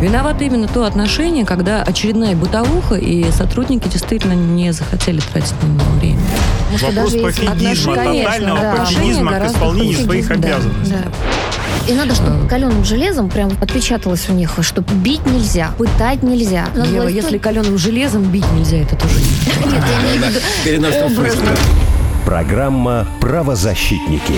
Виновато 0.00 0.44
именно 0.44 0.66
то 0.66 0.84
отношение, 0.84 1.44
когда 1.44 1.82
очередная 1.82 2.34
бытовуха, 2.34 2.94
и 2.94 3.30
сотрудники 3.32 3.86
действительно 3.88 4.32
не 4.32 4.72
захотели 4.72 5.20
тратить 5.20 5.54
на 5.62 5.66
него 5.66 5.90
время. 5.98 6.20
Вопрос 6.72 6.94
даже 6.94 7.16
есть 7.18 7.38
пофигизма, 7.38 7.94
тотального 7.94 8.60
да, 8.60 8.76
пофигизма 8.76 9.30
к 9.30 9.34
гораздо 9.34 9.56
исполнению 9.58 9.92
хуже. 9.94 10.04
своих 10.04 10.28
Да, 10.28 10.34
обязанностей. 10.34 10.94
да. 10.94 11.90
И 11.90 11.94
надо, 11.94 12.14
чтобы 12.14 12.48
каленым 12.48 12.84
железом 12.84 13.28
прям 13.28 13.50
отпечаталось 13.60 14.28
у 14.28 14.32
них, 14.32 14.52
что 14.62 14.82
бить 14.82 15.26
нельзя, 15.26 15.70
пытать 15.76 16.22
нельзя. 16.22 16.68
Надо 16.74 16.88
Ева, 16.88 17.02
было 17.02 17.08
если 17.08 17.38
каленым 17.38 17.76
железом 17.76 18.22
бить 18.24 18.50
нельзя, 18.52 18.78
это 18.78 18.96
тоже 18.96 19.16
не 19.16 19.70
Нет, 19.72 19.84
я 19.86 20.16
имею 20.18 20.32
в 20.32 21.24
виду. 21.24 21.50
Программа 22.24 23.06
«Правозащитники». 23.20 24.34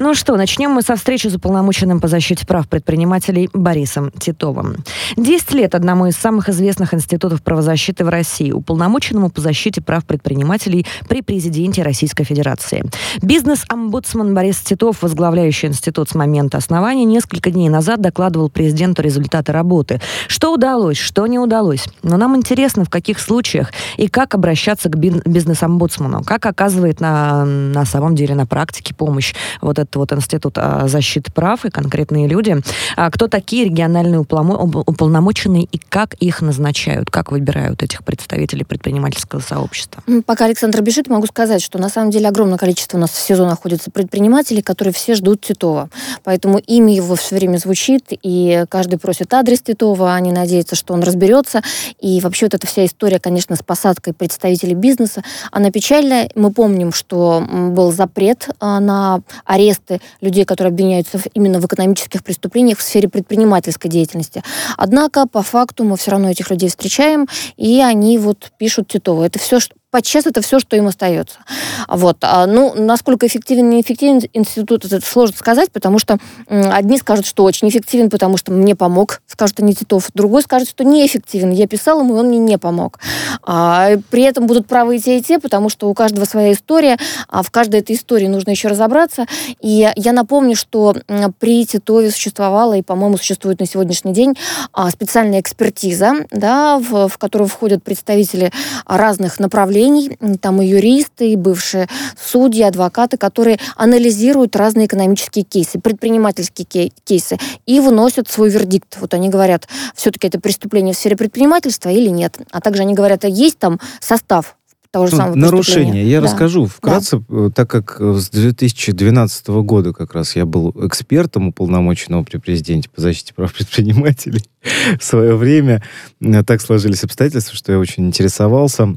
Ну 0.00 0.14
что, 0.14 0.36
начнем 0.36 0.70
мы 0.70 0.82
со 0.82 0.96
встречи 0.96 1.28
с 1.28 1.34
уполномоченным 1.36 2.00
по 2.00 2.08
защите 2.08 2.44
прав 2.44 2.68
предпринимателей 2.68 3.48
Борисом 3.52 4.10
Титовым. 4.10 4.78
Десять 5.16 5.52
лет 5.52 5.76
одному 5.76 6.06
из 6.06 6.16
самых 6.16 6.48
известных 6.48 6.94
институтов 6.94 7.42
правозащиты 7.42 8.04
в 8.04 8.08
России, 8.08 8.50
уполномоченному 8.50 9.30
по 9.30 9.40
защите 9.40 9.80
прав 9.80 10.04
предпринимателей 10.04 10.84
при 11.08 11.22
президенте 11.22 11.82
Российской 11.82 12.24
Федерации. 12.24 12.84
Бизнес-омбудсман 13.22 14.34
Борис 14.34 14.58
Титов, 14.58 15.02
возглавляющий 15.02 15.68
институт 15.68 16.08
с 16.08 16.16
момента 16.16 16.58
основания, 16.58 17.04
несколько 17.04 17.50
дней 17.52 17.68
назад 17.68 18.00
докладывал 18.24 18.48
президенту 18.48 19.02
результаты 19.02 19.52
работы. 19.52 20.00
Что 20.28 20.54
удалось, 20.54 20.96
что 20.96 21.26
не 21.26 21.38
удалось. 21.38 21.84
Но 22.02 22.16
нам 22.16 22.36
интересно, 22.36 22.84
в 22.84 22.90
каких 22.90 23.18
случаях 23.18 23.70
и 23.98 24.08
как 24.08 24.34
обращаться 24.34 24.88
к 24.88 24.96
бизнес-омбудсману, 24.96 26.22
как 26.24 26.46
оказывает 26.46 27.00
на, 27.00 27.44
на 27.44 27.84
самом 27.84 28.14
деле 28.14 28.34
на 28.34 28.46
практике 28.46 28.94
помощь 28.94 29.34
вот 29.60 29.78
этот 29.78 29.94
вот 29.96 30.12
институт 30.12 30.54
а, 30.56 30.88
защиты 30.88 31.30
прав 31.32 31.66
и 31.66 31.70
конкретные 31.70 32.26
люди. 32.26 32.56
А 32.96 33.10
кто 33.10 33.28
такие 33.28 33.66
региональные 33.66 34.20
уполномоченные 34.20 35.64
и 35.64 35.78
как 35.78 36.14
их 36.14 36.40
назначают, 36.40 37.10
как 37.10 37.30
выбирают 37.30 37.82
этих 37.82 38.04
представителей 38.04 38.64
предпринимательского 38.64 39.40
сообщества? 39.40 40.02
Пока 40.24 40.46
Александр 40.46 40.80
бежит, 40.80 41.08
могу 41.08 41.26
сказать, 41.26 41.62
что 41.62 41.78
на 41.78 41.90
самом 41.90 42.10
деле 42.10 42.28
огромное 42.28 42.56
количество 42.58 42.96
у 42.96 43.00
нас 43.00 43.10
в 43.10 43.18
СИЗО 43.18 43.46
находится 43.46 43.90
предпринимателей, 43.90 44.62
которые 44.62 44.94
все 44.94 45.14
ждут 45.14 45.42
Титова. 45.42 45.90
Поэтому 46.22 46.58
имя 46.58 46.94
его 46.94 47.16
все 47.16 47.36
время 47.36 47.58
звучит, 47.58 48.13
и 48.22 48.64
каждый 48.68 48.98
просит 48.98 49.32
адрес 49.34 49.62
Титова, 49.62 50.14
они 50.14 50.32
надеются, 50.32 50.74
что 50.76 50.94
он 50.94 51.02
разберется. 51.02 51.62
И 52.00 52.20
вообще 52.20 52.46
вот 52.46 52.54
эта 52.54 52.66
вся 52.66 52.84
история, 52.84 53.18
конечно, 53.18 53.56
с 53.56 53.62
посадкой 53.62 54.12
представителей 54.12 54.74
бизнеса, 54.74 55.22
она 55.50 55.70
печальная. 55.70 56.28
Мы 56.34 56.52
помним, 56.52 56.92
что 56.92 57.44
был 57.48 57.92
запрет 57.92 58.48
а, 58.60 58.80
на 58.80 59.20
аресты 59.44 60.00
людей, 60.20 60.44
которые 60.44 60.70
обвиняются 60.70 61.20
именно 61.34 61.60
в 61.60 61.66
экономических 61.66 62.22
преступлениях 62.22 62.78
в 62.78 62.82
сфере 62.82 63.08
предпринимательской 63.08 63.88
деятельности. 63.88 64.42
Однако, 64.76 65.26
по 65.26 65.42
факту, 65.42 65.84
мы 65.84 65.96
все 65.96 66.12
равно 66.12 66.30
этих 66.30 66.50
людей 66.50 66.68
встречаем, 66.68 67.28
и 67.56 67.80
они 67.80 68.18
вот 68.18 68.52
пишут 68.58 68.88
Титову. 68.88 69.22
Это 69.22 69.38
все, 69.38 69.60
что 69.60 69.74
подчас 69.94 70.26
это 70.26 70.42
все, 70.42 70.58
что 70.58 70.74
им 70.74 70.88
остается. 70.88 71.38
Вот. 71.86 72.16
А, 72.22 72.46
ну, 72.46 72.74
насколько 72.74 73.28
эффективен, 73.28 73.70
неэффективен 73.70 74.22
институт, 74.32 74.84
это 74.84 75.00
сложно 75.00 75.36
сказать, 75.36 75.70
потому 75.70 76.00
что 76.00 76.18
одни 76.48 76.98
скажут, 76.98 77.26
что 77.26 77.44
очень 77.44 77.68
эффективен, 77.68 78.10
потому 78.10 78.36
что 78.36 78.50
мне 78.50 78.74
помог, 78.74 79.22
скажут 79.28 79.60
они 79.60 79.72
Титов. 79.72 80.10
Другой 80.12 80.42
скажет, 80.42 80.68
что 80.68 80.82
неэффективен. 80.82 81.52
Я 81.52 81.68
писал 81.68 82.00
ему, 82.00 82.16
и 82.16 82.18
он 82.18 82.26
мне 82.26 82.38
не 82.38 82.58
помог. 82.58 82.98
А, 83.44 83.90
при 84.10 84.24
этом 84.24 84.48
будут 84.48 84.66
правы 84.66 84.96
и 84.96 85.00
те, 85.00 85.18
и 85.18 85.22
те, 85.22 85.38
потому 85.38 85.68
что 85.68 85.88
у 85.88 85.94
каждого 85.94 86.24
своя 86.24 86.54
история, 86.54 86.98
а 87.28 87.44
в 87.44 87.52
каждой 87.52 87.78
этой 87.78 87.94
истории 87.94 88.26
нужно 88.26 88.50
еще 88.50 88.66
разобраться. 88.66 89.26
И 89.60 89.88
я 89.94 90.12
напомню, 90.12 90.56
что 90.56 90.96
при 91.38 91.64
Титове 91.64 92.10
существовала, 92.10 92.76
и, 92.76 92.82
по-моему, 92.82 93.16
существует 93.16 93.60
на 93.60 93.66
сегодняшний 93.66 94.12
день 94.12 94.34
а, 94.72 94.90
специальная 94.90 95.40
экспертиза, 95.40 96.14
да, 96.32 96.80
в, 96.80 97.06
в 97.06 97.16
которую 97.16 97.46
входят 97.46 97.84
представители 97.84 98.50
разных 98.86 99.38
направлений, 99.38 99.83
М, 100.20 100.38
там 100.38 100.60
и 100.62 100.66
юристы, 100.66 101.32
и 101.32 101.36
бывшие 101.36 101.88
судьи, 102.20 102.62
адвокаты, 102.62 103.16
которые 103.16 103.58
анализируют 103.76 104.56
разные 104.56 104.86
экономические 104.86 105.44
кейсы, 105.44 105.78
предпринимательские 105.78 106.66
кей- 106.66 106.92
кейсы, 107.04 107.38
и 107.66 107.80
выносят 107.80 108.28
свой 108.28 108.50
вердикт. 108.50 108.96
Вот 109.00 109.14
они 109.14 109.28
говорят, 109.28 109.68
все-таки 109.94 110.26
это 110.28 110.40
преступление 110.40 110.94
в 110.94 110.96
сфере 110.96 111.16
предпринимательства 111.16 111.88
или 111.90 112.08
нет. 112.08 112.38
А 112.50 112.60
также 112.60 112.82
они 112.82 112.94
говорят, 112.94 113.24
а 113.24 113.28
есть 113.28 113.58
там 113.58 113.78
состав 114.00 114.56
того 114.90 115.08
же 115.08 115.16
самого 115.16 115.34
нарушение. 115.34 116.08
Я 116.08 116.20
Да. 116.20 116.28
расскажу 116.28 116.66
вкратце, 116.66 117.20
э, 117.28 117.50
так 117.52 117.68
как 117.68 117.96
э, 117.98 118.14
с 118.14 118.30
2012 118.30 119.48
года 119.62 119.92
как 119.92 120.14
раз 120.14 120.36
я 120.36 120.46
был 120.46 120.70
экспертом 120.86 121.48
уполномоченного 121.48 122.22
при 122.22 122.36
президенте 122.38 122.88
по 122.88 123.00
защите 123.00 123.34
прав 123.34 123.52
предпринимателей. 123.52 124.44
В 125.00 125.02
свое 125.02 125.34
время 125.34 125.82
э, 126.20 126.44
так 126.44 126.60
сложились 126.60 127.02
обстоятельства, 127.02 127.56
что 127.56 127.72
я 127.72 127.78
очень 127.80 128.06
интересовался 128.06 128.94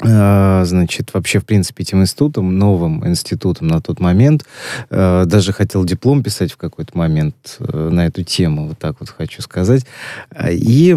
значит, 0.00 1.12
вообще, 1.12 1.40
в 1.40 1.44
принципе, 1.44 1.82
этим 1.82 2.02
институтом, 2.02 2.56
новым 2.56 3.06
институтом 3.06 3.66
на 3.66 3.80
тот 3.80 3.98
момент. 4.00 4.44
Э, 4.90 5.24
Даже 5.26 5.52
хотел 5.52 5.84
диплом 5.84 6.22
писать 6.22 6.52
в 6.52 6.56
какой-то 6.56 6.96
момент 6.96 7.56
э, 7.58 7.88
на 7.90 8.06
эту 8.06 8.22
тему, 8.22 8.68
вот 8.68 8.78
так 8.78 8.96
вот 9.00 9.10
хочу 9.10 9.42
сказать. 9.42 9.84
А, 10.30 10.50
И 10.50 10.94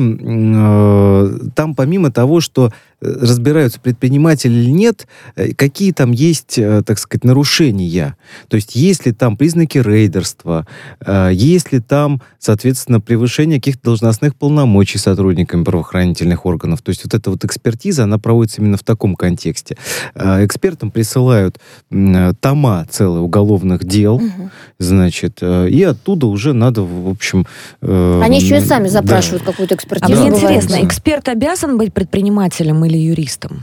там, 1.56 1.76
помимо 1.76 2.12
того, 2.12 2.42
что 2.42 2.72
э, 3.02 3.12
разбираются 3.22 3.80
предприниматели 3.80 4.54
или 4.54 4.70
нет, 4.70 5.08
э, 5.36 5.54
какие 5.54 5.92
там 5.94 6.12
есть, 6.12 6.60
так 6.86 7.00
сказать, 7.00 7.24
нарушения. 7.24 8.16
То 8.50 8.56
есть, 8.56 8.76
есть 8.76 9.06
ли 9.06 9.14
там 9.14 9.36
признаки 9.38 9.80
рейдерства, 9.80 10.68
есть 11.32 11.72
ли 11.72 11.80
там, 11.80 12.22
соответственно, 12.38 13.02
превышение 13.02 13.60
каких-то 13.60 13.86
должностных 13.86 14.36
полномочий 14.36 15.00
сотрудниками 15.00 15.64
правоохранительных 15.64 16.46
органов. 16.46 16.82
То 16.82 16.90
есть, 16.90 17.04
вот 17.04 17.14
эта 17.14 17.32
вот 17.32 17.44
экспертиза, 17.46 18.04
она 18.04 18.20
проводится 18.20 18.62
именно 18.62 18.78
в 18.78 18.84
таком 18.92 19.16
контексте. 19.16 19.78
Э, 20.16 20.46
Экспертам 20.46 20.92
присылают 20.92 21.58
э, 21.92 22.34
тома 22.40 22.86
целые 22.90 23.22
уголовных 23.22 23.84
дел, 23.84 24.20
Мгм. 24.20 24.52
значит, 24.80 25.38
э, 25.42 25.70
и 25.70 25.82
оттуда 25.84 26.28
уже 26.28 26.54
надо, 26.54 26.82
в 26.82 27.10
общем... 27.10 27.46
э, 27.82 28.22
Они 28.24 28.40
еще 28.40 28.58
и 28.58 28.62
сами 28.62 28.86
да. 28.86 28.90
запрашивают 28.90 29.44
какую-то 29.44 29.76
А 29.76 29.78
экспертизу. 29.78 30.12
мне 30.22 30.32
бывает, 30.32 30.58
интересно, 30.64 30.78
да. 30.82 30.88
эксперт 30.88 31.30
обязан 31.30 31.78
быть 31.78 31.94
предпринимателем 31.94 32.84
или 32.86 32.98
юристом? 32.98 33.62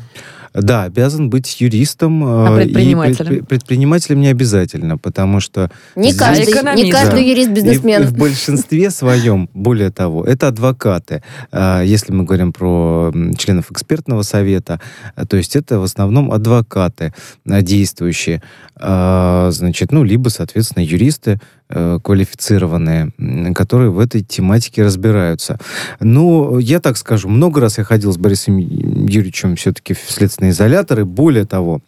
Да, 0.54 0.84
обязан 0.84 1.30
быть 1.30 1.60
юристом. 1.60 2.22
А 2.24 2.50
э, 2.58 2.62
и 2.62 2.64
предпринимателем? 2.64 3.32
предпри- 3.32 3.46
предпринимателем 3.46 4.20
не 4.20 4.28
обязательно, 4.28 4.98
потому 4.98 5.40
что 5.40 5.70
Не 5.96 6.10
Здесь- 6.10 6.16
каждый, 6.18 6.46
не 6.46 6.52
Экономист. 6.52 6.92
каждый 6.92 7.10
Да. 7.14 7.18
юрист 7.20 7.48
и 7.48 7.52
в, 7.52 7.54
бизнесмен. 7.54 8.02
и 8.02 8.06
в 8.06 8.12
большинстве 8.16 8.90
своем, 8.90 9.48
более 9.54 9.90
того, 9.90 10.24
это 10.24 10.48
адвокаты. 10.48 11.22
А, 11.52 11.82
Если 11.82 12.12
мы 12.12 12.24
говорим 12.24 12.52
про 12.52 13.12
членов 13.38 13.70
экспертного 13.70 14.22
совета, 14.22 14.80
а, 15.16 15.26
то 15.26 15.36
есть 15.36 15.56
это 15.56 15.78
в 15.78 15.82
основном 15.82 16.32
адвокаты 16.32 17.12
а, 17.48 17.62
действующие, 17.62 18.42
а, 18.76 19.50
значит, 19.52 19.92
ну, 19.92 20.04
либо, 20.04 20.28
соответственно, 20.28 20.82
юристы 20.84 21.32
э, 21.32 21.38
квалифицированные, 21.68 23.10
м, 23.18 23.54
которые 23.54 23.90
в 23.90 23.98
этой 23.98 24.22
тематике 24.22 24.82
разбираются. 24.82 25.58
Ну, 26.00 26.58
я 26.58 26.80
так 26.80 26.96
скажу, 26.96 27.28
много 27.28 27.60
раз 27.60 27.78
я 27.78 27.84
ходил 27.84 28.12
с 28.12 28.16
Борисом 28.16 28.56
Юрьевичем 28.56 29.56
все-таки 29.56 29.94
в 29.94 30.10
следственный 30.10 30.50
изолятор, 30.50 31.00
и 31.00 31.04
более 31.04 31.44
того, 31.44 31.80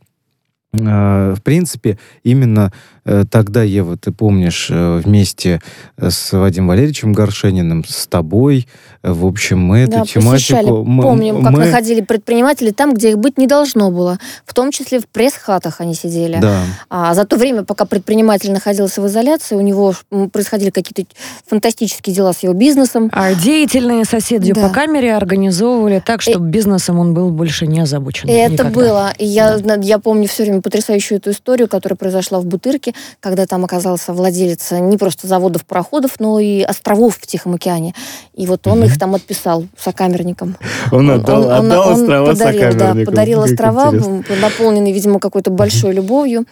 э, 0.73 1.35
в 1.37 1.43
принципе, 1.43 1.99
именно 2.23 2.73
э, 3.00 3.00
тогда, 3.31 3.63
Ева, 3.63 3.97
ты 3.97 4.13
помнишь, 4.13 4.69
э, 4.71 5.01
вместе 5.05 5.61
с 5.99 6.33
Вадимом 6.33 6.69
Валерьевичем 6.69 7.13
Горшениным, 7.13 7.85
с 7.87 8.07
тобой, 8.07 8.67
в 9.03 9.25
общем, 9.25 9.61
мы 9.61 9.87
да, 9.87 9.99
эту 9.99 10.07
тематику... 10.07 10.85
Мы, 10.85 11.03
Помним, 11.03 11.43
как 11.43 11.53
мы... 11.53 11.65
находили 11.65 12.03
предприниматели 12.03 12.71
там, 12.71 12.93
где 12.93 13.11
их 13.11 13.19
быть 13.19 13.39
не 13.39 13.47
должно 13.47 13.91
было. 13.91 14.19
В 14.45 14.53
том 14.53 14.71
числе 14.71 15.01
в 15.01 15.09
пресс-хатах 15.09 15.81
они 15.81 15.95
сидели. 15.95 16.39
Да. 16.41 16.61
А 16.91 17.15
за 17.15 17.25
то 17.25 17.37
время, 17.37 17.65
пока 17.65 17.87
предприниматель 17.87 18.53
находился 18.53 19.01
в 19.01 19.07
изоляции, 19.07 19.55
у 19.55 19.63
него 19.63 19.95
происходили 20.33 20.69
какие-то 20.69 21.11
фантастические 21.47 22.15
дела 22.15 22.35
с 22.35 22.43
его 22.43 22.53
бизнесом. 22.53 23.11
А 23.13 23.35
деятельные 23.35 24.05
соседи 24.05 24.53
да. 24.53 24.69
по 24.69 24.69
камере 24.69 25.15
организовывали 25.15 26.03
так, 26.05 26.21
чтобы 26.21 26.49
и... 26.49 26.51
бизнесом 26.51 26.99
он 26.99 27.15
был 27.15 27.31
больше 27.31 27.67
не 27.67 27.81
озабочен. 27.81 28.29
И 28.29 28.33
это 28.33 28.65
было. 28.65 29.13
И 29.17 29.25
я, 29.25 29.59
да. 29.59 29.77
я 29.77 29.99
помню 29.99 30.29
все 30.29 30.43
время 30.43 30.61
потрясающую 30.61 31.19
эту 31.19 31.31
историю, 31.31 31.69
которая 31.69 31.97
произошла 31.97 32.39
в 32.41 32.45
Бутырке, 32.45 32.93
когда 33.21 33.47
там 33.47 33.65
оказался 33.65 34.13
владелец 34.13 34.73
не 34.73 34.97
просто 34.97 35.27
заводов, 35.27 35.65
пароходов, 35.65 36.13
но 36.19 36.41
и 36.41 36.63
островов 36.63 37.17
в 37.17 37.27
Тихом 37.27 37.55
океане. 37.55 37.95
И 38.35 38.47
вот 38.47 38.67
он 38.67 38.85
их 38.85 38.99
там 38.99 39.15
отписал 39.15 39.67
сокамерникам. 39.77 40.57
Он 40.93 41.11
отдал, 41.11 41.47
он, 41.47 41.67
отдал 41.67 41.89
он, 41.89 41.95
острова 41.95 42.31
он 42.31 42.37
подарил, 42.37 42.75
да, 42.75 42.95
подарил 43.05 43.41
острова, 43.43 43.93
наполненные, 44.41 44.93
видимо, 44.93 45.21
какой-то 45.21 45.51
большой 45.51 45.93
любовью. 45.93 46.45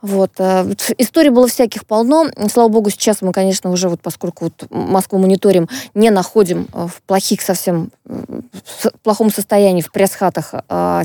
Вот. 0.00 0.32
Э, 0.38 0.72
историй 0.98 1.30
было 1.30 1.48
всяких 1.48 1.86
полно. 1.86 2.26
Слава 2.50 2.68
богу, 2.68 2.90
сейчас 2.90 3.22
мы, 3.22 3.32
конечно, 3.32 3.70
уже, 3.70 3.88
вот 3.88 4.00
поскольку 4.00 4.44
вот 4.44 4.70
Москву 4.70 5.18
мониторим, 5.18 5.68
не 5.94 6.10
находим 6.10 6.68
э, 6.72 6.86
в 6.86 7.02
плохих 7.02 7.42
совсем, 7.42 7.90
в 8.04 8.90
плохом 9.02 9.30
состоянии 9.30 9.82
в 9.82 9.90
пресс-хатах 9.90 10.54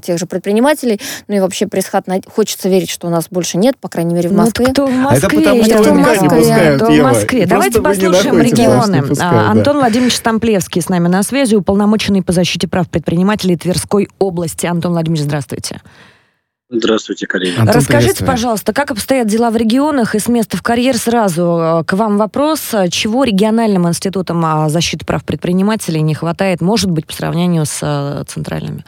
тех 0.02 0.18
же 0.18 0.26
предпринимателей. 0.26 1.00
Ну 1.28 1.36
и 1.36 1.40
вообще 1.40 1.68
пресс-хат 1.68 2.06
хочется 2.28 2.70
верить, 2.70 2.90
что 2.90 3.08
у 3.08 3.10
нас 3.10 3.28
больше 3.30 3.58
нет, 3.58 3.78
по 3.78 3.90
крайней 3.90 4.14
мере, 4.14 4.30
в 4.30 4.34
ну, 4.34 4.40
Москве. 4.40 4.68
Ну, 4.68 4.74
кто 4.78 4.86
в 4.86 4.92
Москве? 4.92 5.10
А 5.10 5.28
это 5.28 5.30
потому, 5.36 5.64
что 5.64 5.78
кто 5.80 5.92
в 5.92 5.98
Москве? 5.98 6.76
Кто 6.76 6.92
в 6.92 7.02
Москве? 7.02 7.46
Давайте 7.48 7.82
послушаем 7.82 8.40
регионы. 8.40 9.02
Пускают, 9.02 9.46
да. 9.46 9.52
Антон 9.52 9.78
Владимирович 9.78 10.16
Стамплевский 10.16 10.82
с 10.82 10.90
нами 10.90 11.08
на 11.08 11.24
связи, 11.24 11.56
уполномоченный 11.56 12.22
по 12.22 12.32
защите 12.32 12.68
прав 12.68 12.88
предпринимателей 12.88 13.58
Тверской 13.58 14.08
области. 14.20 14.68
Антон 14.68 14.92
Владимирович, 14.92 15.26
здравствуйте. 15.26 15.82
Здравствуйте, 16.70 17.28
коллеги. 17.28 17.58
Антон, 17.58 17.76
Расскажите, 17.76 18.26
пожалуйста, 18.26 18.74
как 18.74 18.92
обстоят 18.92 19.28
дела 19.28 19.52
в 19.52 19.56
регионах 19.56 20.16
и 20.16 20.20
с 20.20 20.28
места 20.28 20.58
в 20.58 20.62
карьер 20.62 20.98
сразу 20.98 21.82
э, 21.82 21.84
к 21.86 21.94
вам 21.94 22.18
вопрос, 22.18 22.60
чего 22.92 23.24
региональным 23.24 23.88
институтам 23.88 24.46
а, 24.46 24.68
защиты 24.68 25.06
прав 25.06 25.24
предпринимателей 25.24 26.02
не 26.02 26.14
хватает, 26.14 26.60
может 26.60 26.92
быть, 26.92 27.08
по 27.08 27.14
сравнению 27.14 27.66
с 27.66 27.80
э, 27.82 28.26
центральными? 28.28 28.84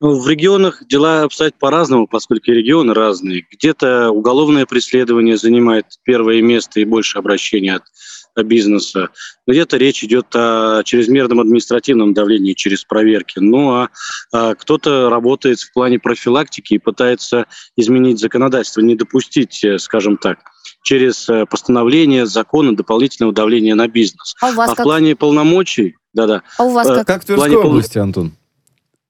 Ну, 0.00 0.20
в 0.20 0.28
регионах 0.28 0.86
дела 0.86 1.22
обстоят 1.22 1.58
по-разному, 1.58 2.06
поскольку 2.06 2.52
регионы 2.52 2.94
разные. 2.94 3.44
Где-то 3.50 4.10
уголовное 4.10 4.64
преследование 4.64 5.36
занимает 5.36 5.86
первое 6.04 6.40
место 6.40 6.78
и 6.80 6.84
больше 6.84 7.18
обращений 7.18 7.74
от 7.74 7.82
бизнеса. 8.44 9.08
Где-то 9.46 9.76
речь 9.76 10.04
идет 10.04 10.26
о 10.34 10.82
чрезмерном 10.84 11.40
административном 11.40 12.14
давлении 12.14 12.52
через 12.52 12.84
проверки. 12.84 13.40
Ну 13.40 13.72
а, 13.72 13.88
а 14.32 14.54
кто-то 14.54 15.10
работает 15.10 15.58
в 15.58 15.72
плане 15.72 15.98
профилактики 15.98 16.74
и 16.74 16.78
пытается 16.78 17.46
изменить 17.76 18.20
законодательство, 18.20 18.80
не 18.80 18.94
допустить, 18.94 19.64
э, 19.64 19.78
скажем 19.78 20.18
так, 20.18 20.38
через 20.82 21.28
э, 21.28 21.46
постановление 21.46 22.26
закона 22.26 22.76
дополнительного 22.76 23.34
давления 23.34 23.74
на 23.74 23.88
бизнес. 23.88 24.34
А, 24.40 24.50
у 24.50 24.54
вас 24.54 24.70
а 24.70 24.74
как? 24.76 24.84
в 24.84 24.88
плане 24.88 25.16
полномочий, 25.16 25.96
да-да. 26.12 26.42
А 26.58 26.64
у 26.64 26.70
вас 26.70 26.88
э, 26.88 26.94
как? 26.94 27.06
Как 27.06 27.22
в 27.22 27.26
Тверской 27.26 27.50
плане 27.50 27.66
области, 27.66 27.98
Антон? 27.98 28.37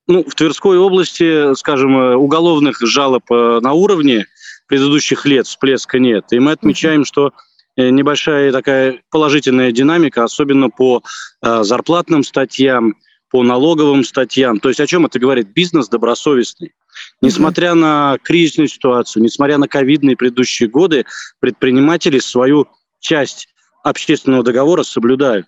Ну, 0.09 0.25
в 0.25 0.35
Тверской 0.35 0.77
области, 0.77 1.53
скажем, 1.53 1.95
уголовных 1.95 2.81
жалоб 2.81 3.29
на 3.29 3.71
уровне 3.71 4.25
предыдущих 4.67 5.25
лет 5.25 5.47
всплеска 5.47 5.99
нет. 5.99 6.25
И 6.31 6.39
мы 6.39 6.51
отмечаем, 6.51 7.05
что 7.05 7.31
Э, 7.79 7.91
небольшая 7.91 8.51
такая 8.51 9.01
положительная 9.09 9.71
динамика, 9.71 10.25
особенно 10.25 10.69
по 10.69 11.01
э, 11.41 11.63
зарплатным 11.63 12.25
статьям, 12.25 12.95
по 13.29 13.41
налоговым 13.41 14.03
статьям. 14.03 14.59
То 14.59 14.67
есть 14.67 14.81
о 14.81 14.87
чем 14.87 15.05
это 15.05 15.17
говорит? 15.17 15.53
Бизнес 15.53 15.87
добросовестный. 15.87 16.73
Несмотря 17.21 17.75
на 17.75 18.17
кризисную 18.21 18.67
ситуацию, 18.67 19.23
несмотря 19.23 19.57
на 19.57 19.69
ковидные 19.69 20.17
предыдущие 20.17 20.67
годы, 20.67 21.05
предприниматели 21.39 22.19
свою 22.19 22.67
часть 22.99 23.47
общественного 23.85 24.43
договора 24.43 24.83
соблюдают. 24.83 25.45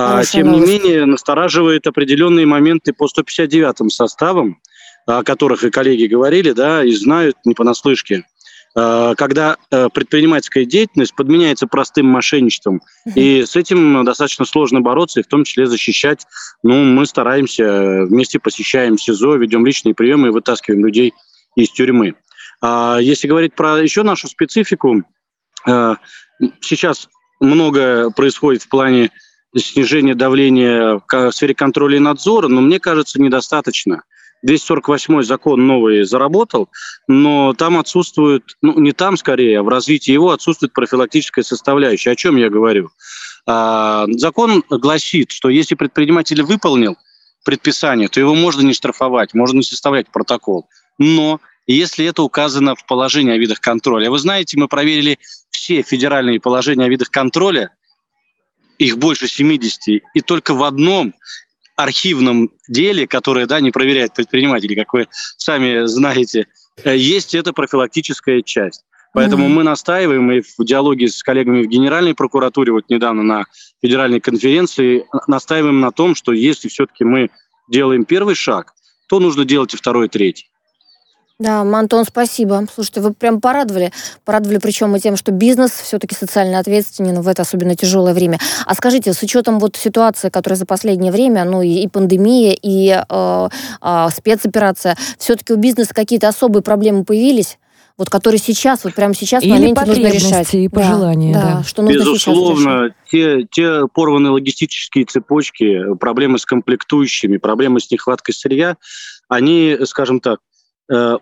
А, 0.00 0.24
тем 0.24 0.52
не 0.52 0.60
менее, 0.60 1.06
настораживает 1.06 1.88
определенные 1.88 2.46
моменты 2.46 2.92
по 2.92 3.08
159 3.08 3.92
составам, 3.92 4.60
о 5.06 5.24
которых 5.24 5.64
и 5.64 5.70
коллеги 5.70 6.06
говорили, 6.06 6.52
да, 6.52 6.84
и 6.84 6.92
знают 6.92 7.36
не 7.44 7.54
понаслышке. 7.54 8.24
Э, 8.76 9.14
когда 9.16 9.56
э, 9.72 9.88
предпринимательская 9.92 10.64
деятельность 10.64 11.16
подменяется 11.16 11.66
простым 11.66 12.06
мошенничеством. 12.06 12.80
И 13.16 13.44
с 13.44 13.56
этим 13.56 14.04
достаточно 14.04 14.44
сложно 14.44 14.80
бороться, 14.80 15.18
и 15.18 15.24
в 15.24 15.26
том 15.26 15.42
числе 15.42 15.66
защищать. 15.66 16.26
Ну, 16.62 16.84
мы 16.84 17.04
стараемся, 17.04 18.04
вместе 18.04 18.38
посещаем 18.38 18.98
СИЗО, 18.98 19.34
ведем 19.34 19.66
личные 19.66 19.96
приемы 19.96 20.28
и 20.28 20.30
вытаскиваем 20.30 20.86
людей 20.86 21.12
из 21.56 21.70
тюрьмы. 21.70 22.14
А 22.60 22.98
если 23.00 23.26
говорить 23.26 23.54
про 23.54 23.82
еще 23.82 24.04
нашу 24.04 24.28
специфику, 24.28 25.02
э, 25.66 25.94
сейчас 26.60 27.08
многое 27.40 28.10
происходит 28.10 28.62
в 28.62 28.68
плане 28.68 29.10
снижения 29.56 30.14
давления 30.14 31.00
в 31.10 31.32
сфере 31.32 31.54
контроля 31.54 31.96
и 31.96 32.00
надзора, 32.00 32.48
но 32.48 32.60
мне 32.60 32.78
кажется, 32.78 33.20
недостаточно. 33.20 34.02
248 34.42 35.22
закон 35.22 35.66
новый 35.66 36.04
заработал, 36.04 36.68
но 37.08 37.54
там 37.54 37.76
отсутствует, 37.76 38.44
ну 38.62 38.78
не 38.78 38.92
там 38.92 39.16
скорее, 39.16 39.58
а 39.58 39.62
в 39.64 39.68
развитии 39.68 40.12
его 40.12 40.30
отсутствует 40.30 40.72
профилактическая 40.72 41.42
составляющая. 41.42 42.12
О 42.12 42.16
чем 42.16 42.36
я 42.36 42.48
говорю? 42.48 42.90
А, 43.46 44.06
закон 44.10 44.62
гласит, 44.70 45.32
что 45.32 45.48
если 45.48 45.74
предприниматель 45.74 46.42
выполнил 46.42 46.96
предписание, 47.44 48.08
то 48.08 48.20
его 48.20 48.34
можно 48.34 48.60
не 48.60 48.74
штрафовать, 48.74 49.34
можно 49.34 49.56
не 49.56 49.64
составлять 49.64 50.08
протокол. 50.12 50.68
Но 50.98 51.40
если 51.68 52.06
это 52.06 52.22
указано 52.22 52.74
в 52.74 52.86
положении 52.86 53.32
о 53.32 53.36
видах 53.36 53.60
контроля. 53.60 54.10
Вы 54.10 54.18
знаете, 54.18 54.56
мы 54.58 54.68
проверили 54.68 55.18
все 55.50 55.82
федеральные 55.82 56.40
положения 56.40 56.84
о 56.84 56.88
видах 56.88 57.10
контроля, 57.10 57.70
их 58.78 58.98
больше 58.98 59.28
70, 59.28 60.02
и 60.14 60.20
только 60.20 60.54
в 60.54 60.62
одном 60.62 61.14
архивном 61.76 62.50
деле, 62.68 63.06
которое 63.06 63.46
да, 63.46 63.60
не 63.60 63.70
проверяет 63.70 64.14
предприниматели, 64.14 64.74
как 64.74 64.92
вы 64.92 65.08
сами 65.36 65.86
знаете, 65.86 66.46
э, 66.82 66.96
есть 66.96 67.34
эта 67.34 67.52
профилактическая 67.52 68.42
часть. 68.42 68.82
Поэтому 69.14 69.46
mm-hmm. 69.46 69.52
мы 69.52 69.62
настаиваем 69.62 70.30
и 70.32 70.40
в 70.40 70.64
диалоге 70.64 71.08
с 71.08 71.22
коллегами 71.22 71.62
в 71.62 71.68
Генеральной 71.68 72.14
прокуратуре, 72.14 72.72
вот 72.72 72.88
недавно 72.88 73.22
на 73.22 73.44
федеральной 73.80 74.20
конференции, 74.20 75.06
настаиваем 75.26 75.80
на 75.80 75.92
том, 75.92 76.14
что 76.14 76.32
если 76.32 76.68
все-таки 76.68 77.04
мы 77.04 77.30
делаем 77.70 78.04
первый 78.04 78.34
шаг, 78.34 78.74
то 79.08 79.18
нужно 79.20 79.44
делать 79.44 79.72
и 79.72 79.76
второй, 79.76 80.06
и 80.06 80.08
третий. 80.08 80.50
Да, 81.40 81.60
Антон, 81.60 82.04
спасибо. 82.04 82.66
Слушайте, 82.74 83.00
вы 83.00 83.14
прям 83.14 83.40
порадовали. 83.40 83.92
Порадовали 84.24 84.58
причем 84.58 84.96
и 84.96 85.00
тем, 85.00 85.16
что 85.16 85.30
бизнес 85.30 85.70
все-таки 85.70 86.16
социально 86.16 86.58
ответственен 86.58 87.20
в 87.20 87.28
это 87.28 87.42
особенно 87.42 87.76
тяжелое 87.76 88.12
время. 88.12 88.40
А 88.66 88.74
скажите, 88.74 89.12
с 89.12 89.22
учетом 89.22 89.60
вот 89.60 89.76
ситуации, 89.76 90.30
которая 90.30 90.58
за 90.58 90.66
последнее 90.66 91.12
время, 91.12 91.44
ну 91.44 91.62
и, 91.62 91.68
и 91.68 91.86
пандемия, 91.86 92.56
и 92.60 92.88
э, 93.08 93.48
э, 93.80 94.06
спецоперация, 94.16 94.96
все-таки 95.16 95.52
у 95.52 95.56
бизнеса 95.56 95.94
какие-то 95.94 96.26
особые 96.26 96.62
проблемы 96.62 97.04
появились? 97.04 97.58
вот 97.96 98.10
которые 98.10 98.38
сейчас, 98.38 98.84
вот 98.84 98.94
прямо 98.94 99.12
сейчас 99.12 99.42
Или 99.42 99.50
в 99.50 99.54
моменте 99.54 99.84
нужно 99.84 100.06
решать. 100.06 100.54
и 100.54 100.68
пожелания. 100.68 101.34
Да, 101.34 101.42
да. 101.42 101.62
Что 101.64 101.82
нужно 101.82 101.98
Безусловно, 101.98 102.94
те, 103.10 103.42
те 103.50 103.88
порванные 103.92 104.30
логистические 104.30 105.04
цепочки, 105.04 105.96
проблемы 105.96 106.38
с 106.38 106.46
комплектующими, 106.46 107.38
проблемы 107.38 107.80
с 107.80 107.90
нехваткой 107.90 108.36
сырья, 108.36 108.76
они, 109.28 109.78
скажем 109.84 110.20
так, 110.20 110.38
Э, 110.38 110.47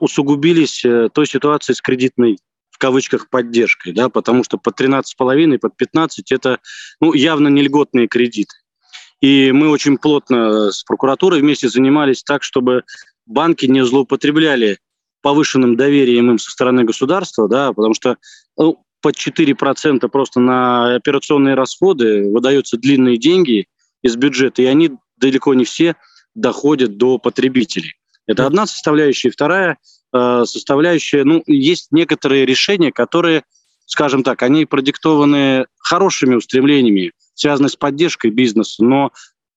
усугубились 0.00 0.84
э, 0.84 1.08
той 1.12 1.26
ситуацией 1.26 1.76
с 1.76 1.80
кредитной 1.80 2.38
в 2.70 2.78
кавычках 2.78 3.30
поддержкой, 3.30 3.92
да, 3.92 4.10
потому 4.10 4.44
что 4.44 4.58
под 4.58 4.78
13,5, 4.78 5.58
под 5.58 5.76
15 5.76 6.30
это 6.32 6.58
ну, 7.00 7.14
явно 7.14 7.48
не 7.48 7.62
льготные 7.62 8.06
кредиты. 8.06 8.54
И 9.22 9.50
мы 9.50 9.70
очень 9.70 9.96
плотно 9.96 10.70
с 10.70 10.84
прокуратурой 10.84 11.40
вместе 11.40 11.70
занимались 11.70 12.22
так, 12.22 12.42
чтобы 12.42 12.84
банки 13.24 13.64
не 13.64 13.82
злоупотребляли 13.82 14.78
повышенным 15.22 15.76
доверием 15.76 16.30
им 16.30 16.38
со 16.38 16.50
стороны 16.50 16.84
государства, 16.84 17.48
да, 17.48 17.72
потому 17.72 17.94
что 17.94 18.18
ну, 18.58 18.84
под 19.00 19.16
4% 19.16 20.06
просто 20.08 20.40
на 20.40 20.96
операционные 20.96 21.54
расходы 21.54 22.30
выдаются 22.30 22.76
длинные 22.76 23.16
деньги 23.16 23.66
из 24.02 24.16
бюджета, 24.16 24.62
и 24.62 24.66
они 24.66 24.92
далеко 25.16 25.54
не 25.54 25.64
все 25.64 25.96
доходят 26.34 26.96
до 26.98 27.18
потребителей. 27.18 27.94
Это 28.26 28.46
одна 28.46 28.66
составляющая. 28.66 29.30
Вторая 29.30 29.78
э, 30.12 30.44
составляющая, 30.46 31.24
ну, 31.24 31.42
есть 31.46 31.88
некоторые 31.90 32.46
решения, 32.46 32.92
которые, 32.92 33.44
скажем 33.86 34.22
так, 34.22 34.42
они 34.42 34.66
продиктованы 34.66 35.66
хорошими 35.78 36.34
устремлениями, 36.34 37.12
связанные 37.34 37.70
с 37.70 37.76
поддержкой 37.76 38.30
бизнеса, 38.30 38.84
но 38.84 39.12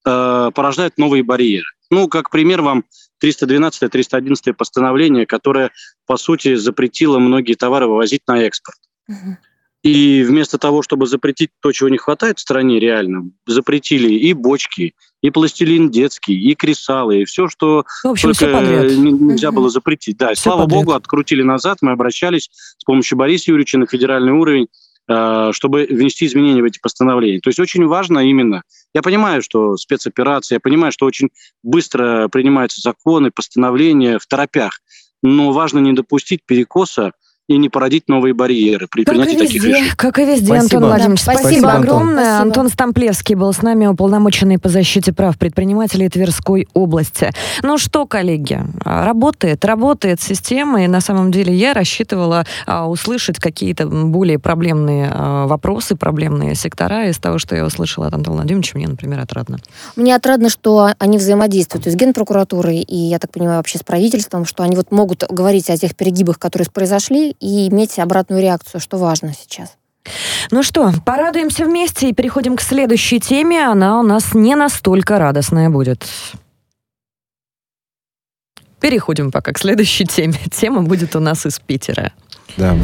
э, 0.05 0.51
порождают 0.53 0.97
новые 0.97 1.23
барьеры. 1.23 1.65
Ну, 1.89 2.07
как 2.07 2.29
пример 2.29 2.61
вам 2.61 2.85
312-311 3.23 4.53
постановление, 4.53 5.25
которое, 5.25 5.71
по 6.05 6.17
сути, 6.17 6.55
запретило 6.55 7.19
многие 7.19 7.55
товары 7.55 7.87
вывозить 7.87 8.21
на 8.27 8.41
экспорт. 8.43 8.77
Угу. 9.07 9.37
И 9.81 10.23
вместо 10.23 10.57
того, 10.57 10.81
чтобы 10.81 11.07
запретить 11.07 11.51
то, 11.61 11.71
чего 11.71 11.89
не 11.89 11.97
хватает 11.97 12.37
в 12.37 12.41
стране 12.41 12.79
реально, 12.79 13.29
запретили 13.45 14.13
и 14.13 14.33
бочки, 14.33 14.93
и 15.21 15.29
пластилин 15.29 15.89
детский, 15.89 16.33
и 16.33 16.53
кресалы, 16.53 17.21
и 17.21 17.25
все, 17.25 17.47
что 17.47 17.85
в 18.03 18.07
общем, 18.09 18.33
только 18.33 18.61
все 18.61 18.95
нельзя 18.97 19.51
было 19.51 19.69
запретить. 19.69 20.17
Да, 20.17 20.33
все 20.33 20.43
слава 20.43 20.63
подряд. 20.63 20.79
богу, 20.79 20.91
открутили 20.93 21.43
назад, 21.43 21.77
мы 21.81 21.91
обращались 21.91 22.49
с 22.77 22.83
помощью 22.83 23.17
Бориса 23.17 23.51
Юрьевича 23.51 23.77
на 23.77 23.87
федеральный 23.87 24.33
уровень, 24.33 24.67
э, 25.07 25.49
чтобы 25.53 25.87
внести 25.89 26.25
изменения 26.25 26.61
в 26.61 26.65
эти 26.65 26.79
постановления. 26.79 27.39
То 27.39 27.47
есть 27.49 27.59
очень 27.59 27.85
важно 27.85 28.19
именно, 28.19 28.63
я 28.93 29.01
понимаю, 29.01 29.41
что 29.41 29.77
спецоперация, 29.77 30.57
я 30.57 30.59
понимаю, 30.59 30.91
что 30.91 31.05
очень 31.05 31.29
быстро 31.63 32.27
принимаются 32.27 32.81
законы, 32.81 33.31
постановления 33.31 34.19
в 34.19 34.27
торопях, 34.27 34.81
но 35.21 35.53
важно 35.53 35.79
не 35.79 35.93
допустить 35.93 36.41
перекоса 36.45 37.13
и 37.49 37.57
не 37.57 37.67
породить 37.67 38.07
новые 38.07 38.35
барьеры 38.35 38.87
при 38.87 39.03
как 39.03 39.15
принятии 39.15 39.37
таких 39.39 39.63
решений. 39.63 39.89
Как 39.95 40.19
и 40.19 40.25
везде, 40.25 40.45
спасибо. 40.45 40.59
Антон 40.59 40.83
Владимирович. 40.83 41.21
Спасибо, 41.21 41.47
спасибо 41.47 41.71
огромное. 41.73 42.23
Спасибо. 42.23 42.41
Антон 42.41 42.69
Стамплевский 42.69 43.35
был 43.35 43.51
с 43.51 43.61
нами, 43.63 43.87
уполномоченный 43.87 44.59
по 44.59 44.69
защите 44.69 45.13
прав 45.13 45.35
предпринимателей 45.35 46.09
Тверской 46.09 46.67
области. 46.75 47.31
Ну 47.63 47.79
что, 47.79 48.05
коллеги, 48.05 48.61
работает, 48.85 49.65
работает 49.65 50.21
система, 50.21 50.83
и 50.83 50.87
на 50.87 51.01
самом 51.01 51.31
деле 51.31 51.51
я 51.51 51.73
рассчитывала 51.73 52.45
а, 52.67 52.87
услышать 52.87 53.39
какие-то 53.39 53.87
более 53.87 54.37
проблемные 54.37 55.09
а, 55.11 55.47
вопросы, 55.47 55.95
проблемные 55.95 56.53
сектора 56.53 57.09
из 57.09 57.17
того, 57.17 57.39
что 57.39 57.55
я 57.55 57.65
услышала 57.65 58.05
от 58.05 58.13
Антона 58.13 58.37
Владимировича. 58.37 58.77
Мне, 58.77 58.87
например, 58.87 59.19
отрадно. 59.21 59.57
Мне 59.95 60.15
отрадно, 60.15 60.49
что 60.49 60.91
они 60.99 61.17
взаимодействуют 61.17 61.87
и 61.87 61.89
с 61.89 61.95
Генпрокуратурой, 61.95 62.81
и, 62.81 62.95
я 62.95 63.17
так 63.17 63.31
понимаю, 63.31 63.57
вообще 63.57 63.79
с 63.79 63.83
правительством, 63.83 64.45
что 64.45 64.61
они 64.61 64.75
вот 64.75 64.91
могут 64.91 65.23
говорить 65.27 65.71
о 65.71 65.77
тех 65.77 65.95
перегибах, 65.95 66.37
которые 66.37 66.67
произошли, 66.71 67.35
и 67.39 67.67
иметь 67.69 67.99
обратную 67.99 68.41
реакцию, 68.41 68.81
что 68.81 68.97
важно 68.97 69.33
сейчас. 69.33 69.75
Ну 70.51 70.63
что, 70.63 70.91
порадуемся 71.05 71.65
вместе 71.65 72.09
и 72.09 72.13
переходим 72.13 72.55
к 72.55 72.61
следующей 72.61 73.19
теме. 73.19 73.65
Она 73.65 73.99
у 73.99 74.03
нас 74.03 74.33
не 74.33 74.55
настолько 74.55 75.19
радостная 75.19 75.69
будет. 75.69 76.07
Переходим 78.79 79.31
пока 79.31 79.51
к 79.51 79.59
следующей 79.59 80.05
теме. 80.05 80.39
Тема 80.51 80.83
будет 80.83 81.15
у 81.15 81.19
нас 81.19 81.45
из 81.45 81.59
Питера. 81.59 82.13
Да. 82.57 82.75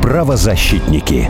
Правозащитники. 0.00 1.28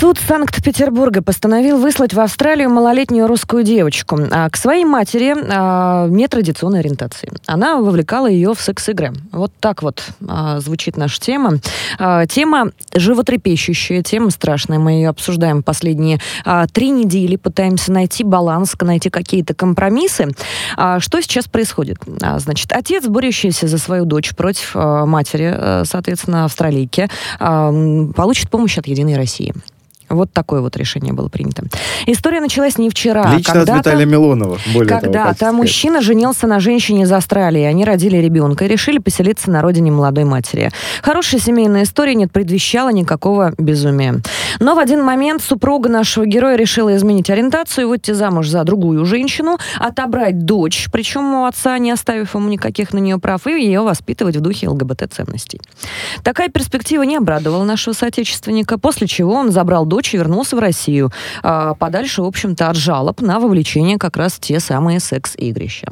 Суд 0.00 0.18
Санкт-Петербурга 0.18 1.22
постановил 1.22 1.78
выслать 1.78 2.12
в 2.14 2.20
Австралию 2.20 2.68
малолетнюю 2.68 3.26
русскую 3.26 3.62
девочку. 3.62 4.18
А 4.30 4.50
к 4.50 4.56
своей 4.56 4.84
матери 4.84 5.34
а, 5.34 6.08
нетрадиционной 6.08 6.80
ориентации. 6.80 7.30
Она 7.46 7.76
вовлекала 7.76 8.26
ее 8.26 8.54
в 8.54 8.60
секс-игры. 8.60 9.12
Вот 9.32 9.52
так 9.60 9.82
вот 9.82 10.02
а, 10.28 10.60
звучит 10.60 10.96
наша 10.96 11.20
тема. 11.20 11.58
А, 11.98 12.26
тема 12.26 12.72
животрепещущая, 12.92 14.02
тема 14.02 14.30
страшная. 14.30 14.78
Мы 14.78 14.92
ее 14.92 15.08
обсуждаем 15.08 15.62
последние 15.62 16.20
а, 16.44 16.66
три 16.66 16.90
недели, 16.90 17.36
пытаемся 17.36 17.92
найти 17.92 18.24
баланс, 18.24 18.74
найти 18.80 19.10
какие-то 19.10 19.54
компромиссы. 19.54 20.28
А, 20.76 21.00
что 21.00 21.20
сейчас 21.22 21.46
происходит? 21.46 21.98
А, 22.20 22.38
значит, 22.40 22.72
отец, 22.72 23.06
борющийся 23.06 23.68
за 23.68 23.78
свою 23.78 24.04
дочь 24.04 24.34
против 24.34 24.72
а, 24.74 25.06
матери, 25.06 25.54
а, 25.56 25.82
соответственно, 25.86 26.44
австралийки, 26.44 27.08
а, 27.38 27.72
получит 28.14 28.50
помощь 28.50 28.76
от 28.76 28.86
«Единой 28.86 29.16
России». 29.16 29.54
Вот 30.08 30.32
такое 30.32 30.60
вот 30.60 30.76
решение 30.76 31.12
было 31.12 31.28
принято. 31.28 31.64
История 32.06 32.40
началась 32.40 32.78
не 32.78 32.90
вчера. 32.90 33.34
Лично 33.34 33.62
от 33.62 33.68
Виталия 33.68 34.06
Милонова. 34.06 34.58
Когда-то 34.86 35.52
мужчина 35.52 36.00
женился 36.00 36.46
на 36.46 36.60
женщине 36.60 37.02
из 37.02 37.12
Австралии. 37.12 37.62
Они 37.62 37.84
родили 37.84 38.18
ребенка 38.18 38.64
и 38.64 38.68
решили 38.68 38.98
поселиться 38.98 39.50
на 39.50 39.62
родине 39.62 39.90
молодой 39.90 40.24
матери. 40.24 40.70
Хорошая 41.02 41.40
семейная 41.40 41.84
история 41.84 42.14
не 42.14 42.26
предвещала 42.26 42.90
никакого 42.90 43.54
безумия. 43.58 44.20
Но 44.60 44.74
в 44.74 44.78
один 44.78 45.02
момент 45.02 45.42
супруга 45.42 45.88
нашего 45.88 46.26
героя 46.26 46.56
решила 46.56 46.94
изменить 46.96 47.30
ориентацию 47.30 47.86
и 47.86 47.88
выйти 47.88 48.12
замуж 48.12 48.48
за 48.48 48.64
другую 48.64 49.04
женщину, 49.04 49.58
отобрать 49.78 50.44
дочь, 50.44 50.88
причем 50.92 51.34
у 51.34 51.46
отца, 51.46 51.76
не 51.78 51.90
оставив 51.90 52.34
ему 52.34 52.48
никаких 52.48 52.92
на 52.92 52.98
нее 52.98 53.18
прав, 53.18 53.46
и 53.46 53.50
ее 53.50 53.80
воспитывать 53.80 54.36
в 54.36 54.40
духе 54.40 54.68
ЛГБТ-ценностей. 54.68 55.60
Такая 56.22 56.48
перспектива 56.48 57.02
не 57.02 57.16
обрадовала 57.16 57.64
нашего 57.64 57.94
соотечественника, 57.94 58.78
после 58.78 59.06
чего 59.06 59.34
он 59.34 59.50
забрал 59.50 59.86
дочь 59.86 60.03
и 60.12 60.16
вернулся 60.18 60.56
в 60.56 60.58
Россию, 60.58 61.12
а, 61.42 61.74
подальше, 61.74 62.22
в 62.22 62.26
общем-то, 62.26 62.68
от 62.68 62.76
жалоб 62.76 63.20
на 63.20 63.38
вовлечение 63.38 63.98
как 63.98 64.16
раз 64.16 64.34
те 64.38 64.60
самые 64.60 65.00
секс-игрища. 65.00 65.86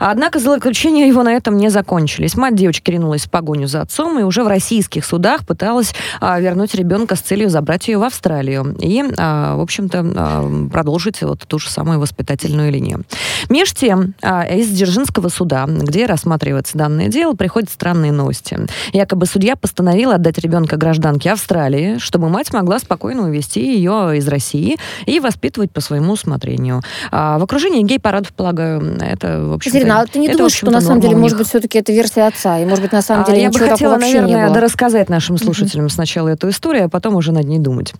Однако 0.00 0.38
злоключения 0.38 1.06
его 1.06 1.22
на 1.22 1.32
этом 1.32 1.56
не 1.56 1.68
закончились. 1.68 2.34
Мать 2.36 2.56
девочки 2.56 2.90
ринулась 2.90 3.26
в 3.26 3.30
погоню 3.30 3.68
за 3.68 3.82
отцом 3.82 4.18
и 4.18 4.22
уже 4.22 4.42
в 4.42 4.48
российских 4.48 5.04
судах 5.04 5.46
пыталась 5.46 5.94
а, 6.20 6.40
вернуть 6.40 6.74
ребенка 6.74 7.14
с 7.14 7.20
целью 7.20 7.50
забрать 7.50 7.88
ее 7.88 7.98
в 7.98 8.02
Австралию 8.02 8.74
и, 8.80 9.04
а, 9.18 9.56
в 9.56 9.60
общем-то, 9.60 10.68
продолжить 10.72 11.22
вот 11.22 11.40
ту 11.46 11.58
же 11.58 11.68
самую 11.68 12.00
воспитательную 12.00 12.72
линию. 12.72 13.04
Меж 13.48 13.72
тем, 13.72 14.14
из 14.22 14.68
Дзержинского 14.68 15.28
суда, 15.28 15.66
где 15.66 16.06
рассматривается 16.06 16.78
данное 16.78 17.08
дело, 17.08 17.34
приходят 17.34 17.70
странные 17.70 18.12
новости. 18.12 18.58
Якобы 18.92 19.26
судья 19.26 19.56
постановил 19.56 20.10
отдать 20.12 20.38
ребенка 20.38 20.76
гражданке 20.76 21.32
Австралии, 21.32 21.98
чтобы 21.98 22.28
мать 22.28 22.52
могла 22.52 22.78
спокойно 22.78 23.09
спокойно 23.10 23.28
увезти 23.28 23.74
ее 23.74 24.16
из 24.16 24.28
России 24.28 24.76
и 25.06 25.20
воспитывать 25.20 25.72
по 25.72 25.80
своему 25.80 26.12
усмотрению. 26.12 26.82
А 27.10 27.38
в 27.38 27.42
окружении 27.42 27.82
гей-парадов, 27.82 28.32
полагаю, 28.32 28.98
это, 29.00 29.44
в 29.46 29.54
общем 29.54 29.70
Екатерина, 29.70 30.00
а 30.00 30.06
ты 30.06 30.18
не 30.20 30.28
это, 30.28 30.38
думаешь, 30.38 30.54
что 30.54 30.70
на 30.70 30.80
самом 30.80 31.00
деле, 31.00 31.16
может 31.16 31.36
быть, 31.36 31.48
все-таки 31.48 31.78
это 31.78 31.92
версия 31.92 32.26
отца, 32.26 32.58
и, 32.58 32.64
может 32.64 32.82
быть, 32.82 32.92
на 32.92 33.02
самом 33.02 33.24
деле 33.24 33.38
а, 33.38 33.40
Я 33.42 33.50
бы 33.50 33.58
хотела, 33.58 33.96
наверное, 33.96 34.60
рассказать 34.60 35.08
нашим 35.08 35.38
слушателям 35.38 35.86
mm-hmm. 35.86 35.90
сначала 35.90 36.28
эту 36.28 36.48
историю, 36.50 36.84
а 36.84 36.88
потом 36.88 37.16
уже 37.16 37.32
над 37.32 37.46
ней 37.46 37.58
думать. 37.58 37.94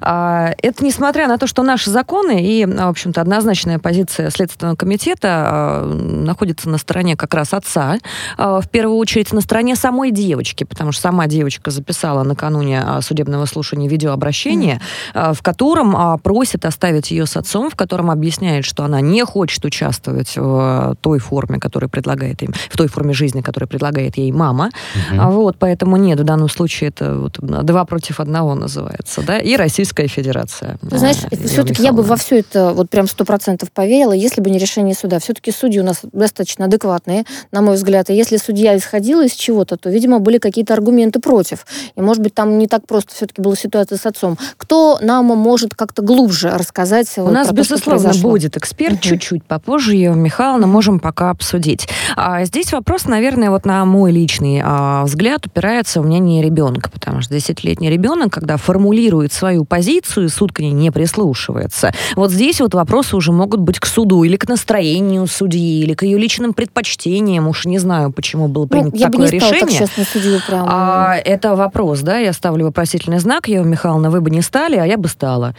А, 0.00 0.50
это 0.60 0.84
несмотря 0.84 1.28
на 1.28 1.38
то, 1.38 1.46
что 1.46 1.62
наши 1.62 1.90
законы 1.90 2.44
и, 2.44 2.66
в 2.66 2.88
общем-то, 2.88 3.20
однозначная 3.20 3.78
позиция 3.78 4.30
Следственного 4.30 4.74
комитета 4.74 5.28
а, 5.28 5.84
находится 5.84 6.68
на 6.68 6.78
стороне 6.78 7.16
как 7.16 7.34
раз 7.34 7.52
отца, 7.52 7.98
а, 8.36 8.60
в 8.60 8.68
первую 8.68 8.98
очередь 8.98 9.32
на 9.32 9.40
стороне 9.40 9.76
самой 9.76 10.10
девочки, 10.10 10.64
потому 10.64 10.90
что 10.92 11.02
сама 11.02 11.26
девочка 11.26 11.70
записала 11.70 12.24
накануне 12.24 12.82
а, 12.84 13.00
судебного 13.00 13.46
слушания 13.46 13.88
видеообращение 13.88 14.55
сообщение, 14.56 14.80
mm-hmm. 15.14 15.34
в 15.34 15.42
котором 15.42 15.96
а, 15.96 16.18
просит 16.18 16.64
оставить 16.64 17.10
ее 17.10 17.26
с 17.26 17.36
отцом, 17.36 17.70
в 17.70 17.76
котором 17.76 18.10
объясняет, 18.10 18.64
что 18.64 18.84
она 18.84 19.00
не 19.00 19.24
хочет 19.24 19.64
участвовать 19.64 20.36
в 20.36 20.96
той 21.00 21.18
форме, 21.18 21.58
которую 21.58 21.90
предлагает 21.90 22.42
им, 22.42 22.52
в 22.70 22.76
той 22.76 22.88
форме 22.88 23.12
жизни, 23.12 23.40
которую 23.40 23.68
предлагает 23.68 24.16
ей 24.16 24.32
мама. 24.32 24.70
Mm-hmm. 24.70 25.30
Вот, 25.30 25.56
поэтому 25.58 25.96
нет, 25.96 26.20
в 26.20 26.24
данном 26.24 26.48
случае 26.48 26.88
это 26.88 27.18
вот 27.18 27.38
два 27.40 27.84
против 27.84 28.20
одного 28.20 28.54
называется, 28.54 29.22
да, 29.22 29.38
и 29.38 29.56
Российская 29.56 30.08
Федерация. 30.08 30.78
Ты 30.88 30.98
знаешь, 30.98 31.16
все-таки 31.46 31.82
я 31.82 31.92
бы 31.92 32.02
во 32.02 32.16
все 32.16 32.40
это 32.40 32.72
вот 32.72 32.90
прям 32.90 33.06
сто 33.06 33.24
процентов 33.24 33.70
поверила, 33.72 34.12
если 34.12 34.40
бы 34.40 34.50
не 34.50 34.58
решение 34.58 34.94
суда. 34.94 35.18
Все-таки 35.18 35.52
судьи 35.52 35.80
у 35.80 35.84
нас 35.84 36.00
достаточно 36.12 36.66
адекватные, 36.66 37.24
на 37.52 37.60
мой 37.60 37.74
взгляд, 37.74 38.10
и 38.10 38.14
если 38.14 38.36
судья 38.36 38.76
исходила 38.76 39.24
из 39.24 39.32
чего-то, 39.32 39.76
то, 39.76 39.90
видимо, 39.90 40.18
были 40.18 40.38
какие-то 40.38 40.74
аргументы 40.74 41.20
против. 41.20 41.66
И, 41.96 42.00
может 42.00 42.22
быть, 42.22 42.34
там 42.34 42.58
не 42.58 42.66
так 42.66 42.86
просто 42.86 43.14
все-таки 43.14 43.42
была 43.42 43.56
ситуация 43.56 43.98
с 43.98 44.06
отцом. 44.06 44.38
Кто 44.56 44.98
нам 45.00 45.26
может 45.26 45.74
как-то 45.74 46.02
глубже 46.02 46.50
рассказать? 46.50 47.12
У 47.16 47.22
вот 47.22 47.32
нас, 47.32 47.52
безусловно, 47.52 48.12
будет 48.20 48.56
эксперт 48.56 48.94
угу. 48.94 49.02
чуть-чуть 49.02 49.44
попозже. 49.44 49.94
Ева 49.96 50.14
Михайловна 50.14 50.66
можем 50.66 51.00
пока 51.00 51.30
обсудить. 51.30 51.88
А 52.16 52.44
здесь 52.44 52.72
вопрос, 52.72 53.06
наверное, 53.06 53.50
вот 53.50 53.64
на 53.64 53.84
мой 53.84 54.12
личный 54.12 54.60
а, 54.64 55.04
взгляд 55.04 55.46
упирается 55.46 56.00
у 56.00 56.04
меня 56.04 56.18
не 56.18 56.42
ребенка, 56.42 56.90
потому 56.90 57.20
что 57.20 57.34
10-летний 57.34 57.90
ребенок, 57.90 58.32
когда 58.32 58.56
формулирует 58.56 59.32
свою 59.32 59.64
позицию, 59.64 60.28
суд 60.28 60.52
к 60.52 60.60
ней 60.60 60.72
не 60.72 60.90
прислушивается. 60.90 61.92
Вот 62.14 62.30
здесь 62.30 62.60
вот 62.60 62.74
вопросы 62.74 63.16
уже 63.16 63.32
могут 63.32 63.60
быть 63.60 63.78
к 63.78 63.86
суду 63.86 64.24
или 64.24 64.36
к 64.36 64.48
настроению 64.48 65.26
судьи, 65.26 65.80
или 65.82 65.94
к 65.94 66.02
ее 66.02 66.18
личным 66.18 66.54
предпочтениям. 66.54 67.48
Уж 67.48 67.66
не 67.66 67.78
знаю, 67.78 68.12
почему 68.12 68.48
было 68.48 68.64
ну, 68.64 68.68
принято 68.68 68.90
ну, 68.92 68.98
я 68.98 69.06
такое 69.06 69.26
бы 69.26 69.32
не 69.32 69.38
решение. 69.38 69.60
Так, 69.60 69.70
честно, 69.70 70.04
судью 70.04 70.40
прям. 70.46 70.66
А, 70.68 71.16
это 71.16 71.56
вопрос, 71.56 72.00
да, 72.00 72.18
я 72.18 72.32
ставлю 72.32 72.66
вопросительный 72.66 73.18
знак. 73.18 73.48
Ева 73.48 73.64
Михайловна, 73.64 74.10
вы 74.10 74.20
бы 74.20 74.30
не 74.30 74.35
стали, 74.42 74.76
а 74.76 74.86
я 74.86 74.96
бы 74.96 75.08
стала. 75.08 75.54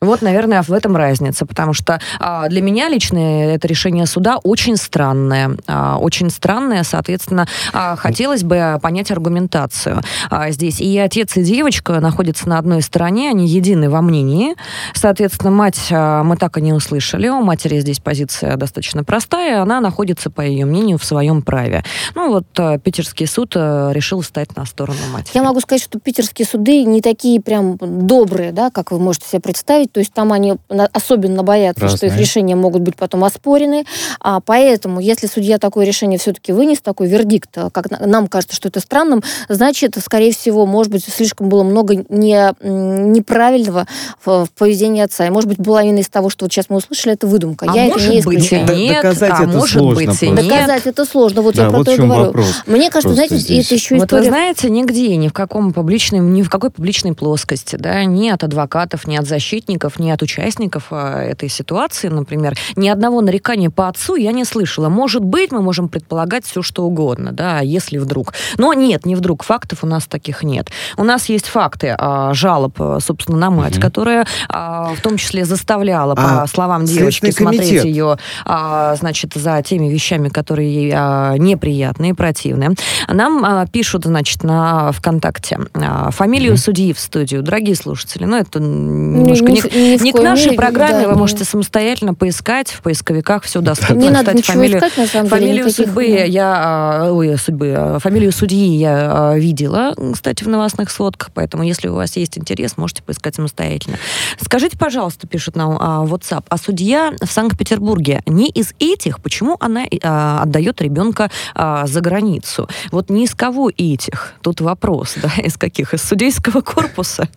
Вот, 0.00 0.22
наверное, 0.22 0.62
в 0.62 0.72
этом 0.72 0.96
разница, 0.96 1.44
потому 1.44 1.72
что 1.72 2.00
а, 2.20 2.48
для 2.48 2.62
меня 2.62 2.88
лично 2.88 3.18
это 3.18 3.66
решение 3.66 4.06
суда 4.06 4.38
очень 4.38 4.76
странное. 4.76 5.56
А, 5.66 5.98
очень 5.98 6.30
странное, 6.30 6.84
соответственно, 6.84 7.48
а, 7.72 7.96
хотелось 7.96 8.44
бы 8.44 8.78
понять 8.80 9.10
аргументацию 9.10 10.00
а, 10.30 10.50
здесь. 10.50 10.80
И 10.80 10.96
отец, 10.98 11.36
и 11.36 11.42
девочка 11.42 11.98
находятся 12.00 12.48
на 12.48 12.58
одной 12.58 12.82
стороне, 12.82 13.30
они 13.30 13.48
едины 13.48 13.90
во 13.90 14.00
мнении. 14.00 14.54
Соответственно, 14.94 15.50
мать 15.50 15.88
а, 15.90 16.22
мы 16.22 16.36
так 16.36 16.58
и 16.58 16.60
не 16.60 16.72
услышали. 16.72 17.28
У 17.28 17.40
матери 17.42 17.80
здесь 17.80 17.98
позиция 17.98 18.56
достаточно 18.56 19.02
простая, 19.02 19.62
она 19.62 19.80
находится, 19.80 20.30
по 20.30 20.42
ее 20.42 20.64
мнению, 20.64 20.98
в 20.98 21.04
своем 21.04 21.42
праве. 21.42 21.82
Ну 22.14 22.30
вот 22.30 22.46
а, 22.58 22.78
питерский 22.78 23.26
суд 23.26 23.54
а, 23.56 23.90
решил 23.92 24.22
стать 24.22 24.56
на 24.56 24.64
сторону 24.64 24.98
матери. 25.12 25.36
Я 25.36 25.42
могу 25.42 25.60
сказать, 25.60 25.82
что 25.82 25.98
питерские 25.98 26.46
суды 26.46 26.84
не 26.84 27.00
такие 27.00 27.40
прям 27.40 27.76
добрые, 27.80 28.52
да, 28.52 28.70
как 28.70 28.92
вы 28.92 29.00
можете 29.00 29.28
себе 29.28 29.40
представить, 29.40 29.87
то 29.92 30.00
есть 30.00 30.12
там 30.12 30.32
они 30.32 30.56
особенно 30.92 31.42
боятся, 31.42 31.82
Разные. 31.82 31.96
что 31.96 32.06
их 32.06 32.16
решения 32.16 32.56
могут 32.56 32.82
быть 32.82 32.96
потом 32.96 33.24
оспорены. 33.24 33.84
А 34.20 34.40
поэтому, 34.40 35.00
если 35.00 35.26
судья 35.26 35.58
такое 35.58 35.86
решение 35.86 36.18
все-таки 36.18 36.52
вынес, 36.52 36.80
такой 36.80 37.08
вердикт, 37.08 37.50
как 37.72 37.90
нам 38.00 38.28
кажется, 38.28 38.56
что 38.56 38.68
это 38.68 38.80
странным, 38.80 39.22
значит, 39.48 39.96
скорее 40.02 40.32
всего, 40.32 40.66
может 40.66 40.92
быть, 40.92 41.04
слишком 41.04 41.48
было 41.48 41.62
много 41.62 41.96
не, 42.08 42.52
неправильного 42.62 43.86
в, 44.24 44.46
в 44.46 44.50
поведении 44.52 45.02
отца. 45.02 45.26
И, 45.26 45.30
может 45.30 45.48
быть, 45.48 45.58
половина 45.64 45.98
из 45.98 46.08
того, 46.08 46.30
что 46.30 46.44
вот 46.44 46.52
сейчас 46.52 46.66
мы 46.68 46.76
услышали, 46.76 47.14
это 47.14 47.26
выдумка. 47.26 47.66
А 47.68 47.74
Я 47.74 47.84
может 47.84 48.08
это 48.08 48.14
не 48.14 48.22
быть 48.22 48.52
и 48.52 48.56
нет, 48.56 49.02
доказать 49.02 49.32
а 49.32 49.42
это 49.42 49.52
может 49.52 49.78
сложно 49.78 49.94
быть 49.94 50.22
и 50.22 50.30
нет. 50.30 50.48
Доказать 50.48 50.86
это 50.86 51.04
сложно, 51.04 51.42
вот 51.42 51.54
да, 51.54 51.64
я 51.64 51.68
про 51.70 51.78
вот 51.78 51.86
то 51.86 51.92
и 51.92 51.96
говорю. 51.96 52.24
Вопрос. 52.26 52.62
Мне 52.66 52.90
кажется, 52.90 53.14
знаете, 53.14 53.36
здесь. 53.36 53.66
это 53.66 53.74
еще 53.74 53.96
история... 53.96 54.00
Вот 54.00 54.12
вы 54.12 54.24
знаете, 54.24 54.70
нигде, 54.70 55.16
ни 55.16 55.28
в 55.28 55.32
каком 55.32 55.72
публичном, 55.72 56.32
ни 56.32 56.42
в 56.42 56.50
какой 56.50 56.70
публичной 56.70 57.14
плоскости, 57.14 57.76
да, 57.76 58.04
ни 58.04 58.28
от 58.28 58.44
адвокатов, 58.44 59.06
ни 59.06 59.16
от 59.16 59.26
защитников, 59.26 59.77
ни 59.98 60.10
от 60.10 60.22
участников 60.22 60.88
а, 60.90 61.22
этой 61.22 61.48
ситуации, 61.48 62.08
например, 62.08 62.56
ни 62.76 62.88
одного 62.88 63.20
нарекания 63.20 63.70
по 63.70 63.88
отцу 63.88 64.16
я 64.16 64.32
не 64.32 64.44
слышала. 64.44 64.88
Может 64.88 65.22
быть, 65.24 65.52
мы 65.52 65.62
можем 65.62 65.88
предполагать 65.88 66.44
все, 66.44 66.62
что 66.62 66.84
угодно, 66.84 67.32
да, 67.32 67.60
если 67.60 67.98
вдруг. 67.98 68.34
Но 68.56 68.72
нет, 68.72 69.06
не 69.06 69.14
вдруг. 69.14 69.42
Фактов 69.42 69.84
у 69.84 69.86
нас 69.86 70.06
таких 70.06 70.42
нет. 70.42 70.70
У 70.96 71.04
нас 71.04 71.28
есть 71.28 71.46
факты 71.46 71.94
а, 71.96 72.32
жалоб, 72.34 72.78
собственно, 73.00 73.38
на 73.38 73.50
мать, 73.50 73.76
mm-hmm. 73.76 73.80
которая 73.80 74.26
а, 74.48 74.94
в 74.94 75.00
том 75.00 75.16
числе 75.16 75.44
заставляла, 75.44 76.14
а, 76.16 76.42
по 76.42 76.46
словам 76.46 76.84
девочки, 76.84 77.30
смотреть 77.30 77.84
ее, 77.84 78.18
а, 78.44 78.94
значит, 78.96 79.32
за 79.34 79.62
теми 79.62 79.88
вещами, 79.88 80.28
которые 80.28 80.72
ей 80.72 80.92
а, 80.94 81.36
неприятные, 81.36 82.14
противные. 82.14 82.70
Нам 83.08 83.44
а, 83.44 83.66
пишут, 83.66 84.04
значит, 84.04 84.42
на 84.42 84.92
ВКонтакте 84.92 85.58
а, 85.74 86.10
фамилию 86.10 86.54
mm-hmm. 86.54 86.56
судьи 86.56 86.92
в 86.92 87.00
студию. 87.00 87.42
Дорогие 87.42 87.74
слушатели, 87.74 88.24
ну 88.24 88.36
это 88.36 88.60
немножко 88.60 89.46
не, 89.46 89.60
не, 89.60 89.67
не, 89.72 89.96
не 89.96 90.12
к 90.12 90.20
нашей 90.20 90.46
мере, 90.46 90.56
программе, 90.56 91.02
да, 91.02 91.08
вы 91.08 91.14
не... 91.14 91.18
можете 91.18 91.44
самостоятельно 91.44 92.14
поискать 92.14 92.70
в 92.70 92.82
поисковиках, 92.82 93.44
все 93.44 93.60
доступно. 93.60 93.94
Не 93.94 94.10
надо 94.10 94.32
Кстати, 94.32 94.46
фамилию, 94.46 94.78
искать, 94.78 94.96
на 94.96 95.06
самом 95.06 95.28
деле, 95.28 95.40
фамилию 95.40 95.70
судьбы 95.70 96.04
я, 96.04 96.54
а, 96.56 97.12
ой, 97.12 97.36
судьбы, 97.38 97.74
а, 97.76 97.98
фамилию 97.98 98.32
судьи 98.32 98.76
я 98.76 99.34
видела, 99.36 99.94
кстати, 100.12 100.44
в 100.44 100.48
новостных 100.48 100.90
сводках, 100.90 101.30
поэтому 101.32 101.62
если 101.62 101.88
у 101.88 101.94
вас 101.94 102.16
есть 102.16 102.38
интерес, 102.38 102.76
можете 102.76 103.02
поискать 103.02 103.34
самостоятельно. 103.34 103.98
Скажите, 104.40 104.76
пожалуйста, 104.76 105.26
пишут 105.26 105.56
нам 105.56 105.76
а, 105.80 106.04
WhatsApp, 106.04 106.44
а 106.48 106.58
судья 106.58 107.12
в 107.20 107.30
Санкт-Петербурге 107.30 108.22
не 108.26 108.48
из 108.48 108.74
этих, 108.78 109.20
почему 109.20 109.56
она 109.60 109.84
а, 110.02 110.42
отдает 110.42 110.80
ребенка 110.80 111.30
а, 111.54 111.86
за 111.86 112.00
границу? 112.00 112.68
Вот 112.90 113.10
не 113.10 113.24
из 113.24 113.34
кого 113.34 113.70
этих? 113.76 114.34
Тут 114.42 114.60
вопрос, 114.60 115.14
да, 115.22 115.30
из 115.42 115.56
каких? 115.56 115.94
Из 115.94 116.02
судейского 116.02 116.60
корпуса? 116.60 117.28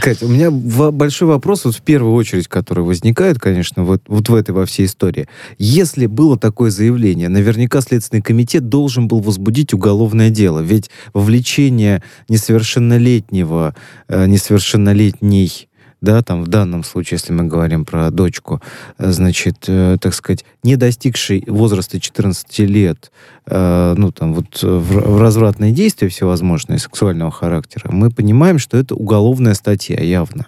Катя, 0.00 0.26
у 0.26 0.28
меня 0.28 0.50
большой 0.50 1.28
вопрос, 1.28 1.64
вот 1.64 1.74
в 1.74 1.82
первую 1.82 2.14
очередь, 2.14 2.48
который 2.48 2.84
возникает, 2.84 3.38
конечно, 3.38 3.84
вот, 3.84 4.02
вот 4.06 4.28
в 4.28 4.34
этой 4.34 4.52
во 4.52 4.66
всей 4.66 4.86
истории. 4.86 5.28
Если 5.58 6.06
было 6.06 6.38
такое 6.38 6.70
заявление, 6.70 7.28
наверняка 7.28 7.80
Следственный 7.80 8.22
комитет 8.22 8.68
должен 8.68 9.08
был 9.08 9.20
возбудить 9.20 9.74
уголовное 9.74 10.30
дело. 10.30 10.60
Ведь 10.60 10.90
вовлечение 11.12 12.02
несовершеннолетнего, 12.28 13.74
э, 14.08 14.26
несовершеннолетней 14.26 15.69
да, 16.00 16.22
там 16.22 16.42
в 16.42 16.48
данном 16.48 16.84
случае, 16.84 17.16
если 17.16 17.32
мы 17.32 17.44
говорим 17.44 17.84
про 17.84 18.10
дочку, 18.10 18.60
э, 18.98 19.10
значит, 19.12 19.64
э, 19.68 19.96
так 20.00 20.14
сказать, 20.14 20.44
не 20.62 20.76
достигший 20.76 21.44
возраста 21.46 22.00
14 22.00 22.58
лет, 22.60 23.10
э, 23.46 23.94
ну, 23.96 24.10
там, 24.12 24.34
вот 24.34 24.62
в, 24.62 25.16
в 25.16 25.20
развратные 25.20 25.72
действия 25.72 26.08
всевозможные 26.08 26.78
сексуального 26.78 27.30
характера, 27.30 27.90
мы 27.92 28.10
понимаем, 28.10 28.58
что 28.58 28.76
это 28.76 28.94
уголовная 28.94 29.54
статья 29.54 30.00
явно. 30.00 30.46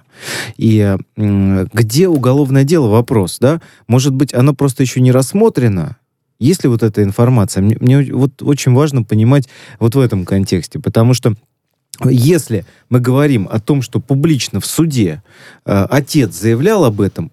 И 0.56 0.96
э, 1.16 1.66
где 1.72 2.08
уголовное 2.08 2.64
дело, 2.64 2.88
вопрос, 2.88 3.38
да? 3.40 3.60
Может 3.86 4.14
быть, 4.14 4.32
оно 4.32 4.54
просто 4.54 4.82
еще 4.82 5.00
не 5.00 5.12
рассмотрено, 5.12 5.96
есть 6.42 6.64
ли 6.64 6.68
вот 6.68 6.82
эта 6.82 7.04
информация? 7.04 7.62
Мне, 7.62 7.76
мне 7.78 8.12
вот 8.12 8.42
очень 8.42 8.72
важно 8.72 9.04
понимать 9.04 9.48
вот 9.78 9.94
в 9.94 10.00
этом 10.00 10.24
контексте, 10.24 10.80
потому 10.80 11.14
что 11.14 11.34
если 12.04 12.64
мы 12.88 13.00
говорим 13.00 13.48
о 13.50 13.60
том, 13.60 13.82
что 13.82 14.00
публично 14.00 14.60
в 14.60 14.66
суде 14.66 15.22
э, 15.64 15.86
отец 15.90 16.34
заявлял 16.34 16.84
об 16.84 17.00
этом, 17.00 17.30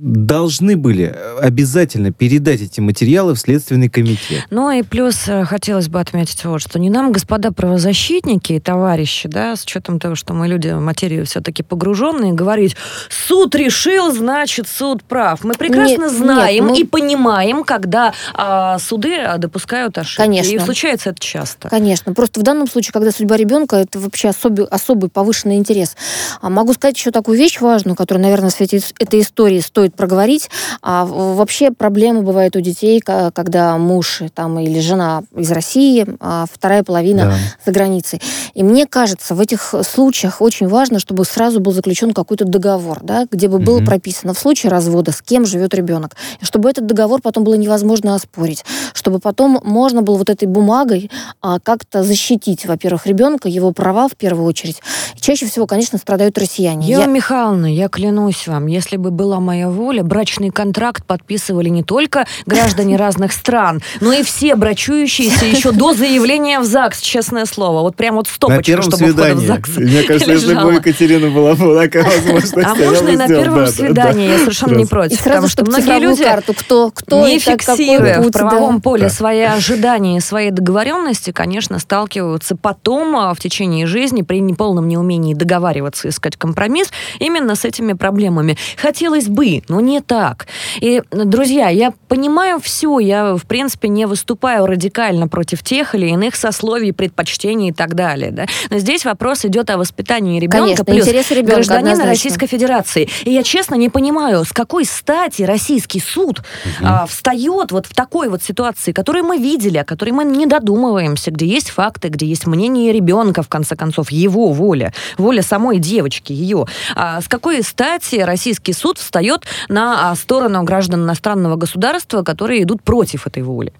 должны 0.00 0.76
были 0.76 1.12
э, 1.12 1.38
обязательно 1.40 2.12
передать 2.12 2.60
эти 2.60 2.80
материалы 2.80 3.34
в 3.34 3.38
Следственный 3.38 3.88
комитет. 3.88 4.44
Ну 4.50 4.70
и 4.70 4.82
плюс 4.82 5.26
э, 5.26 5.44
хотелось 5.44 5.88
бы 5.88 5.98
отметить 5.98 6.44
вот, 6.44 6.60
что 6.60 6.78
не 6.78 6.88
нам, 6.88 7.10
господа 7.10 7.50
правозащитники 7.50 8.52
и 8.52 8.60
товарищи, 8.60 9.28
да, 9.28 9.56
с 9.56 9.64
учетом 9.64 9.98
того, 9.98 10.14
что 10.14 10.34
мы 10.34 10.46
люди 10.46 10.68
в 10.68 10.80
материю 10.80 11.26
все-таки 11.26 11.64
погруженные, 11.64 12.32
говорить, 12.32 12.76
суд 13.10 13.56
решил, 13.56 14.12
значит, 14.12 14.68
суд 14.68 15.02
прав. 15.02 15.42
Мы 15.42 15.54
прекрасно 15.54 16.04
нет, 16.04 16.12
знаем 16.12 16.66
нет, 16.66 16.76
мы... 16.76 16.80
и 16.80 16.84
понимаем, 16.84 17.64
когда 17.64 18.14
а, 18.34 18.78
суды 18.78 19.16
а, 19.16 19.36
допускают 19.38 19.98
ошибки. 19.98 20.22
Конечно. 20.22 20.52
И 20.52 20.58
случается 20.60 21.10
это 21.10 21.20
часто. 21.20 21.68
Конечно. 21.68 22.14
Просто 22.14 22.38
в 22.38 22.44
данном 22.44 22.68
случае, 22.68 22.92
когда 22.92 23.10
судьба 23.10 23.36
ребенка, 23.36 23.76
это 23.76 23.98
вообще 23.98 24.28
особый, 24.28 24.66
особый 24.66 25.10
повышенный 25.10 25.56
интерес. 25.56 25.96
А 26.40 26.50
могу 26.50 26.72
сказать 26.72 26.96
еще 26.96 27.10
такую 27.10 27.36
вещь 27.36 27.60
важную, 27.60 27.96
которую, 27.96 28.22
наверное, 28.22 28.50
в 28.50 28.52
свете 28.52 28.80
этой 29.00 29.20
истории 29.20 29.58
стоит 29.58 29.87
стоит 29.88 29.94
проговорить. 29.94 30.50
А 30.82 31.04
вообще 31.04 31.70
проблемы 31.70 32.22
бывают 32.22 32.56
у 32.56 32.60
детей, 32.60 33.00
когда 33.00 33.76
муж 33.78 34.22
там, 34.34 34.58
или 34.58 34.80
жена 34.80 35.22
из 35.36 35.50
России, 35.50 36.06
а 36.20 36.44
вторая 36.50 36.82
половина 36.82 37.24
да. 37.24 37.36
за 37.64 37.72
границей. 37.72 38.20
И 38.54 38.62
мне 38.62 38.86
кажется, 38.86 39.34
в 39.34 39.40
этих 39.40 39.74
случаях 39.82 40.40
очень 40.40 40.68
важно, 40.68 40.98
чтобы 40.98 41.24
сразу 41.24 41.60
был 41.60 41.72
заключен 41.72 42.12
какой-то 42.12 42.44
договор, 42.44 43.00
да, 43.02 43.26
где 43.30 43.48
бы 43.48 43.58
было 43.58 43.78
угу. 43.78 43.86
прописано 43.86 44.34
в 44.34 44.38
случае 44.38 44.70
развода, 44.70 45.12
с 45.12 45.22
кем 45.22 45.46
живет 45.46 45.74
ребенок. 45.74 46.16
И 46.40 46.44
чтобы 46.44 46.70
этот 46.70 46.86
договор 46.86 47.20
потом 47.22 47.44
было 47.44 47.54
невозможно 47.54 48.14
оспорить. 48.14 48.64
Чтобы 48.92 49.18
потом 49.18 49.60
можно 49.64 50.02
было 50.02 50.16
вот 50.16 50.30
этой 50.30 50.46
бумагой 50.46 51.10
а, 51.40 51.58
как-то 51.60 52.02
защитить, 52.02 52.66
во-первых, 52.66 53.06
ребенка, 53.06 53.48
его 53.48 53.72
права 53.72 54.08
в 54.08 54.16
первую 54.16 54.46
очередь. 54.46 54.80
И 55.16 55.20
чаще 55.20 55.46
всего, 55.46 55.66
конечно, 55.66 55.98
страдают 55.98 56.38
россияне. 56.38 56.86
Ева 56.86 57.02
я... 57.02 57.06
Михайловна, 57.06 57.72
я 57.72 57.88
клянусь 57.88 58.46
вам, 58.48 58.66
если 58.66 58.96
бы 58.96 59.10
была 59.10 59.40
моя 59.40 59.68
воля, 59.78 60.02
брачный 60.02 60.50
контракт 60.50 61.04
подписывали 61.06 61.68
не 61.68 61.82
только 61.82 62.26
граждане 62.44 62.96
разных 62.96 63.32
стран, 63.32 63.80
но 64.00 64.12
и 64.12 64.22
все 64.22 64.56
брачующиеся 64.56 65.46
еще 65.46 65.72
до 65.72 65.94
заявления 65.94 66.60
в 66.60 66.64
ЗАГС, 66.64 67.00
честное 67.00 67.46
слово. 67.46 67.80
Вот 67.80 67.96
прям 67.96 68.16
вот 68.16 68.28
стопочка, 68.28 68.82
чтобы 68.82 68.96
свидании. 68.96 69.12
входа 69.12 69.34
в 69.34 69.46
ЗАГС 69.46 69.76
Мне 69.76 70.02
кажется, 70.02 70.32
если 70.32 70.54
бы 70.54 70.66
у 70.66 70.70
Екатерины 70.72 71.30
была 71.30 71.54
такая 71.54 72.04
возможность, 72.16 72.56
А 72.56 72.74
можно 72.74 73.08
и 73.08 73.16
на 73.16 73.28
первом 73.28 73.66
свидании, 73.68 74.28
я 74.28 74.38
совершенно 74.38 74.74
не 74.74 74.86
против. 74.86 75.22
Потому 75.22 75.48
что 75.48 75.64
многие 75.64 75.98
люди 75.98 76.24
карту, 76.24 76.54
кто, 76.54 76.90
кто 76.90 77.26
не 77.26 77.38
фиксируя 77.38 78.20
в 78.20 78.30
правовом 78.30 78.80
поле 78.80 79.08
свои 79.08 79.42
ожидания, 79.42 80.20
свои 80.20 80.50
договоренности, 80.50 81.30
конечно, 81.30 81.78
сталкиваются 81.78 82.56
потом 82.56 83.16
а, 83.16 83.34
в 83.34 83.38
течение 83.38 83.86
жизни 83.86 84.22
при 84.22 84.40
неполном 84.40 84.88
неумении 84.88 85.34
договариваться, 85.34 86.08
искать 86.08 86.36
компромисс 86.36 86.90
именно 87.18 87.54
с 87.54 87.64
этими 87.64 87.92
проблемами. 87.92 88.56
Хотелось 88.76 89.28
бы, 89.28 89.62
но 89.68 89.80
не 89.80 90.00
так. 90.00 90.46
И, 90.80 91.02
друзья, 91.10 91.68
я 91.68 91.92
понимаю 92.08 92.60
все, 92.60 92.98
я, 92.98 93.34
в 93.34 93.44
принципе, 93.44 93.88
не 93.88 94.06
выступаю 94.06 94.66
радикально 94.66 95.28
против 95.28 95.62
тех 95.62 95.94
или 95.94 96.06
иных 96.08 96.36
сословий, 96.36 96.92
предпочтений 96.92 97.70
и 97.70 97.72
так 97.72 97.94
далее. 97.94 98.30
Да? 98.30 98.46
Но 98.70 98.78
здесь 98.78 99.04
вопрос 99.04 99.44
идет 99.44 99.70
о 99.70 99.78
воспитании 99.78 100.40
ребенка 100.40 100.84
Конечно, 100.84 100.84
плюс 100.84 101.06
ребенка, 101.06 101.54
гражданина 101.54 101.92
однозначно. 101.92 102.10
Российской 102.10 102.46
Федерации. 102.46 103.08
И 103.24 103.32
я 103.32 103.42
честно 103.42 103.74
не 103.74 103.88
понимаю, 103.88 104.44
с 104.44 104.52
какой 104.52 104.84
стати 104.84 105.42
российский 105.42 106.00
суд 106.00 106.40
угу. 106.40 106.44
а, 106.82 107.06
встает 107.06 107.72
вот 107.72 107.86
в 107.86 107.94
такой 107.94 108.28
вот 108.28 108.42
ситуации, 108.42 108.92
которую 108.92 109.24
мы 109.24 109.38
видели, 109.38 109.78
о 109.78 109.84
которой 109.84 110.10
мы 110.10 110.24
не 110.24 110.46
додумываемся, 110.46 111.30
где 111.30 111.46
есть 111.46 111.70
факты, 111.70 112.08
где 112.08 112.26
есть 112.26 112.46
мнение 112.46 112.92
ребенка, 112.92 113.42
в 113.42 113.48
конце 113.48 113.76
концов, 113.76 114.10
его 114.10 114.52
воля, 114.52 114.92
воля 115.16 115.42
самой 115.42 115.78
девочки, 115.78 116.32
ее. 116.32 116.66
А, 116.94 117.20
с 117.20 117.28
какой 117.28 117.62
стати 117.62 118.16
российский 118.16 118.72
суд 118.72 118.98
встает 118.98 119.44
на 119.68 120.10
а, 120.10 120.14
сторону 120.14 120.62
граждан 120.62 121.04
иностранного 121.04 121.56
государства, 121.56 122.22
которые 122.22 122.62
идут 122.62 122.82
против 122.82 123.26
этой 123.26 123.42
воли. 123.42 123.72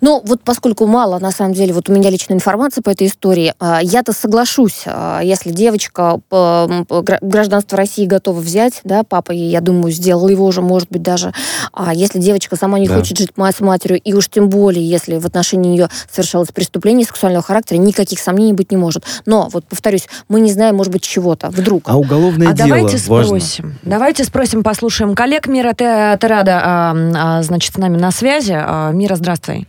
Ну, 0.00 0.22
вот 0.24 0.42
поскольку 0.42 0.86
мало, 0.86 1.18
на 1.18 1.30
самом 1.30 1.54
деле, 1.54 1.72
вот 1.72 1.88
у 1.88 1.92
меня 1.92 2.10
личной 2.10 2.36
информации 2.36 2.80
по 2.80 2.90
этой 2.90 3.06
истории, 3.06 3.54
а, 3.58 3.80
я-то 3.82 4.12
соглашусь, 4.12 4.82
а, 4.86 5.20
если 5.20 5.50
девочка 5.50 6.20
гражданство 6.30 7.76
России 7.76 8.06
готова 8.06 8.40
взять, 8.40 8.80
да, 8.84 9.02
папа 9.02 9.32
ей, 9.32 9.50
я 9.50 9.60
думаю, 9.60 9.92
сделал 9.92 10.28
его 10.28 10.46
уже, 10.46 10.62
может 10.62 10.88
быть, 10.90 11.02
даже, 11.02 11.32
а 11.72 11.92
если 11.94 12.18
девочка 12.18 12.56
сама 12.56 12.78
не 12.78 12.88
да. 12.88 12.96
хочет 12.96 13.18
жить 13.18 13.32
с 13.36 13.60
матерью, 13.60 14.00
и 14.00 14.12
уж 14.12 14.28
тем 14.28 14.48
более, 14.48 14.88
если 14.88 15.16
в 15.16 15.26
отношении 15.26 15.70
нее 15.70 15.88
совершалось 16.10 16.50
преступление 16.50 17.06
сексуального 17.06 17.42
характера, 17.42 17.78
никаких 17.78 18.20
сомнений 18.20 18.52
быть 18.52 18.70
не 18.70 18.76
может. 18.76 19.04
Но, 19.26 19.48
вот 19.52 19.64
повторюсь, 19.64 20.08
мы 20.28 20.40
не 20.40 20.52
знаем, 20.52 20.76
может 20.76 20.92
быть, 20.92 21.02
чего-то, 21.02 21.50
вдруг. 21.50 21.84
А 21.86 21.96
уголовное 21.96 22.48
а 22.48 22.52
дело 22.52 22.68
давайте 22.68 22.96
важно. 23.08 23.26
спросим. 23.26 23.78
Давайте 23.82 24.24
спросим, 24.24 24.62
послушаем 24.62 25.14
коллег. 25.14 25.46
Мира 25.46 25.72
Терада, 25.74 27.40
значит, 27.42 27.74
с 27.74 27.78
нами 27.78 27.96
на 27.96 28.10
связи. 28.10 28.52
Мира, 28.92 29.16
здравствуй. 29.48 29.66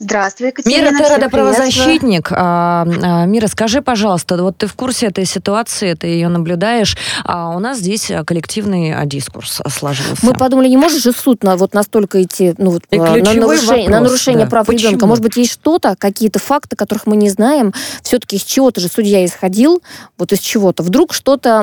Здравствуй, 0.00 0.48
Екатерина. 0.48 0.90
Мира, 0.90 0.96
ты 0.96 1.14
родоправозащитник. 1.16 2.28
А, 2.30 2.86
а, 3.02 3.24
Мира, 3.26 3.48
скажи, 3.48 3.82
пожалуйста, 3.82 4.40
вот 4.40 4.56
ты 4.56 4.68
в 4.68 4.74
курсе 4.74 5.06
этой 5.06 5.24
ситуации, 5.24 5.94
ты 5.94 6.06
ее 6.06 6.28
наблюдаешь, 6.28 6.96
а 7.24 7.50
у 7.56 7.58
нас 7.58 7.78
здесь 7.78 8.12
коллективный 8.24 8.94
а, 8.94 9.04
дискурс 9.06 9.60
сложился. 9.68 10.24
Мы 10.24 10.34
подумали, 10.34 10.68
не 10.68 10.76
может 10.76 11.02
же 11.02 11.10
суд 11.10 11.42
на, 11.42 11.56
вот 11.56 11.74
настолько 11.74 12.22
идти 12.22 12.54
ну, 12.58 12.70
вот, 12.70 12.82
на, 12.92 12.98
нарушение, 12.98 13.40
вопрос, 13.40 13.88
на 13.88 14.00
нарушение 14.00 14.44
да. 14.44 14.50
прав 14.50 14.66
Почему? 14.66 14.90
ребенка. 14.90 15.06
Может 15.08 15.24
быть, 15.24 15.36
есть 15.36 15.50
что-то, 15.50 15.96
какие-то 15.98 16.38
факты, 16.38 16.76
которых 16.76 17.08
мы 17.08 17.16
не 17.16 17.28
знаем. 17.28 17.74
Все-таки 18.02 18.36
из 18.36 18.44
чего-то 18.44 18.80
же 18.80 18.86
судья 18.86 19.26
исходил, 19.26 19.82
вот 20.16 20.32
из 20.32 20.38
чего-то. 20.38 20.84
Вдруг 20.84 21.12
что-то 21.12 21.62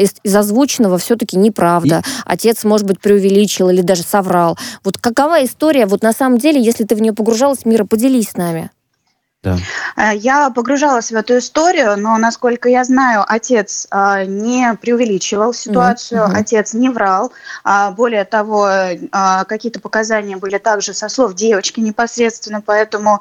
из, 0.00 0.14
из 0.22 0.34
озвученного 0.34 0.96
все-таки 0.96 1.36
неправда. 1.36 1.98
И... 1.98 2.20
Отец, 2.24 2.64
может 2.64 2.86
быть, 2.86 2.98
преувеличил 2.98 3.68
или 3.68 3.82
даже 3.82 4.04
соврал. 4.04 4.56
Вот 4.84 4.96
какова 4.96 5.44
история, 5.44 5.84
вот 5.84 6.02
на 6.02 6.14
самом 6.14 6.38
деле, 6.38 6.62
если 6.62 6.84
ты 6.84 6.94
в 6.94 7.02
нее 7.02 7.12
погружалась, 7.12 7.66
Мира, 7.74 7.86
поделись 7.86 8.28
с 8.28 8.36
нами. 8.36 8.70
Да. 9.44 9.58
Э, 9.96 10.16
я 10.16 10.48
погружалась 10.50 11.10
в 11.10 11.14
эту 11.14 11.38
историю, 11.38 11.96
но, 11.98 12.16
насколько 12.16 12.68
я 12.68 12.82
знаю, 12.84 13.24
отец 13.28 13.86
а, 13.90 14.24
не 14.24 14.74
преувеличивал 14.80 15.52
ситуацию, 15.52 16.22
mm-hmm. 16.22 16.34
отец 16.34 16.72
не 16.72 16.88
врал. 16.88 17.30
А, 17.62 17.90
более 17.90 18.24
того, 18.24 18.66
а, 19.12 19.44
какие-то 19.44 19.80
показания 19.80 20.36
были 20.36 20.56
также 20.56 20.94
со 20.94 21.10
слов 21.10 21.34
девочки 21.34 21.80
непосредственно, 21.80 22.62
поэтому 22.62 23.20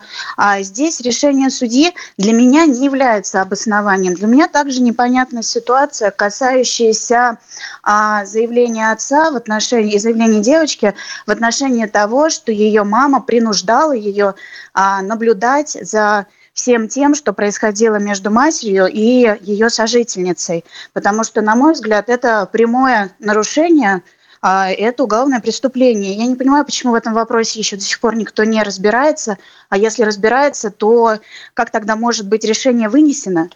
здесь 0.59 1.01
решение 1.01 1.49
судьи 1.49 1.93
для 2.17 2.31
меня 2.31 2.65
не 2.65 2.85
является 2.85 3.41
обоснованием. 3.41 4.13
Для 4.13 4.27
меня 4.27 4.47
также 4.47 4.81
непонятна 4.81 5.43
ситуация, 5.43 6.11
касающаяся 6.11 7.37
заявления 7.83 8.91
отца 8.91 9.31
в 9.31 9.35
отношении, 9.35 9.97
заявления 9.97 10.39
девочки 10.39 10.93
в 11.27 11.31
отношении 11.31 11.85
того, 11.85 12.29
что 12.29 12.51
ее 12.51 12.83
мама 12.83 13.19
принуждала 13.19 13.91
ее 13.91 14.35
наблюдать 14.73 15.77
за 15.81 16.27
всем 16.53 16.87
тем, 16.87 17.15
что 17.15 17.33
происходило 17.33 17.95
между 17.95 18.31
матерью 18.31 18.87
и 18.87 19.37
ее 19.41 19.69
сожительницей. 19.69 20.65
Потому 20.93 21.23
что, 21.23 21.41
на 21.41 21.55
мой 21.55 21.73
взгляд, 21.73 22.09
это 22.09 22.47
прямое 22.51 23.11
нарушение 23.19 24.03
а, 24.45 24.69
это 24.69 25.05
уголовное 25.05 25.39
преступление. 25.39 26.15
Я 26.15 26.27
не 26.27 26.35
понимаю, 26.35 26.65
почему 26.65 26.91
в 26.91 26.95
этом 26.95 27.13
вопросе 27.13 27.59
еще 27.59 27.77
до 27.77 27.81
сих 27.81 28.01
пор 28.01 28.15
никто 28.15 28.43
не 28.43 28.61
разбирается. 28.61 29.37
А 29.69 29.77
если 29.77 30.03
разбирается, 30.03 30.69
то 30.69 31.19
как 31.53 31.71
тогда 31.71 31.95
может 31.95 32.27
быть 32.27 32.43
решение 32.43 32.89
вынесено? 32.89 33.49